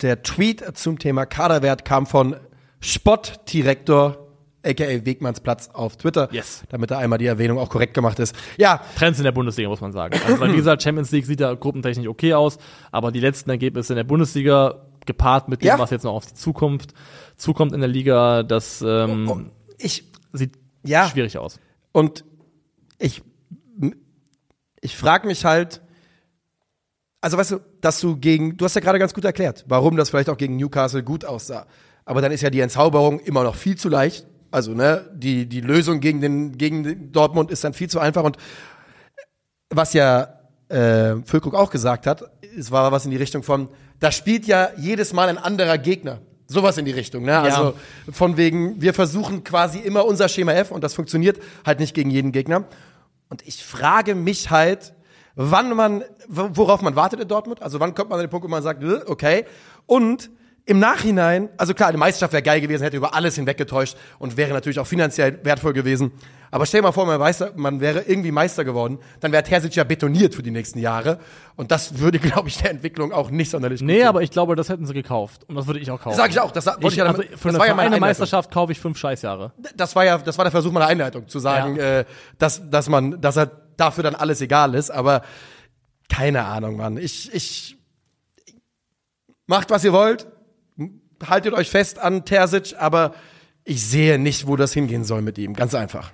[0.00, 2.36] der Tweet zum Thema Kaderwert kam von
[2.78, 4.23] Spottdirektor,
[4.64, 6.28] aka Wegmannsplatz auf Twitter.
[6.32, 6.64] Yes.
[6.70, 8.34] Damit da einmal die Erwähnung auch korrekt gemacht ist.
[8.56, 10.18] Ja, Trends in der Bundesliga, muss man sagen.
[10.26, 12.58] Also, wie gesagt, Champions League sieht da gruppentechnisch okay aus,
[12.90, 15.78] aber die letzten Ergebnisse in der Bundesliga, gepaart mit dem, Ja.
[15.78, 16.94] was jetzt noch auf die Zukunft
[17.36, 21.08] zukommt in der Liga, das ähm, ich, sieht Ja.
[21.08, 21.60] schwierig aus.
[21.92, 22.24] Und
[22.98, 23.22] ich,
[24.80, 25.82] ich frage mich halt,
[27.20, 30.10] also weißt du, dass du gegen, du hast ja gerade ganz gut erklärt, warum das
[30.10, 31.66] vielleicht auch gegen Newcastle gut aussah.
[32.04, 34.26] Aber dann ist ja die Entzauberung immer noch viel zu leicht.
[34.54, 38.22] Also, ne, die, die Lösung gegen den, gegen Dortmund ist dann viel zu einfach.
[38.22, 38.36] Und
[39.68, 40.38] was ja
[40.68, 42.24] äh, Füllkrug auch gesagt hat,
[42.56, 43.68] es war was in die Richtung von,
[44.00, 46.20] da spielt ja jedes Mal ein anderer Gegner.
[46.46, 47.38] Sowas in die Richtung, ne?
[47.38, 47.74] Also
[48.12, 52.10] von wegen, wir versuchen quasi immer unser Schema F und das funktioniert halt nicht gegen
[52.10, 52.64] jeden Gegner.
[53.30, 54.92] Und ich frage mich halt,
[55.34, 57.62] wann man, worauf man wartet in Dortmund.
[57.62, 59.46] Also wann kommt man an den Punkt, wo man sagt, äh, okay.
[59.86, 60.30] Und
[60.66, 64.52] im Nachhinein, also klar, die Meisterschaft wäre geil gewesen, hätte über alles hinweggetäuscht und wäre
[64.54, 66.12] natürlich auch finanziell wertvoll gewesen.
[66.50, 69.74] Aber stell dir mal vor, man, weiß, man wäre irgendwie Meister geworden, dann wäre Terzic
[69.74, 71.18] ja betoniert für die nächsten Jahre.
[71.56, 74.06] Und das würde, glaube ich, der Entwicklung auch nicht sonderlich gut Nee, tun.
[74.08, 75.44] aber ich glaube, das hätten sie gekauft.
[75.48, 76.16] Und das würde ich auch kaufen.
[76.16, 77.96] Sag ich auch, das wollte ich ja also damit- für das eine, war ja meine
[77.96, 78.00] eine.
[78.00, 79.52] Meisterschaft kaufe ich fünf Scheißjahre.
[79.76, 82.00] das war ja, das war der Versuch meiner Einleitung, zu sagen, Ja.
[82.00, 82.04] äh,
[82.38, 85.22] dass, dass man, dass er dafür dann alles egal ist, aber
[86.08, 86.96] keine Ahnung, Mann.
[86.96, 87.76] Ich, ich,
[89.46, 90.26] macht was ihr wollt,
[91.26, 93.14] haltet euch fest an Terzic, aber
[93.64, 95.54] ich sehe nicht, wo das hingehen soll mit ihm.
[95.54, 96.12] Ganz einfach.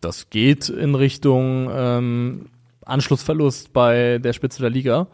[0.00, 2.46] Das geht in Richtung ähm,
[2.84, 5.06] Anschlussverlust bei der Spitze der Liga.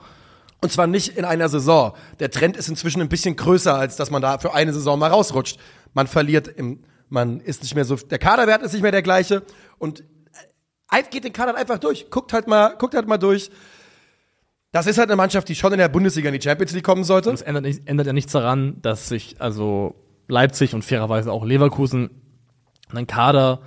[0.61, 1.95] Und zwar nicht in einer Saison.
[2.21, 5.11] Der Trend ist inzwischen ein bisschen größer, als dass man da für eine Saison mal
[5.11, 5.59] rausrutscht.
[5.93, 6.81] Man verliert im
[7.13, 9.43] man ist nicht mehr so, der Kaderwert ist nicht mehr der gleiche
[9.79, 10.03] und
[10.91, 12.09] äh, geht den Kader einfach durch.
[12.09, 13.51] Guckt halt mal, guckt halt mal durch.
[14.73, 17.05] Das ist halt eine Mannschaft, die schon in der Bundesliga in die Champions League kommen
[17.05, 17.31] sollte.
[17.31, 19.95] Das ändert, nicht, ändert ja nichts daran, dass sich also
[20.29, 22.11] Leipzig und fairerweise auch Leverkusen
[22.91, 23.61] einen Kader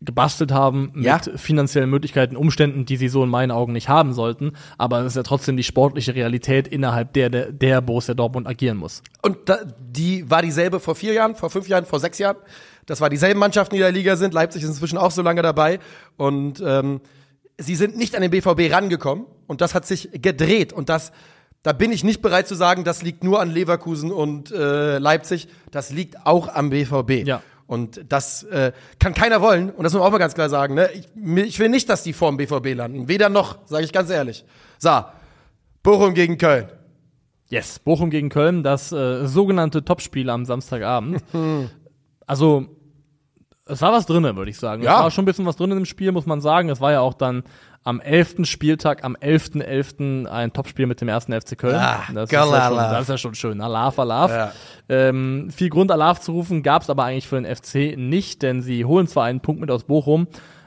[0.00, 1.18] gebastelt haben mit Ja.
[1.36, 4.52] finanziellen Möglichkeiten, Umständen, die sie so in meinen Augen nicht haben sollten.
[4.78, 8.76] Aber es ist ja trotzdem die sportliche Realität, innerhalb der der, der Borussia Dortmund agieren
[8.76, 9.02] muss.
[9.22, 12.36] Und da, die war dieselbe vor vier Jahren, vor fünf Jahren, vor sechs Jahren.
[12.84, 14.32] Das war dieselben Mannschaften, die in der Liga sind.
[14.32, 15.78] Leipzig ist inzwischen auch so lange dabei.
[16.18, 17.00] Und ähm,
[17.58, 19.26] sie sind nicht an den BVB rangekommen.
[19.46, 20.72] Und das hat sich gedreht.
[20.72, 21.12] Und das,
[21.62, 25.48] da bin ich nicht bereit zu sagen, das liegt nur an Leverkusen und äh, Leipzig.
[25.70, 27.26] Das liegt auch am BVB.
[27.26, 27.42] Ja.
[27.66, 29.70] Und das äh, kann keiner wollen.
[29.70, 30.74] Und das muss man auch mal ganz klar sagen.
[30.74, 30.90] Ne?
[30.92, 31.08] Ich,
[31.46, 33.08] ich will nicht, dass die vor dem BVB landen.
[33.08, 34.44] Weder noch, sage ich ganz ehrlich.
[34.78, 35.04] So,
[35.82, 36.68] Bochum gegen Köln.
[37.48, 41.22] Yes, Bochum gegen Köln, das äh, sogenannte Topspiel am Samstagabend.
[42.26, 42.75] also,
[43.66, 44.82] es war was drinne, würde ich sagen.
[44.82, 44.98] Ja.
[44.98, 46.68] Es war schon ein bisschen was drin im Spiel, muss man sagen.
[46.68, 47.42] Es war ja auch dann
[47.82, 48.44] am 11.
[48.44, 50.26] Spieltag, am 11.11.
[50.26, 51.76] ein Topspiel mit dem ersten FC Köln.
[51.76, 53.60] Ah, das, ist ja schon, das ist ja schon schön.
[53.60, 54.30] Alaf, Alaf.
[54.30, 54.52] Ja.
[54.88, 58.62] Ähm, viel Grund, Alaf zu rufen, gab es aber eigentlich für den FC nicht, denn
[58.62, 60.26] sie holen zwar einen Punkt mit aus Bochum,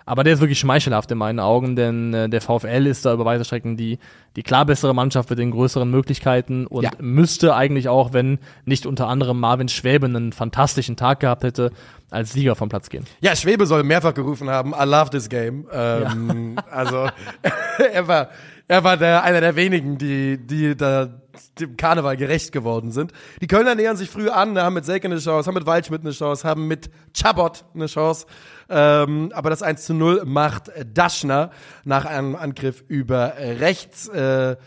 [0.09, 3.25] aber der ist wirklich schmeichelhaft in meinen Augen, denn äh, der VfL ist da über
[3.25, 3.99] weite Strecken die,
[4.35, 6.91] die klar bessere Mannschaft mit den größeren Möglichkeiten und Ja.
[6.99, 11.71] müsste eigentlich auch, wenn nicht unter anderem Marvin Schwäbe einen fantastischen Tag gehabt hätte,
[12.09, 13.05] als Sieger vom Platz gehen.
[13.21, 15.67] Ja, Schwebe soll mehrfach gerufen haben, I love this game.
[15.71, 17.07] Ähm, Also
[17.93, 18.29] er war,
[18.67, 21.18] er war der, einer der wenigen, die, die da
[21.59, 23.11] dem Karneval gerecht geworden sind.
[23.41, 26.11] Die Kölner nähern sich früh an, haben mit Selke eine Chance, haben mit Waldschmidt eine
[26.11, 28.25] Chance, haben mit Chabot eine Chance.
[28.69, 31.51] Ähm, aber das 1 zu 0 macht Daschner
[31.83, 34.07] nach einem Angriff über rechts.
[34.07, 34.57] Äh,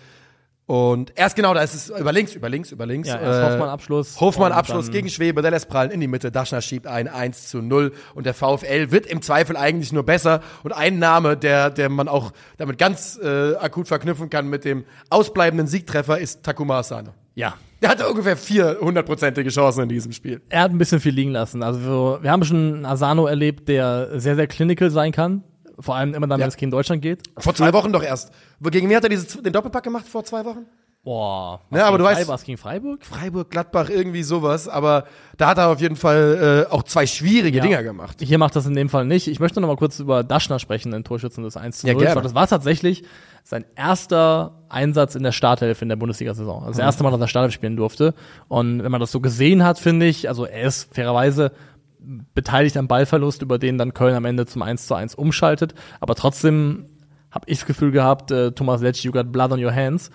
[0.72, 3.06] und erst genau, da ist es über links, über links, über links.
[3.08, 4.18] Ja, erst Äh, Hoffmann Abschluss.
[4.20, 7.08] Hoffmann und Abschluss dann- gegen Schwebe, der lässt prallen in die Mitte, Daschner schiebt ein
[7.08, 11.36] 1 zu 0 und der VfL wird im Zweifel eigentlich nur besser und ein Name,
[11.36, 16.42] der, der man auch damit ganz äh, akut verknüpfen kann mit dem ausbleibenden Siegtreffer ist
[16.42, 17.10] Takuma Asano.
[17.34, 20.40] Ja, Der hatte ungefähr 400-prozentige Chancen in diesem Spiel.
[20.48, 21.62] er hat ein bisschen viel liegen lassen.
[21.62, 25.42] Also wir, wir haben schon einen Asano erlebt, der sehr, sehr clinical sein kann.
[25.78, 26.44] Vor allem immer dann, Ja.
[26.44, 27.22] wenn es gegen Deutschland geht.
[27.38, 28.30] Vor zwei Wochen doch erst.
[28.60, 30.66] Gegen wen hat er dieses, den Doppelpack gemacht vor zwei Wochen?
[31.04, 31.60] Boah.
[31.72, 33.04] Ja, aber du weißt- Freiburg- Was gegen Freiburg?
[33.04, 34.68] Freiburg, Gladbach, irgendwie sowas.
[34.68, 35.04] Aber
[35.36, 37.64] da hat er auf jeden Fall äh, auch zwei schwierige Ja.
[37.64, 38.18] Dinger gemacht.
[38.20, 39.26] Hier macht das in dem Fall nicht.
[39.26, 42.04] Ich möchte noch mal kurz über Daschner sprechen, den Torschützen des 1 zu Ja, 0.
[42.04, 42.22] gerne.
[42.22, 43.02] das war tatsächlich
[43.42, 46.60] sein erster Einsatz in der Startelf in der Bundesliga-Saison.
[46.60, 48.14] Also das erste Mal, dass er Startelf spielen durfte.
[48.46, 51.50] Und wenn man das so gesehen hat, finde ich, also er ist fairerweise
[52.34, 55.74] beteiligt am Ballverlust, über den dann Köln am Ende zum 1 zu 1 umschaltet.
[56.00, 56.86] Aber trotzdem
[57.32, 60.10] habe ich das Gefühl gehabt, äh, Thomas Letsch, you got blood on your hands.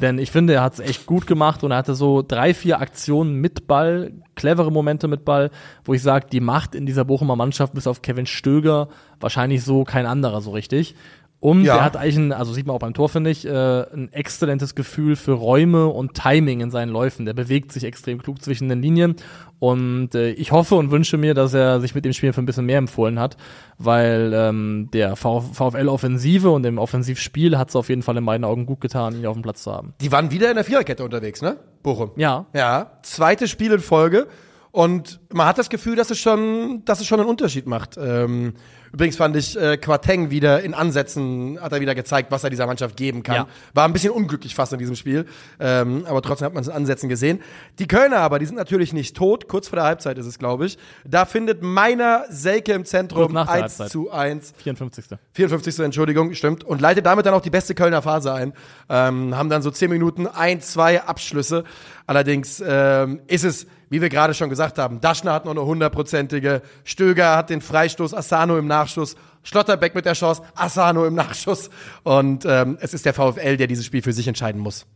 [0.00, 2.80] Denn ich finde, er hat es echt gut gemacht und er hatte so drei, vier
[2.80, 5.50] Aktionen mit Ball, clevere Momente mit Ball,
[5.84, 8.88] wo ich sage, die macht in dieser Bochumer Mannschaft bis auf Kevin Stöger
[9.18, 10.94] wahrscheinlich so kein anderer so richtig.
[11.42, 11.76] Und Ja.
[11.78, 14.74] er hat eigentlich, ein, also sieht man auch beim Tor, finde ich, äh, ein exzellentes
[14.74, 17.24] Gefühl für Räume und Timing in seinen Läufen.
[17.24, 19.16] Der bewegt sich extrem klug zwischen den Linien.
[19.58, 22.46] Und äh, ich hoffe und wünsche mir, dass er sich mit dem Spiel für ein
[22.46, 23.38] bisschen mehr empfohlen hat,
[23.78, 28.66] weil ähm, der VfL-Offensive und dem Offensivspiel hat es auf jeden Fall in meinen Augen
[28.66, 29.94] gut getan, ihn auf dem Platz zu haben.
[30.00, 31.56] Die waren wieder in der Viererkette unterwegs, ne?
[31.82, 32.10] Bochum.
[32.16, 34.26] Ja, Ja, zweites Spiel in Folge.
[34.72, 37.98] Und man hat das Gefühl, dass es schon, dass es schon einen Unterschied macht.
[38.00, 38.54] Ähm,
[38.92, 42.66] übrigens fand ich äh, Quateng wieder in Ansätzen, hat er wieder gezeigt, was er dieser
[42.66, 43.36] Mannschaft geben kann.
[43.36, 43.48] Ja.
[43.74, 45.26] War ein bisschen unglücklich fast in diesem Spiel.
[45.58, 47.40] Ähm, aber trotzdem hat man es in Ansätzen gesehen.
[47.78, 49.48] Die Kölner aber, die sind natürlich nicht tot.
[49.48, 50.78] Kurz vor der Halbzeit ist es, glaube ich.
[51.04, 53.90] Da findet meiner Selke im Zentrum nach der 1 Halbzeit.
[53.90, 54.54] zu 1.
[54.58, 55.04] 54.
[55.32, 55.78] 54.
[55.80, 56.64] Entschuldigung, stimmt.
[56.64, 58.52] Und leitet damit dann auch die beste Kölner Phase ein.
[58.88, 61.64] Ähm, haben dann so 10 Minuten, ein, zwei Abschlüsse.
[62.06, 66.62] Allerdings ähm, ist es, wie wir gerade schon gesagt haben, Daschner hat noch eine hundertprozentige,
[66.84, 71.70] Stöger hat den Freistoß, Asano im Nachschuss, Schlotterbeck mit der Chance, Asano im Nachschuss.
[72.04, 74.86] Und ähm, es ist der VfL, der dieses Spiel für sich entscheiden muss.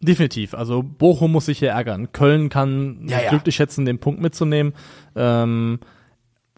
[0.00, 0.54] Definitiv.
[0.54, 2.10] Also Bochum muss sich hier ärgern.
[2.12, 3.28] Köln kann Ja, ja.
[3.28, 4.72] glücklich schätzen, den Punkt mitzunehmen.
[5.14, 5.78] Ähm,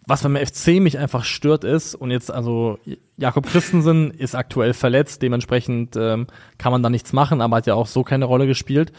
[0.07, 2.79] was beim FC mich einfach stört ist, und jetzt also
[3.17, 7.73] Jakob Christensen ist aktuell verletzt, dementsprechend ähm, kann man da nichts machen, aber hat ja
[7.73, 8.91] auch so keine Rolle gespielt.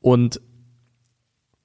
[0.00, 0.40] Und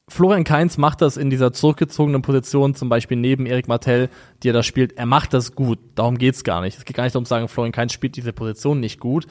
[0.09, 4.09] Florian Kainz macht das in dieser zurückgezogenen Position, zum Beispiel neben Erik Martell,
[4.41, 4.93] die er da spielt.
[4.93, 5.79] Er macht das gut.
[5.95, 6.77] Darum geht's gar nicht.
[6.77, 9.27] Es geht gar nicht darum zu sagen, Florian Kainz spielt diese Position nicht gut.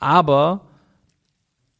[0.00, 0.62] Aber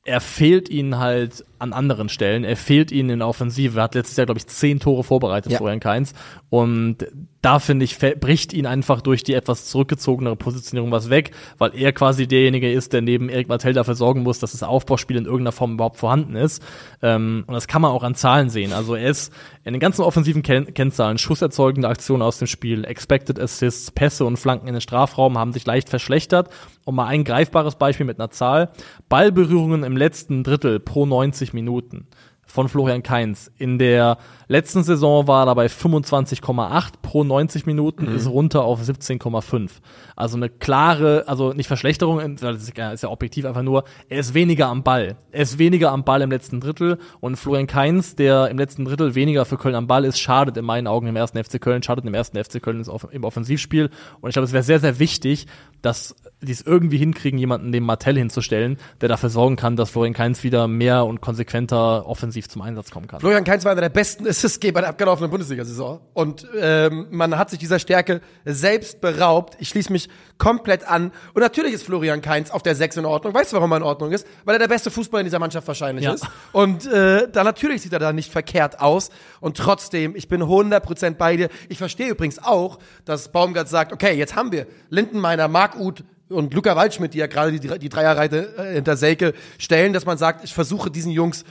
[0.04, 2.44] er fehlt ihnen halt an anderen Stellen.
[2.44, 3.78] Er fehlt ihnen in der Offensive.
[3.80, 5.58] Er hat letztes Jahr, glaube ich, zehn Tore vorbereitet, Ja.
[5.58, 6.14] Florian Kainz.
[6.48, 6.98] Und
[7.42, 11.92] da, finde ich, bricht ihn einfach durch die etwas zurückgezogenere Positionierung was weg, weil er
[11.92, 15.52] quasi derjenige ist, der neben Erik Martell dafür sorgen muss, dass das Aufbauspiel in irgendeiner
[15.52, 16.62] Form überhaupt vorhanden ist.
[17.02, 18.72] Ähm, und das kann man auch an Zahlen sehen.
[18.72, 19.30] Also er ist
[19.64, 24.38] in den ganzen offensiven Ken Kennzahlen, schusserzeugende Aktionen aus dem Spiel, Expected Assists, Pässe und
[24.38, 26.48] Flanken in den Strafraum haben sich leicht verschlechtert.
[26.86, 28.70] Und mal ein greifbares Beispiel mit einer Zahl.
[29.08, 32.06] Ballberührungen im letzten Drittel pro 90 Minuten
[32.54, 33.50] von Florian Kainz.
[33.58, 39.70] In der letzten Saison war er dabei 25,8 pro 90 Minuten, ist runter auf 17,5.
[40.14, 44.20] Also eine klare, also nicht Verschlechterung, das ist ja, ist ja objektiv einfach nur, er
[44.20, 45.16] ist weniger am Ball.
[45.32, 49.16] Er ist weniger am Ball im letzten Drittel und Florian Kainz, der im letzten Drittel
[49.16, 52.04] weniger für Köln am Ball ist, schadet in meinen Augen im ersten FC Köln, schadet
[52.04, 53.90] im ersten FC Köln im Offensivspiel.
[54.20, 55.48] Und ich glaube, es wäre sehr, sehr wichtig,
[55.82, 60.14] dass die es irgendwie hinkriegen, jemanden neben Martell hinzustellen, der dafür sorgen kann, dass Florian
[60.14, 63.20] Kainz wieder mehr und konsequenter offensiv zum Einsatz kommen kann.
[63.20, 66.00] Florian Kainz war einer der besten Assistgeber der abgelaufenen Bundesliga-Saison.
[66.12, 69.56] Und ähm, man hat sich dieser Stärke selbst beraubt.
[69.60, 71.12] Ich schließe mich komplett an.
[71.32, 73.34] Und natürlich ist Florian Kainz auf der 6 in Ordnung.
[73.34, 74.26] Weißt du, warum er in Ordnung ist?
[74.44, 76.14] Weil er der beste Fußballer in dieser Mannschaft wahrscheinlich Ja.
[76.14, 76.26] ist.
[76.52, 79.10] Und äh, da natürlich sieht er da nicht verkehrt aus.
[79.40, 81.48] Und trotzdem, ich bin 100% bei dir.
[81.68, 86.54] Ich verstehe übrigens auch, dass Baumgart sagt, okay, jetzt haben wir Lindenmeiner, Marc Uth, und
[86.54, 90.42] Luca Waldschmidt, die ja gerade die, die Dreierreite äh, hinter Selke stellen, dass man sagt,
[90.42, 91.44] ich versuche diesen Jungs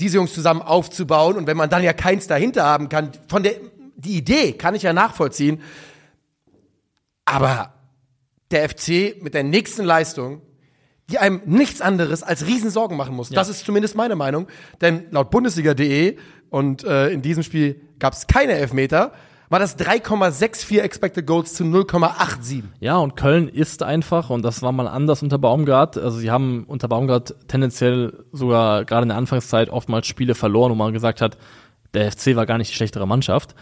[0.00, 1.36] diese Jungs zusammen aufzubauen.
[1.36, 3.54] Und wenn man dann ja keins dahinter haben kann, von der
[3.98, 5.60] die Idee kann ich ja nachvollziehen,
[7.24, 7.74] aber
[8.50, 10.40] der FC mit der nächsten Leistung,
[11.10, 13.30] die einem nichts anderes als Riesensorgen machen muss.
[13.30, 14.46] Das ist zumindest meine Meinung,
[14.80, 16.16] denn laut Bundesliga.de
[16.50, 19.12] und äh, in diesem Spiel gab es keine Elfmeter,
[19.48, 22.62] war das 3,64 Expected Goals zu 0,87.
[22.80, 26.64] Ja, und Köln ist einfach, und das war mal anders unter Baumgart, also sie haben
[26.66, 31.38] unter Baumgart tendenziell sogar gerade in der Anfangszeit oftmals Spiele verloren, wo man gesagt hat,
[31.94, 33.54] der FC war gar nicht die schlechtere Mannschaft.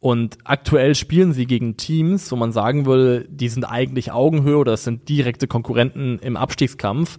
[0.00, 4.72] Und aktuell spielen sie gegen Teams, wo man sagen würde, die sind eigentlich Augenhöhe oder
[4.72, 7.18] es sind direkte Konkurrenten im Abstiegskampf.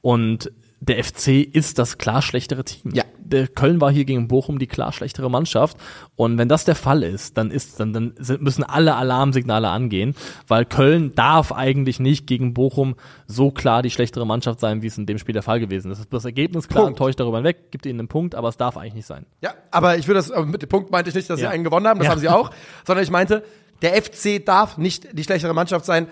[0.00, 2.92] Und der FC ist das klar schlechtere Team.
[2.94, 3.02] Ja.
[3.30, 5.76] Der Köln war hier gegen Bochum die klar schlechtere Mannschaft.
[6.16, 10.14] Und wenn das der Fall ist, dann ist, dann, dann müssen alle Alarmsignale angehen,
[10.48, 14.98] weil Köln darf eigentlich nicht gegen Bochum so klar die schlechtere Mannschaft sein, wie es
[14.98, 15.98] in dem Spiel der Fall gewesen ist.
[15.98, 16.98] Das ist das Ergebnis klar, Punkt.
[16.98, 19.26] enttäuscht darüber hinweg, gibt ihnen einen Punkt, aber es darf eigentlich nicht sein.
[19.42, 21.48] Ja, aber ich würde das, mit dem Punkt meinte ich nicht, dass Ja.
[21.48, 22.12] sie einen gewonnen haben, das Ja.
[22.12, 22.50] haben sie auch,
[22.86, 23.44] sondern ich meinte,
[23.82, 26.08] der FC darf nicht die schlechtere Mannschaft sein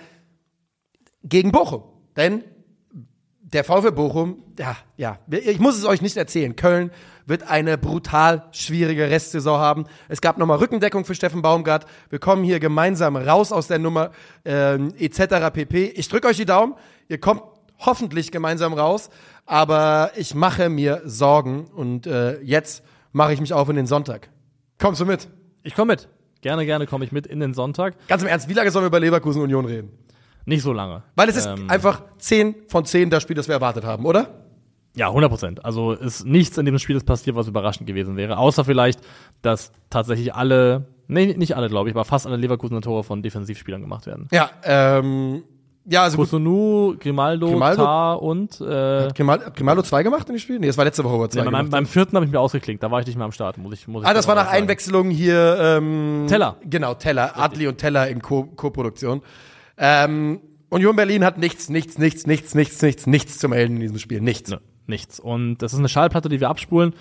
[1.22, 1.82] gegen Bochum.
[2.16, 2.42] Denn
[3.52, 6.90] der VfB Bochum, ja, ja, ich muss es euch nicht erzählen, Köln
[7.26, 9.84] wird eine brutal schwierige Restsaison haben.
[10.08, 11.86] Es gab nochmal Rückendeckung für Steffen Baumgart.
[12.08, 14.10] Wir kommen hier gemeinsam raus aus der Nummer
[14.46, 15.52] ähm, etc.
[15.52, 15.92] pp.
[15.94, 16.74] Ich drücke euch die Daumen.
[17.08, 17.42] Ihr kommt
[17.78, 19.10] hoffentlich gemeinsam raus.
[19.44, 22.82] Aber ich mache mir Sorgen und äh, jetzt
[23.12, 24.30] mache ich mich auf in den Sonntag.
[24.78, 25.28] Kommst du mit?
[25.62, 26.08] Ich komme mit.
[26.40, 27.94] Gerne, gerne komme ich mit in den Sonntag.
[28.08, 29.90] Ganz im Ernst, wie lange sollen wir über Leverkusen Union reden?
[30.44, 31.02] Nicht so lange.
[31.16, 34.28] Weil es ist Ähm, einfach 10 von 10 das Spiel, das wir erwartet haben, oder?
[34.96, 35.64] Ja, 100 Prozent.
[35.64, 38.36] Also ist nichts in dem Spiel ist passiert, was überraschend gewesen wäre.
[38.38, 39.00] Außer vielleicht,
[39.42, 43.80] dass tatsächlich alle, nee, nicht alle, glaube ich, aber fast alle Leverkusener Tore von Defensivspielern
[43.80, 44.26] gemacht werden.
[44.32, 45.44] Ja, ähm,
[45.90, 46.16] ja, also.
[46.18, 50.58] Kusunu, Grimaldo, Grimaldo- Tar und äh, Grimal, hat Grimaldo 2 gemacht in dem Spiel?
[50.58, 51.70] Nee, das war letzte Woche, wo er 2 ja, beim, hat.
[51.70, 53.86] beim vierten habe ich mir ausgeklinkt, da war ich nicht mehr am Start, muss ich,
[53.86, 54.48] muss ich Ah, das war nach.
[54.48, 56.56] Einwechslung hier, ähm, Teller.
[56.64, 57.38] Genau, Teller.
[57.38, 59.22] Adli und Teller in Co- Co-Produktion.
[59.78, 63.98] Ähm, Union Berlin hat nichts, nichts, nichts, nichts, nichts, nichts, nichts zum Melden in diesem
[63.98, 64.20] Spiel.
[64.20, 64.50] Nichts.
[64.50, 65.18] Nö, nichts.
[65.20, 66.94] Und das ist eine Schallplatte, die wir abspulen.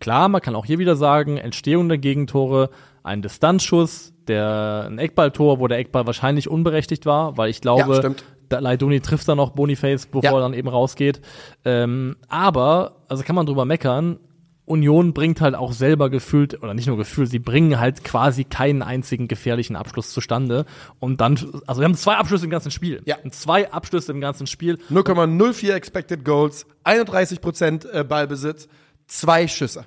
[0.00, 2.70] Klar, man kann auch hier wieder sagen, Entstehung der Gegentore,
[3.02, 8.14] ein Distanzschuss, der ein Eckballtor, wo der Eckball wahrscheinlich unberechtigt war, weil ich glaube, Ja,
[8.48, 10.36] da Leiduni trifft dann noch Boniface, bevor Ja.
[10.36, 11.20] er dann eben rausgeht.
[11.64, 14.18] Ähm, aber, also kann man drüber meckern,
[14.66, 18.82] Union bringt halt auch selber gefühlt, oder nicht nur gefühlt, sie bringen halt quasi keinen
[18.82, 20.64] einzigen gefährlichen Abschluss zustande.
[21.00, 23.02] Und dann, also wir haben zwei Abschlüsse im ganzen Spiel.
[23.04, 23.16] Ja.
[23.30, 24.78] Zwei Abschlüsse im ganzen Spiel.
[24.90, 28.68] 0,04 Expected Goals, 31% äh, Ballbesitz,
[29.06, 29.84] zwei Schüsse.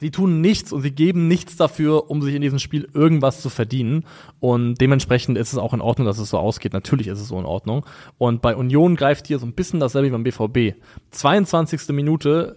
[0.00, 3.48] Sie tun nichts und sie geben nichts dafür, um sich in diesem Spiel irgendwas zu
[3.48, 4.04] verdienen.
[4.40, 6.72] Und dementsprechend ist es auch in Ordnung, dass es so ausgeht.
[6.72, 7.86] Natürlich ist es so in Ordnung.
[8.18, 10.76] Und bei Union greift hier so ein bisschen dasselbe wie beim BVB.
[11.12, 11.88] 22.
[11.90, 12.56] Minute,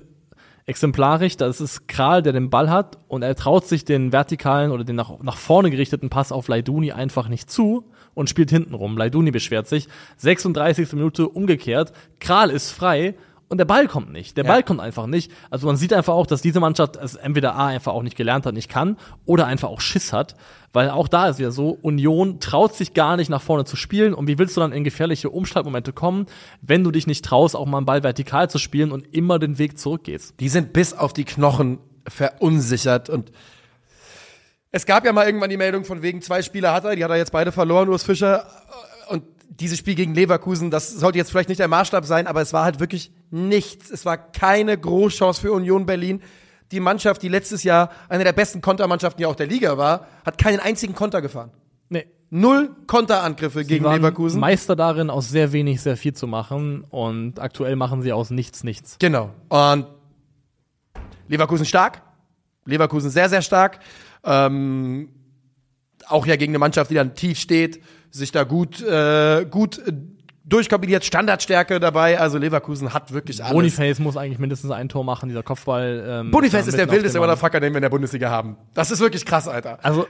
[0.70, 4.84] exemplarisch, da ist Kral, der den Ball hat und er traut sich den vertikalen oder
[4.84, 8.96] den nach, nach vorne gerichteten Pass auf Leiduni einfach nicht zu und spielt hinten rum.
[8.96, 9.88] Leiduni beschwert sich.
[10.18, 10.94] 36.
[10.94, 11.92] Minute umgekehrt.
[12.20, 13.16] Kral ist frei
[13.50, 14.38] und der Ball kommt nicht.
[14.38, 14.52] Der Ja.
[14.52, 15.32] Ball kommt einfach nicht.
[15.50, 18.46] Also man sieht einfach auch, dass diese Mannschaft es entweder A einfach auch nicht gelernt
[18.46, 20.36] hat, nicht kann, oder einfach auch Schiss hat.
[20.72, 24.14] Weil auch da ist ja so, Union traut sich gar nicht nach vorne zu spielen.
[24.14, 26.28] Und wie willst du dann in gefährliche Umschaltmomente kommen,
[26.62, 29.58] wenn du dich nicht traust, auch mal einen Ball vertikal zu spielen und immer den
[29.58, 30.36] Weg zurückgehst?
[30.40, 33.32] Die sind bis auf die Knochen verunsichert und
[34.72, 37.10] es gab ja mal irgendwann die Meldung von wegen zwei Spieler hat er, die hat
[37.10, 38.46] er jetzt beide verloren, Urs Fischer.
[39.10, 42.54] Und dieses Spiel gegen Leverkusen, das sollte jetzt vielleicht nicht der Maßstab sein, aber es
[42.54, 43.90] war halt wirklich nichts.
[43.90, 46.22] Es war keine Großchance für Union Berlin.
[46.72, 50.38] Die Mannschaft, die letztes Jahr eine der besten Kontermannschaften ja auch der Liga war, hat
[50.38, 51.52] keinen einzigen Konter gefahren.
[51.90, 52.06] Nee.
[52.30, 54.40] Null Konterangriffe Die gegen waren Leverkusen.
[54.40, 56.84] Meister darin, aus sehr wenig sehr viel zu machen.
[56.84, 58.98] Und aktuell machen sie aus nichts nichts.
[59.00, 59.32] Genau.
[59.50, 59.88] Und
[61.28, 62.02] Leverkusen stark.
[62.66, 63.80] Leverkusen sehr, sehr stark.
[64.24, 65.10] Ähm,
[66.08, 67.82] auch ja gegen eine Mannschaft, die dann tief steht,
[68.12, 69.82] sich da gut, äh, gut
[70.46, 72.20] durchkombiniert, Standardstärke dabei.
[72.20, 73.54] Also Leverkusen hat wirklich alles.
[73.54, 76.06] Boniface muss eigentlich mindestens ein Tor machen, dieser Kopfball.
[76.08, 77.20] Ähm, Boniface ist der wildeste.
[77.20, 78.58] Motherfucker, den wir in der Bundesliga haben.
[78.74, 79.80] Das ist wirklich krass, Alter.
[79.84, 80.08] Also,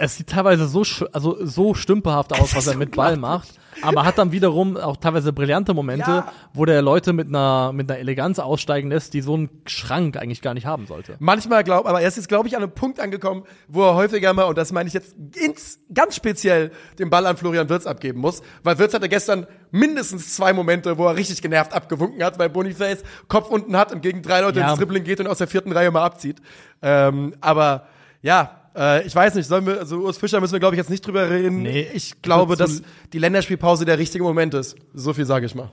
[0.00, 3.48] es sieht teilweise so, also so stümperhaft aus, was er mit Ball macht,
[3.82, 6.32] aber hat dann wiederum auch teilweise brillante Momente, Ja.
[6.52, 10.40] wo der Leute mit einer, mit einer Eleganz aussteigen lässt, die so einen Schrank eigentlich
[10.40, 11.16] gar nicht haben sollte.
[11.18, 14.32] Manchmal glaub, aber er ist jetzt, glaube ich, an einem Punkt angekommen, wo er häufiger
[14.34, 16.70] mal, und das meine ich jetzt ins, ganz speziell,
[17.00, 18.40] den Ball an Florian Wirtz abgeben muss.
[18.62, 23.02] Weil Wirtz hatte gestern mindestens zwei Momente, wo er richtig genervt abgewunken hat, weil Boniface
[23.26, 24.70] Kopf unten hat und gegen drei Leute Ja.
[24.70, 26.40] ins Dribbling geht und aus der vierten Reihe mal abzieht.
[26.82, 27.86] Ähm, aber
[28.22, 30.90] ja, äh, ich weiß nicht, sollen wir, also Urs Fischer müssen wir, glaube ich, jetzt
[30.90, 31.62] nicht drüber reden.
[31.62, 32.82] Nee, ich glaube, dass
[33.12, 34.76] die Länderspielpause der richtige Moment ist.
[34.94, 35.70] So viel sage ich mal.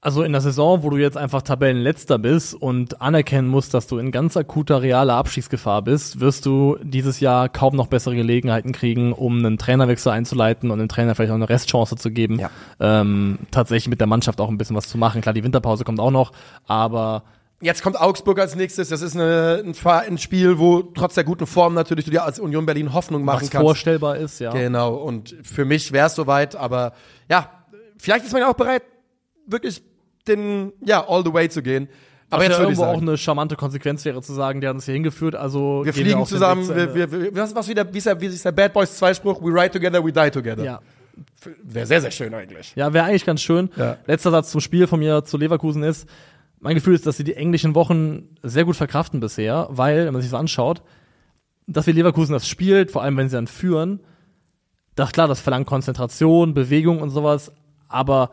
[0.00, 3.96] Also in der Saison, wo du jetzt einfach Tabellenletzter bist und anerkennen musst, dass du
[3.96, 9.14] in ganz akuter realer Abstiegsgefahr bist, wirst du dieses Jahr kaum noch bessere Gelegenheiten kriegen,
[9.14, 12.50] um einen Trainerwechsel einzuleiten und dem Trainer vielleicht auch eine Restchance zu geben, Ja.
[12.80, 15.22] ähm, tatsächlich mit der Mannschaft auch ein bisschen was zu machen.
[15.22, 16.32] Klar, die Winterpause kommt auch noch,
[16.66, 17.22] aber
[17.64, 18.90] Jetzt kommt Augsburg als nächstes.
[18.90, 22.66] Das ist eine, ein, Spiel, wo trotz der guten Form natürlich du dir als Union
[22.66, 23.64] Berlin Hoffnung machen was kannst.
[23.64, 24.52] vorstellbar ist, ja.
[24.52, 24.96] Genau.
[24.96, 26.92] Und für mich wäre es soweit, aber
[27.30, 27.64] ja,
[27.96, 28.82] vielleicht ist man ja auch bereit,
[29.46, 29.82] wirklich
[30.28, 31.88] den, ja, all the way zu gehen.
[32.28, 34.74] Aber Was jetzt ja irgendwo auch sagen, eine charmante Konsequenz wäre zu sagen, der hat
[34.74, 37.68] uns hier hingeführt, also wir fliegen auch den zusammen, zu wir, wir, wir, was, was
[37.68, 39.40] wieder, wie ist der, wie ist der Bad Boys 2 Spruch?
[39.40, 40.64] We ride together, we die together.
[40.64, 40.80] ja.
[41.62, 42.74] Wäre sehr, sehr schön eigentlich.
[42.74, 43.70] Ja, wäre eigentlich ganz schön.
[43.76, 43.98] Ja.
[44.06, 46.08] Letzter Satz zum Spiel von mir zu Leverkusen ist,
[46.64, 50.22] mein Gefühl ist, dass sie die englischen Wochen sehr gut verkraften bisher, weil, wenn man
[50.22, 50.82] sich das anschaut,
[51.66, 54.00] dass wir Leverkusen das spielt, vor allem wenn sie dann führen,
[54.94, 57.52] das klar, das verlangt Konzentration, Bewegung und sowas,
[57.86, 58.30] aber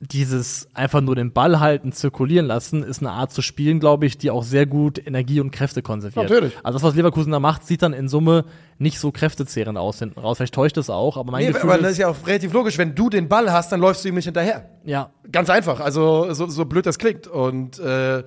[0.00, 4.16] dieses einfach nur den Ball halten, zirkulieren lassen, ist eine Art zu spielen, glaube ich,
[4.16, 6.30] die auch sehr gut Energie und Kräfte konserviert.
[6.30, 6.56] Natürlich.
[6.62, 8.44] Also das, was Leverkusen da macht, sieht dann in Summe
[8.78, 10.36] nicht so kräftezehrend aus hinten raus.
[10.36, 12.52] Vielleicht täuscht es auch, aber mein Nee, Gefühl aber das ist, ist ja auch relativ
[12.52, 12.78] logisch.
[12.78, 14.68] Wenn du den Ball hast, dann läufst du ihm nicht hinterher.
[14.84, 17.26] ja, Ganz einfach, also so, so blöd das klingt.
[17.26, 18.22] Und äh,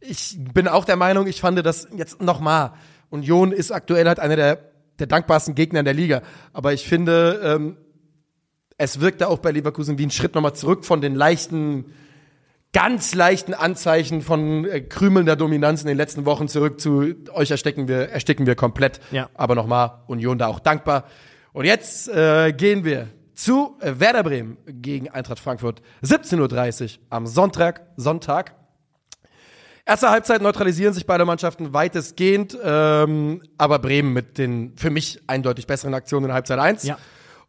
[0.00, 2.72] ich bin auch der Meinung, ich fand das jetzt nochmal.
[3.10, 4.58] Union ist aktuell halt einer der,
[5.00, 6.22] der dankbarsten Gegner in der Liga.
[6.52, 7.76] Aber ich finde, ähm,
[8.78, 11.86] es wirkte auch bei Leverkusen wie ein Schritt nochmal zurück von den leichten,
[12.72, 17.88] ganz leichten Anzeichen von äh, krümelnder Dominanz in den letzten Wochen zurück zu euch ersticken
[17.88, 19.00] wir, ersticken wir komplett.
[19.10, 19.28] Ja.
[19.34, 21.04] Aber nochmal, Union da auch dankbar.
[21.52, 25.82] Und jetzt äh, gehen wir zu äh, Werder Bremen gegen Eintracht Frankfurt.
[26.04, 27.82] 17.30 Uhr am Sonntag.
[27.96, 28.54] Sonntag.
[29.84, 35.66] Erste Halbzeit neutralisieren sich beide Mannschaften weitestgehend, ähm, aber Bremen mit den für mich eindeutig
[35.66, 36.84] besseren Aktionen in Halbzeit 1.
[36.84, 36.98] Ja.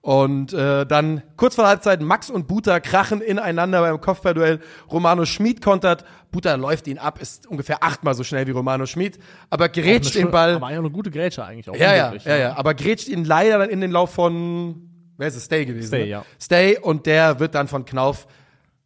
[0.01, 4.61] Und äh, dann kurz vor der Halbzeit Max und Buta krachen ineinander beim Kopfballduell.
[4.89, 6.05] Romano Schmid kontert.
[6.31, 9.19] Buta läuft ihn ab, ist ungefähr achtmal so schnell wie Romano Schmid,
[9.49, 10.55] aber grätscht den Ball.
[10.55, 11.75] Aber auch eine gute Grätsche eigentlich auch.
[11.75, 12.57] Ja, ja, ja, ja.
[12.57, 15.87] Aber grätscht ihn leider dann in den Lauf von, wer ist es, Stay gewesen?
[15.87, 16.09] Stay, ne?
[16.09, 16.25] ja.
[16.39, 18.27] Stay und der wird dann von Knauf,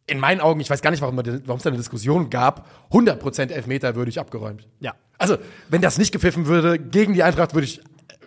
[0.06, 3.94] in meinen Augen, ich weiß gar nicht, warum es da eine Diskussion gab, 100% Elfmeter
[3.94, 4.68] würde ich abgeräumt.
[4.80, 4.94] Ja.
[5.16, 5.38] Also,
[5.68, 7.80] wenn das nicht gepfiffen würde, gegen die Eintracht würde ich,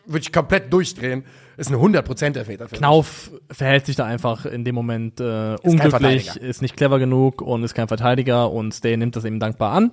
[0.05, 1.25] würde ich komplett durchdrehen.
[1.57, 2.73] Ist eine 100% Elfmeter mich.
[2.73, 7.41] Knauf verhält sich da einfach in dem Moment äh, kein unglücklich, ist nicht clever genug
[7.41, 9.91] und ist kein Verteidiger und Stay nimmt das eben dankbar an.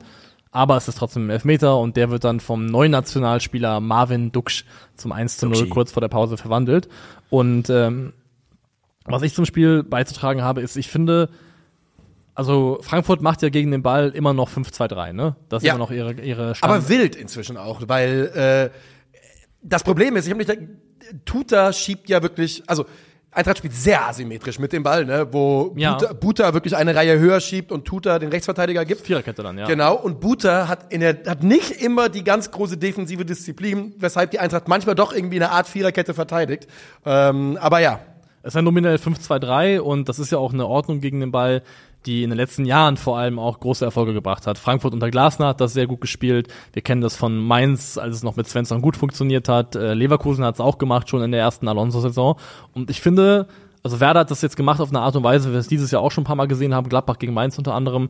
[0.51, 4.65] Aber es ist trotzdem ein Elfmeter und der wird dann vom neuen Nationalspieler Marvin Duksch
[4.97, 5.69] zum 1 zu 0 Duxi.
[5.71, 6.89] kurz vor der Pause verwandelt.
[7.31, 8.13] Und ähm,
[9.07, 11.29] was ich zum Spiel beizutragen habe, ist, ich finde,
[12.37, 15.35] also Frankfurt macht ja gegen den Ball immer noch 5-2-3, ne?
[15.49, 15.75] Das ist Ja.
[15.75, 18.79] immer noch ihre, ihre Stand Aber wild inzwischen auch, weil äh,
[19.63, 20.59] das Problem ist, ich habe nicht,
[21.25, 22.87] Tuta schiebt ja wirklich, also
[23.31, 25.95] Eintracht spielt sehr asymmetrisch mit dem Ball, ne, wo Ja.
[25.97, 29.01] Buta, Buta wirklich eine Reihe höher schiebt und Tuta den Rechtsverteidiger gibt.
[29.01, 29.67] Viererkette dann, ja.
[29.67, 34.31] Genau, und Buta hat, in der, hat nicht immer die ganz große defensive Disziplin, weshalb
[34.31, 36.69] die Eintracht manchmal doch irgendwie eine Art Viererkette verteidigt.
[37.05, 37.99] Ähm, aber ja,
[38.43, 41.63] Es ist ja nominell 5-2-3 und das ist ja auch eine Ordnung gegen den Ball,
[42.07, 44.59] die in den letzten Jahren vor allem auch große Erfolge gebracht hat.
[44.59, 46.49] Frankfurt unter Glasner hat das sehr gut gespielt.
[46.73, 49.75] Wir kennen das von Mainz, als es noch mit Svensson gut funktioniert hat.
[49.77, 52.37] Äh, Leverkusen hat es auch gemacht, schon in der ersten Alonso-Saison.
[52.73, 53.47] Und ich finde,
[53.83, 55.91] also Werder hat das jetzt gemacht auf eine Art und Weise, wie wir es dieses
[55.91, 58.09] Jahr auch schon ein paar Mal gesehen haben, Gladbach gegen Mainz unter anderem.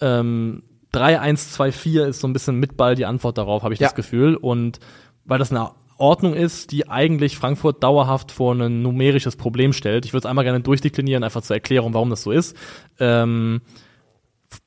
[0.00, 0.62] Ähm,
[0.92, 3.86] 3-1-2-4 ist so ein bisschen mit Ball die Antwort darauf, habe ich Ja.
[3.88, 4.36] das Gefühl.
[4.36, 4.78] Und
[5.24, 10.04] weil das eine Ordnung ist, die eigentlich Frankfurt dauerhaft vor ein numerisches Problem stellt.
[10.04, 12.56] Ich würde es einmal gerne durchdeklinieren, einfach zur Erklärung, warum das so ist.
[12.98, 13.62] Ähm,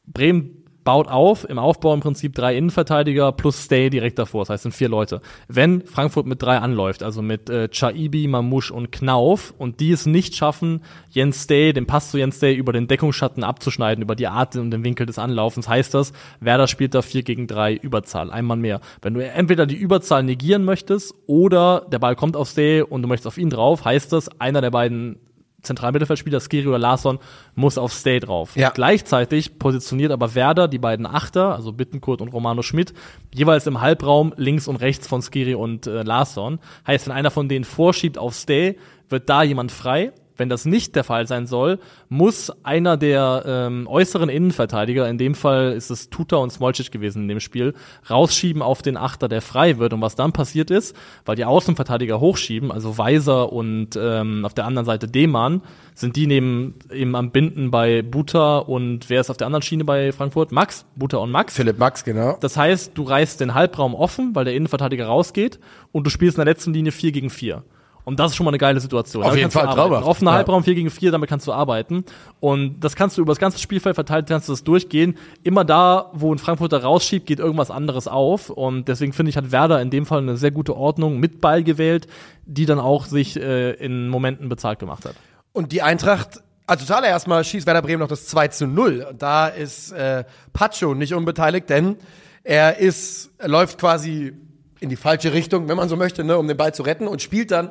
[0.06, 0.59] Bremen
[0.90, 4.72] baut auf, im Aufbau im Prinzip drei Innenverteidiger plus Stay direkt davor, das heißt, sind
[4.72, 5.22] vier Leute.
[5.48, 10.08] Wenn Frankfurt mit drei anläuft, also mit äh, Chaibi, Mamouche und Knauf und die es
[10.08, 14.26] nicht schaffen, Jens Stay, den Pass zu Jens Stay über den Deckungsschatten abzuschneiden, über die
[14.26, 18.32] Art und den Winkel des Anlaufens, heißt das, Werder spielt da vier gegen drei Überzahl,
[18.32, 18.82] einmal mehr.
[19.04, 23.08] Wenn du entweder die Überzahl negieren möchtest oder der Ball kommt auf Stay und du
[23.08, 25.20] möchtest auf ihn drauf, heißt das, einer der beiden
[25.62, 27.20] Zentralmittelfeldspieler, Skiri oder Larsson,
[27.56, 28.56] muss auf Stay drauf.
[28.56, 28.70] Ja.
[28.70, 32.94] Gleichzeitig positioniert aber Werder die beiden Achter, also Bittenkurt und Romano Schmidt,
[33.34, 36.60] jeweils im Halbraum links und rechts von Skiri und äh, Larsson.
[36.88, 38.78] Heißt, wenn einer von denen vorschiebt auf Stay,
[39.10, 40.12] wird da jemand frei.
[40.40, 45.36] Wenn das nicht der Fall sein soll, muss einer der ähm, äußeren Innenverteidiger, in dem
[45.36, 47.74] Fall ist es Tuta und Smolcic gewesen in dem Spiel,
[48.10, 49.92] rausschieben auf den Achter, der frei wird.
[49.92, 50.96] Und was dann passiert ist,
[51.26, 55.62] weil die Außenverteidiger hochschieben, also Weiser und ähm, auf der anderen Seite Deman,
[55.94, 59.84] sind die neben eben am Binden bei Buta und wer ist auf der anderen Schiene
[59.84, 60.54] bei Frankfurt?
[60.54, 61.54] Max, Buta und Max.
[61.54, 62.38] Philipp Max, genau.
[62.40, 65.60] Das heißt, du reißt den Halbraum offen, weil der Innenverteidiger rausgeht
[65.92, 67.64] und du spielst in der letzten Linie 4 gegen 4.
[68.10, 69.22] Und das ist schon mal eine geile Situation.
[69.22, 70.04] Auf Damit jeden Fall, traumhaft.
[70.04, 70.38] Offener Ja.
[70.38, 72.04] Halbraum 4 gegen 4, damit kannst du arbeiten.
[72.40, 75.16] Und das kannst du über das ganze Spielfeld verteilt, kannst du das durchgehen.
[75.44, 78.50] Immer da, wo ein Frankfurter rausschiebt, geht irgendwas anderes auf.
[78.50, 81.64] Und deswegen finde ich, hat Werder in dem Fall eine sehr gute Ordnung mit Ball
[81.64, 82.08] gewählt,
[82.48, 85.14] die dann auch sich äh, in Momenten bezahlt gemacht hat.
[85.54, 89.06] Und die Eintracht, also zuallererst mal schießt Werder Bremen noch das 2 zu 0.
[89.08, 91.98] Und Da ist äh, Pacho nicht unbeteiligt, denn
[92.44, 94.34] er ist, er läuft quasi
[94.80, 97.22] in die falsche Richtung, wenn man so möchte, ne, um den Ball zu retten und
[97.22, 97.70] spielt dann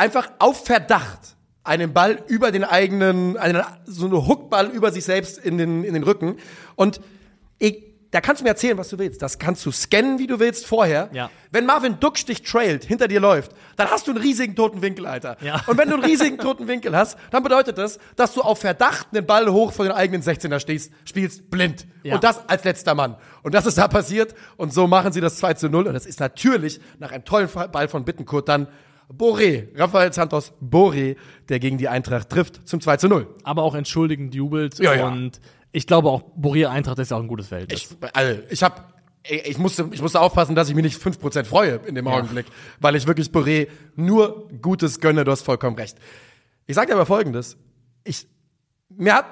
[0.00, 5.38] einfach auf Verdacht einen Ball über den eigenen, einen, so eine Hookball über sich selbst
[5.38, 6.38] in den, in den Rücken.
[6.74, 7.02] Und
[7.58, 9.20] ich, da kannst du mir erzählen, was du willst.
[9.20, 11.10] Das kannst du scannen, wie du willst, vorher.
[11.12, 11.30] Ja.
[11.52, 15.04] Wenn Marvin Duck dich trailt, hinter dir läuft, dann hast du einen riesigen toten Winkel,
[15.06, 15.36] Alter.
[15.42, 15.62] Ja.
[15.66, 19.08] Und wenn du einen riesigen toten Winkel hast, dann bedeutet das, dass du auf Verdacht
[19.14, 21.86] den Ball hoch vor den eigenen 16er stehst, spielst blind.
[22.04, 22.14] Ja.
[22.14, 23.16] Und das als letzter Mann.
[23.42, 24.34] Und das ist da passiert.
[24.56, 25.88] Und so machen sie das 2 zu 0.
[25.88, 28.66] Und das ist natürlich nach einem tollen Ball von Bittenkurt dann
[29.12, 31.16] Boré, Rafael Santos Boré,
[31.48, 33.26] der gegen die Eintracht trifft zum 2 zu 0.
[33.42, 34.78] Aber auch entschuldigend jubelt.
[34.78, 35.08] Ja, ja.
[35.08, 35.40] Und
[35.72, 37.96] ich glaube auch, Boria Eintracht ist ja auch ein gutes Verhältnis.
[38.00, 38.82] Ich, also, ich habe
[39.22, 42.46] ich musste, ich musste aufpassen, dass ich mich nicht 5% freue in dem Augenblick,
[42.80, 45.98] weil ich wirklich Boré nur Gutes gönne, du hast vollkommen recht.
[46.66, 47.58] Ich sage dir aber folgendes.
[48.04, 48.26] Ich,
[48.88, 49.26] mir hat,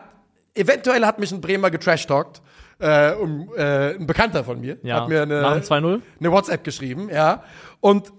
[0.54, 2.42] eventuell hat mich ein Bremer getrashtalkt,
[2.80, 6.00] äh, um, äh, ein Bekannter von mir, Ja, hat mir eine, nach dem 2-0?
[6.20, 7.42] eine WhatsApp geschrieben, ja,
[7.80, 8.12] und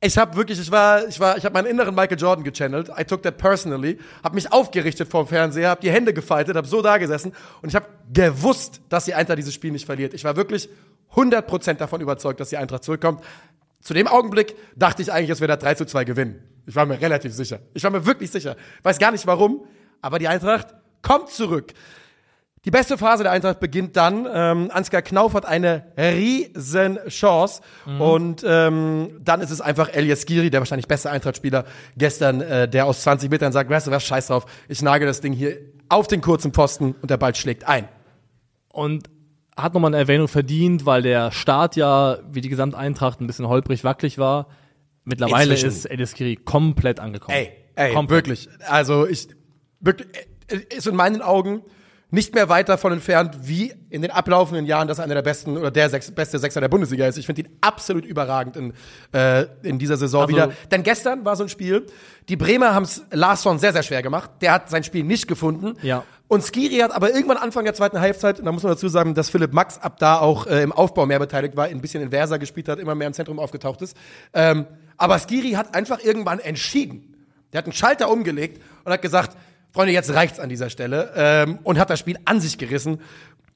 [0.00, 2.88] ich habe wirklich, ich war, ich war, ich habe meinen inneren Michael Jordan gechannelt.
[2.96, 3.98] I took that personally.
[4.22, 7.68] Habe mich aufgerichtet vor dem Fernseher, habe die Hände gefaltet, habe so da gesessen und
[7.68, 10.14] ich habe gewusst, dass die Eintracht dieses Spiel nicht verliert.
[10.14, 10.68] Ich war wirklich
[11.14, 13.24] 100% davon überzeugt, dass die Eintracht zurückkommt.
[13.80, 16.42] Zu dem Augenblick dachte ich eigentlich, dass wir da 3 zu 2 gewinnen.
[16.66, 17.60] Ich war mir relativ sicher.
[17.74, 18.56] Ich war mir wirklich sicher.
[18.82, 19.64] Weiß gar nicht warum,
[20.00, 21.72] aber die Eintracht kommt zurück.
[22.64, 24.26] Die beste Phase der Eintracht beginnt dann.
[24.32, 27.62] Ähm, Ansgar Knauf hat eine riesen Chance.
[27.98, 31.64] Und ähm, dann ist es einfach Elias Giri, der wahrscheinlich beste Eintrachtspieler
[31.96, 35.20] gestern, äh, der aus 20 Metern sagt, weißt du was, scheiß drauf, ich nagel das
[35.20, 35.56] Ding hier
[35.88, 37.88] auf den kurzen Pfosten und der Ball schlägt ein.
[38.72, 39.08] Und
[39.56, 43.84] hat nochmal eine Erwähnung verdient, weil der Start ja, wie die Gesamteintracht, ein bisschen holprig
[43.84, 44.48] wackelig war.
[45.04, 45.68] Mittlerweile Inzwischen.
[45.68, 47.36] ist Elis Kiri komplett angekommen.
[47.36, 48.28] Ey, ey, Komplett.
[48.28, 48.48] wirklich.
[48.68, 49.28] Also ich,
[49.80, 50.08] wirklich,
[50.48, 51.62] äh, ist in meinen Augen
[52.10, 55.58] nicht mehr weit davon entfernt, wie in den ablaufenden Jahren, dass er einer der besten
[55.58, 57.18] oder der sechs, beste Sechser der Bundesliga ist.
[57.18, 58.72] Ich finde ihn absolut überragend in,
[59.12, 60.50] äh, in dieser Saison Also- wieder.
[60.70, 61.84] Denn gestern war so ein Spiel,
[62.30, 64.30] die Bremer haben es Larsson sehr, sehr schwer gemacht.
[64.40, 65.74] Der hat sein Spiel nicht gefunden.
[65.82, 66.04] Ja.
[66.28, 69.14] Und Skiri hat aber irgendwann Anfang der zweiten Halbzeit, und da muss man dazu sagen,
[69.14, 72.38] dass Philipp Max ab da auch äh, im Aufbau mehr beteiligt war, ein bisschen inverser
[72.38, 73.96] gespielt hat, immer mehr im Zentrum aufgetaucht ist.
[74.34, 74.66] Ähm,
[74.96, 77.14] aber Skiri hat einfach irgendwann entschieden.
[77.52, 79.36] Der hat einen Schalter umgelegt und hat gesagt,
[79.72, 81.12] Freunde, jetzt reicht's an dieser Stelle.
[81.16, 82.98] Ähm, und hat das Spiel an sich gerissen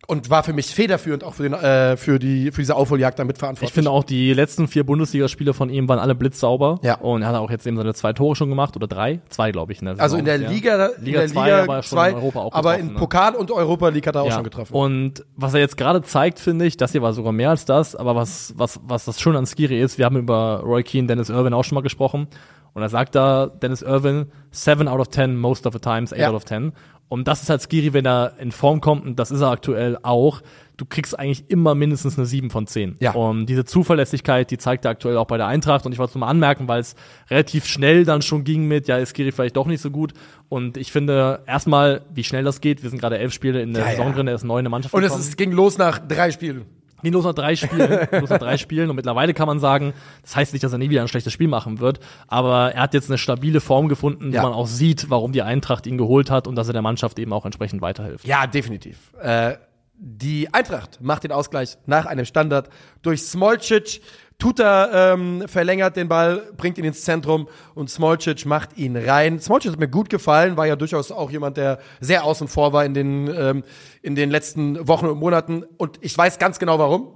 [0.09, 3.25] und war für mich federführend auch für, den, äh, für, die, für diese Aufholjagd da
[3.25, 3.71] mitverantwortlich.
[3.71, 6.81] Ich finde auch, die letzten vier Bundesligaspiele von ihm waren alle blitzsauber.
[6.83, 6.97] Ja.
[6.97, 9.21] Und er hat auch jetzt eben seine zwei Tore schon gemacht oder drei.
[9.29, 9.81] Zwei, glaube ich.
[9.81, 10.51] In also in der bisher.
[10.51, 12.99] Liga, in Liga der zwei, Liga aber schon zwei, in Europa auch aber in ne?
[12.99, 14.35] Pokal und Europa League hat er auch Ja.
[14.35, 14.75] schon getroffen.
[14.75, 17.95] Und was er jetzt gerade zeigt, finde ich, das hier war sogar mehr als das,
[17.95, 21.29] aber was, was, was das Schöne an Skiri ist, wir haben über Roy Keane, Dennis
[21.31, 22.27] Irwin auch schon mal gesprochen.
[22.75, 26.21] Und da sagt da Dennis Irwin, 7 out of 10 most of the times, 8
[26.21, 26.29] Ja.
[26.31, 26.73] out of 10.
[27.09, 29.99] Und das ist halt Skiri, wenn er in Form kommt, und das ist er aktuell
[30.03, 30.41] auch,
[30.79, 32.97] du kriegst eigentlich immer mindestens eine 7 von 10.
[33.01, 33.13] Ja.
[33.13, 35.85] Und diese Zuverlässigkeit, die zeigt er aktuell auch bei der Eintracht.
[35.85, 36.95] Und ich wollte es nur mal anmerken, weil es
[37.31, 40.15] relativ schnell dann schon ging mit, ja, ist Skiri vielleicht doch nicht so gut.
[40.49, 42.83] Und ich finde erstmal, wie schnell das geht.
[42.83, 43.97] Wir sind gerade elf Spiele in der Ja, ja.
[43.97, 45.23] Saison drin, er ist neu in der Mannschaft Und es gekommen.
[45.29, 46.65] ist, ging los nach drei Spielen.
[47.03, 49.93] Ging los nach drei Spielen, los nach drei Spielen und mittlerweile kann man sagen,
[50.23, 52.95] das heißt nicht, dass er nie wieder ein schlechtes Spiel machen wird, aber er hat
[52.95, 54.43] jetzt eine stabile Form gefunden, Ja.
[54.43, 57.19] wo man auch sieht, warum die Eintracht ihn geholt hat und dass er der Mannschaft
[57.19, 58.27] eben auch entsprechend weiterhilft.
[58.27, 59.13] Ja, definitiv.
[59.21, 59.57] Äh,
[60.05, 62.69] die Eintracht macht den Ausgleich nach einem Standard
[63.03, 64.01] durch Smolcic.
[64.43, 67.47] Tuta ähm, verlängert den Ball, bringt ihn ins Zentrum
[67.77, 69.39] und Smolcic macht ihn rein.
[69.39, 72.85] Smolcic hat mir gut gefallen, war ja durchaus auch jemand, der sehr außen vor war
[72.85, 73.63] in den, ähm,
[74.03, 75.63] in den letzten Wochen und Monaten.
[75.77, 77.13] Und ich weiß ganz genau warum.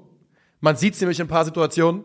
[0.61, 2.05] Man sieht es nämlich in ein paar Situationen.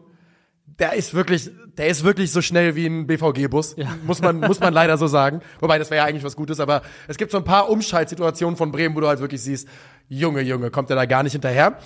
[0.80, 3.76] Der ist wirklich, der ist wirklich so schnell wie ein BVG-Bus.
[4.04, 5.42] Muss man, muss man leider so sagen.
[5.60, 8.72] Wobei, das wäre ja eigentlich was Gutes, aber es gibt so ein paar Umschaltsituationen von
[8.72, 9.68] Bremen, wo du halt wirklich siehst,
[10.10, 11.78] Junge, Junge, kommt der da gar nicht hinterher.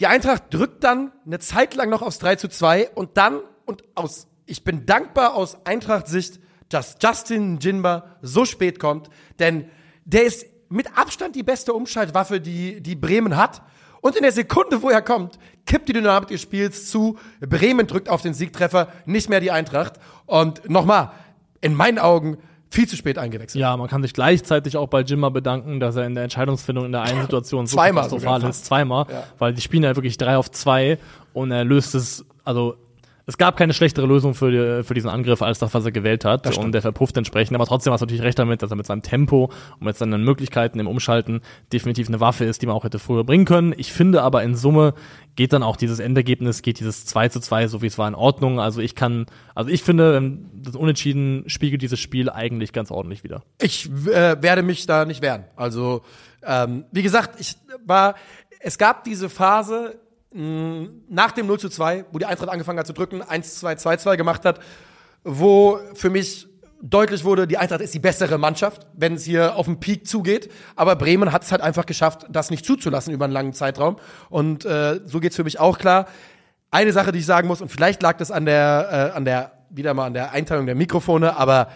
[0.00, 3.84] Die Eintracht drückt dann eine Zeit lang noch aufs 3 zu 2 und dann, und
[3.94, 9.68] aus, ich bin dankbar aus Eintracht-Sicht, dass Justin Jinba so spät kommt, denn
[10.04, 13.62] der ist mit Abstand die beste Umschaltwaffe, die, die Bremen hat.
[14.00, 17.18] Und in der Sekunde, wo er kommt, kippt die Dynamik des Spiels zu.
[17.40, 20.00] Bremen drückt auf den Siegtreffer, nicht mehr die Eintracht.
[20.26, 21.12] Und nochmal,
[21.60, 22.38] in meinen Augen
[22.72, 23.60] viel zu spät eingewechselt.
[23.60, 26.92] Ja, man kann sich gleichzeitig auch bei Jimmer bedanken, dass er in der Entscheidungsfindung in
[26.92, 29.06] der einen Situation so Zweimal katastrophal ist, zweimal,
[29.38, 30.98] weil die spielen ja wirklich drei auf zwei
[31.32, 32.76] und er löst es, also
[33.24, 36.24] es gab keine schlechtere Lösung für, die, für diesen Angriff als das, was er gewählt
[36.24, 36.58] hat.
[36.58, 37.54] Und der verpufft entsprechend.
[37.54, 40.24] Aber trotzdem hast du natürlich recht damit, dass er mit seinem Tempo und mit seinen
[40.24, 41.40] Möglichkeiten im Umschalten
[41.72, 43.74] definitiv eine Waffe ist, die man auch hätte früher bringen können.
[43.76, 44.94] Ich finde aber in Summe
[45.36, 48.14] geht dann auch dieses Endergebnis, geht dieses 2 zu 2, so wie es war, in
[48.14, 48.60] Ordnung.
[48.60, 53.24] Also ich kann, also ich finde, ähm, das Unentschieden spiegelt dieses Spiel eigentlich ganz ordentlich
[53.24, 53.42] wieder.
[53.60, 55.44] Ich äh, werde mich da nicht wehren.
[55.56, 56.02] Also,
[56.44, 58.14] ähm, wie gesagt, ich war,
[58.60, 59.98] es gab diese Phase
[60.32, 63.76] mh, nach dem 0 zu 2, wo die Eintracht angefangen hat zu drücken, 1 2
[63.76, 64.60] 2 2 gemacht hat,
[65.24, 66.46] wo für mich
[66.82, 70.50] deutlich wurde, die Eintracht ist die bessere Mannschaft, wenn es hier auf den Peak zugeht.
[70.76, 73.96] Aber Bremen hat es halt einfach geschafft, das nicht zuzulassen über einen langen Zeitraum.
[74.28, 76.06] Und äh, so geht's für mich auch klar.
[76.70, 79.52] Eine Sache, die ich sagen muss, und vielleicht lag das an der, äh, an der,
[79.70, 81.68] wieder mal an der Einteilung der Mikrofone, aber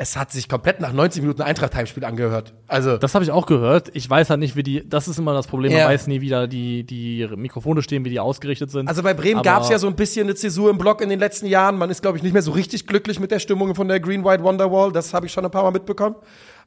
[0.00, 2.54] es hat sich komplett nach 90 Minuten Eintracht-Heimspiel angehört.
[2.68, 3.90] Also, Das habe ich auch gehört.
[3.94, 5.78] Ich weiß halt nicht, wie die, das ist immer das Problem, Ja.
[5.84, 8.88] man weiß nie, wie da die, die Mikrofone stehen, wie die ausgerichtet sind.
[8.88, 11.18] also bei Bremen gab es ja so ein bisschen eine Zäsur im Block in den
[11.18, 11.76] letzten Jahren.
[11.76, 14.24] Man ist, glaube ich, nicht mehr so richtig glücklich mit der Stimmung von der Green
[14.24, 14.92] White Wonderwall.
[14.92, 16.14] Das habe ich schon ein paar Mal mitbekommen.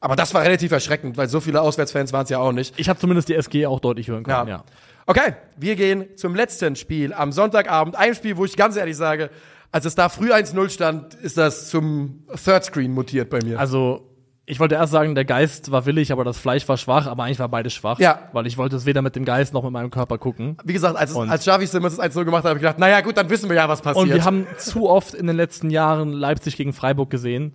[0.01, 2.73] Aber das war relativ erschreckend, weil so viele Auswärtsfans waren es ja auch nicht.
[2.77, 4.63] Ich habe zumindest die SG auch deutlich hören können, ja.
[5.07, 7.95] Okay, wir gehen zum letzten Spiel am Sonntagabend.
[7.95, 9.29] Ein Spiel, wo ich ganz ehrlich sage,
[9.71, 13.59] als es da früh 1-0 stand, ist das zum Third Screen mutiert bei mir.
[13.59, 14.07] Also,
[14.45, 17.39] ich wollte erst sagen, der Geist war willig, aber das Fleisch war schwach, aber eigentlich
[17.39, 17.99] war beides schwach.
[17.99, 18.27] Ja.
[18.33, 20.57] Weil ich wollte es weder mit dem Geist noch mit meinem Körper gucken.
[20.65, 22.79] Wie gesagt, als, es- Und- als Xavi Simmons das 1-0 gemacht hat, habe ich gedacht,
[22.79, 24.03] naja gut, dann wissen wir ja, was passiert.
[24.07, 27.53] Und wir haben zu oft in den letzten Jahren Leipzig gegen Freiburg gesehen.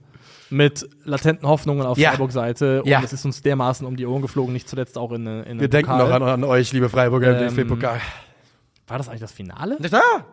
[0.49, 2.11] Mit latenten Hoffnungen auf Ja.
[2.13, 2.85] Freiburg-Seite.
[2.85, 3.03] Und Ja.
[3.03, 5.91] es ist uns dermaßen um die Ohren geflogen, nicht zuletzt auch in, in wir denken
[5.99, 8.01] noch an, an euch, liebe Freiburger im Ähm, DFB-Pokal.
[8.87, 9.77] War das eigentlich das Finale?
[9.91, 10.25] Wahr?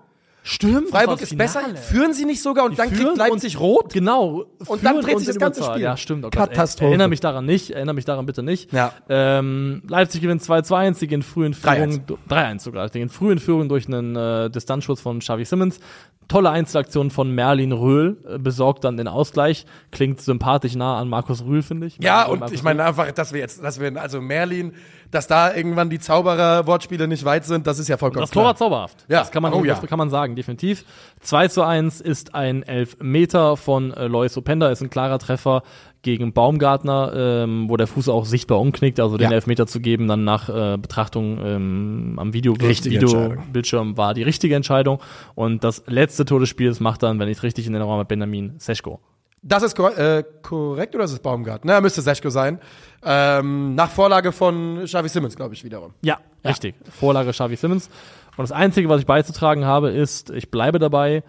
[0.45, 0.89] Stimmt.
[0.89, 1.61] Freiburg ist besser.
[1.75, 3.93] Führen sie nicht sogar und dann kriegt Leipzig rot?
[3.93, 4.43] Genau.
[4.67, 5.63] Und dann dreht sich das ganze.
[5.63, 5.81] Spiel.
[5.81, 6.25] Ja, stimmt.
[6.25, 6.89] Oh Gott, Katastrophe.
[6.89, 7.71] Erinnere mich daran nicht.
[7.71, 8.71] Erinnere mich daran bitte nicht.
[8.73, 8.91] Ja.
[9.07, 11.75] Ähm, Leipzig gewinnt 2-2, sie gehen früh in 3-1.
[11.91, 12.05] Führung.
[12.05, 12.89] du- 3-1 sogar.
[12.89, 15.79] Sie gehen früh in Führung durch einen äh, Distanzschuss von Xavi Simmons.
[16.27, 19.65] Tolle Einzelaktion von Merlin Röhl, äh, besorgt dann den Ausgleich.
[19.91, 21.97] Klingt sympathisch nah an Markus Rühl, finde ich.
[21.99, 24.73] Ja, Merlin und Markus ich meine einfach, dass wir jetzt, dass wir, also Merlin,
[25.11, 28.49] dass da irgendwann die Zauberer-Wortspiele nicht weit sind, das ist ja vollkommen Das Tor klar.
[28.53, 29.05] war zauberhaft.
[29.07, 29.19] Ja.
[29.19, 29.75] Das kann man, Oh ja.
[29.75, 30.85] kann man sagen, definitiv.
[31.21, 35.63] 2 zu 1 ist ein Elfmeter von äh, Lois Openda, ist ein klarer Treffer
[36.03, 39.35] gegen Baumgartner, ähm, wo der Fuß auch sichtbar umknickt, also den Ja.
[39.35, 42.91] Elfmeter zu geben, dann nach äh, Betrachtung ähm, am Video Entscheidung.
[42.91, 44.99] Videobildschirm war die richtige Entscheidung.
[45.34, 48.05] Und das letzte Tor des Spiels macht dann, wenn ich es richtig in Erinnerung habe,
[48.05, 48.99] Benjamin Seschko.
[49.41, 51.65] Das ist kor äh, korrekt oder ist es Baumgart?
[51.65, 52.59] Na, müsste Seschko sein.
[53.03, 55.93] Ähm, nach Vorlage von Xavi Simmons, glaube ich, wiederum.
[56.01, 56.75] Ja, richtig.
[56.89, 57.89] Vorlage Xavi Simmons.
[58.38, 61.23] Und das Einzige, was ich beizutragen habe, ist, ich bleibe dabei,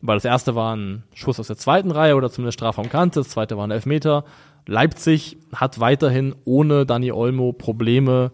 [0.00, 3.56] weil das erste war ein Schuss aus der zweiten Reihe oder zumindest Strafraumkante, das zweite
[3.56, 4.24] war ein Elfmeter.
[4.66, 8.30] Leipzig hat weiterhin ohne Dani Olmo Probleme,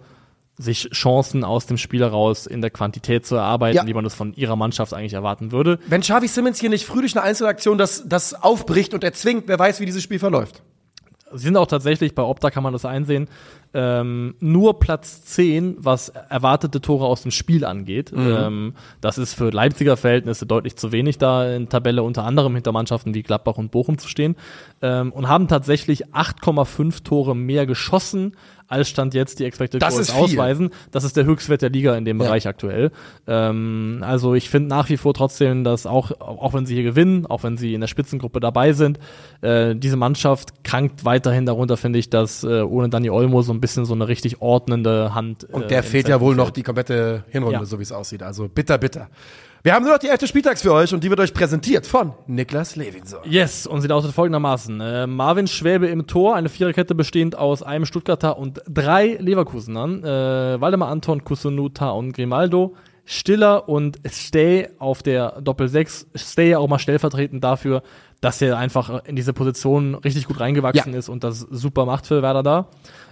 [0.57, 3.87] sich Chancen aus dem Spiel heraus in der Quantität zu erarbeiten, Ja.
[3.87, 5.79] wie man das von ihrer Mannschaft eigentlich erwarten würde.
[5.89, 9.59] Wenn Xavi Simmons hier nicht früh durch eine Einzelaktion das, das aufbricht und erzwingt, wer
[9.59, 10.63] weiß, wie dieses Spiel verläuft.
[11.33, 13.29] Sie sind auch tatsächlich, bei Opta kann man das einsehen,
[13.75, 18.13] ähm, nur Platz 10, was erwartete Tore aus dem Spiel angeht.
[18.13, 18.37] Mhm.
[18.39, 22.73] Ähm, das ist für Leipziger Verhältnisse deutlich zu wenig, da in Tabelle unter anderem hinter
[22.73, 24.37] Mannschaften wie Gladbach und Bochum zu stehen.
[24.81, 28.37] Ähm, und haben tatsächlich 8,5 Tore mehr geschossen,
[28.69, 30.71] als Stand jetzt die Expected Das Goals ausweisen.
[30.91, 32.25] Das ist der Höchstwert der Liga in dem Ja.
[32.27, 32.91] Bereich aktuell.
[33.27, 37.27] Ähm, also ich finde nach wie vor trotzdem, dass auch, auch wenn sie hier gewinnen,
[37.27, 38.99] auch wenn sie in der Spitzengruppe dabei sind,
[39.43, 43.61] äh, diese Mannschaft krankt weiterhin darunter, finde ich, dass äh, ohne Dani Olmo so ein
[43.61, 45.45] bisschen so eine richtig ordnende Hand.
[45.45, 47.65] Und äh, der fehlt ja wohl noch die komplette Hinrunde, Ja.
[47.65, 48.23] so wie es aussieht.
[48.23, 49.09] Also bitter, bitter.
[49.65, 52.13] Wir haben nur noch die elfte Spieltags für euch und die wird euch präsentiert von
[52.27, 53.21] Niklas Levinson.
[53.25, 54.79] Yes, und sie lautet folgendermaßen.
[54.79, 60.05] Äh, Marvin Schwäbe im Tor, eine Viererkette bestehend aus einem Stuttgarter und drei Leverkusenern.
[60.05, 62.75] Äh, Waldemar Anton, Kusunuta und Grimaldo.
[63.07, 66.09] Stiller und Stay auf der Doppel-6.
[66.15, 67.83] Stay auch mal stellvertretend dafür,
[68.21, 70.99] dass er einfach in diese Position richtig gut reingewachsen Ja.
[70.99, 72.69] ist und das super macht für Werder da.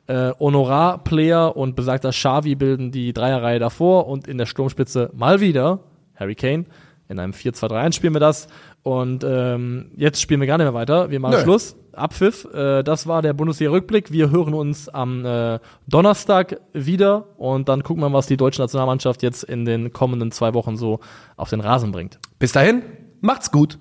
[0.07, 5.81] Äh, Honorar-Player und besagter Xavi bilden die Dreierreihe davor und in der Sturmspitze mal wieder
[6.16, 6.66] Harry Kane.
[7.09, 8.48] In einem 4-2-3-1 spielen wir das.
[8.82, 11.10] Und ähm, jetzt spielen wir gar nicht mehr weiter.
[11.10, 11.43] Wir machen Nö.
[11.43, 11.76] Schluss.
[11.93, 12.47] Abpfiff.
[12.52, 14.10] Äh, das war der Bundesliga-Rückblick.
[14.12, 19.22] Wir hören uns am äh, Donnerstag wieder und dann gucken wir, was die deutsche Nationalmannschaft
[19.22, 21.01] jetzt in den kommenden zwei Wochen so
[21.36, 22.18] auf den Rasen bringt.
[22.39, 22.82] Bis dahin,
[23.20, 23.78] macht's gut.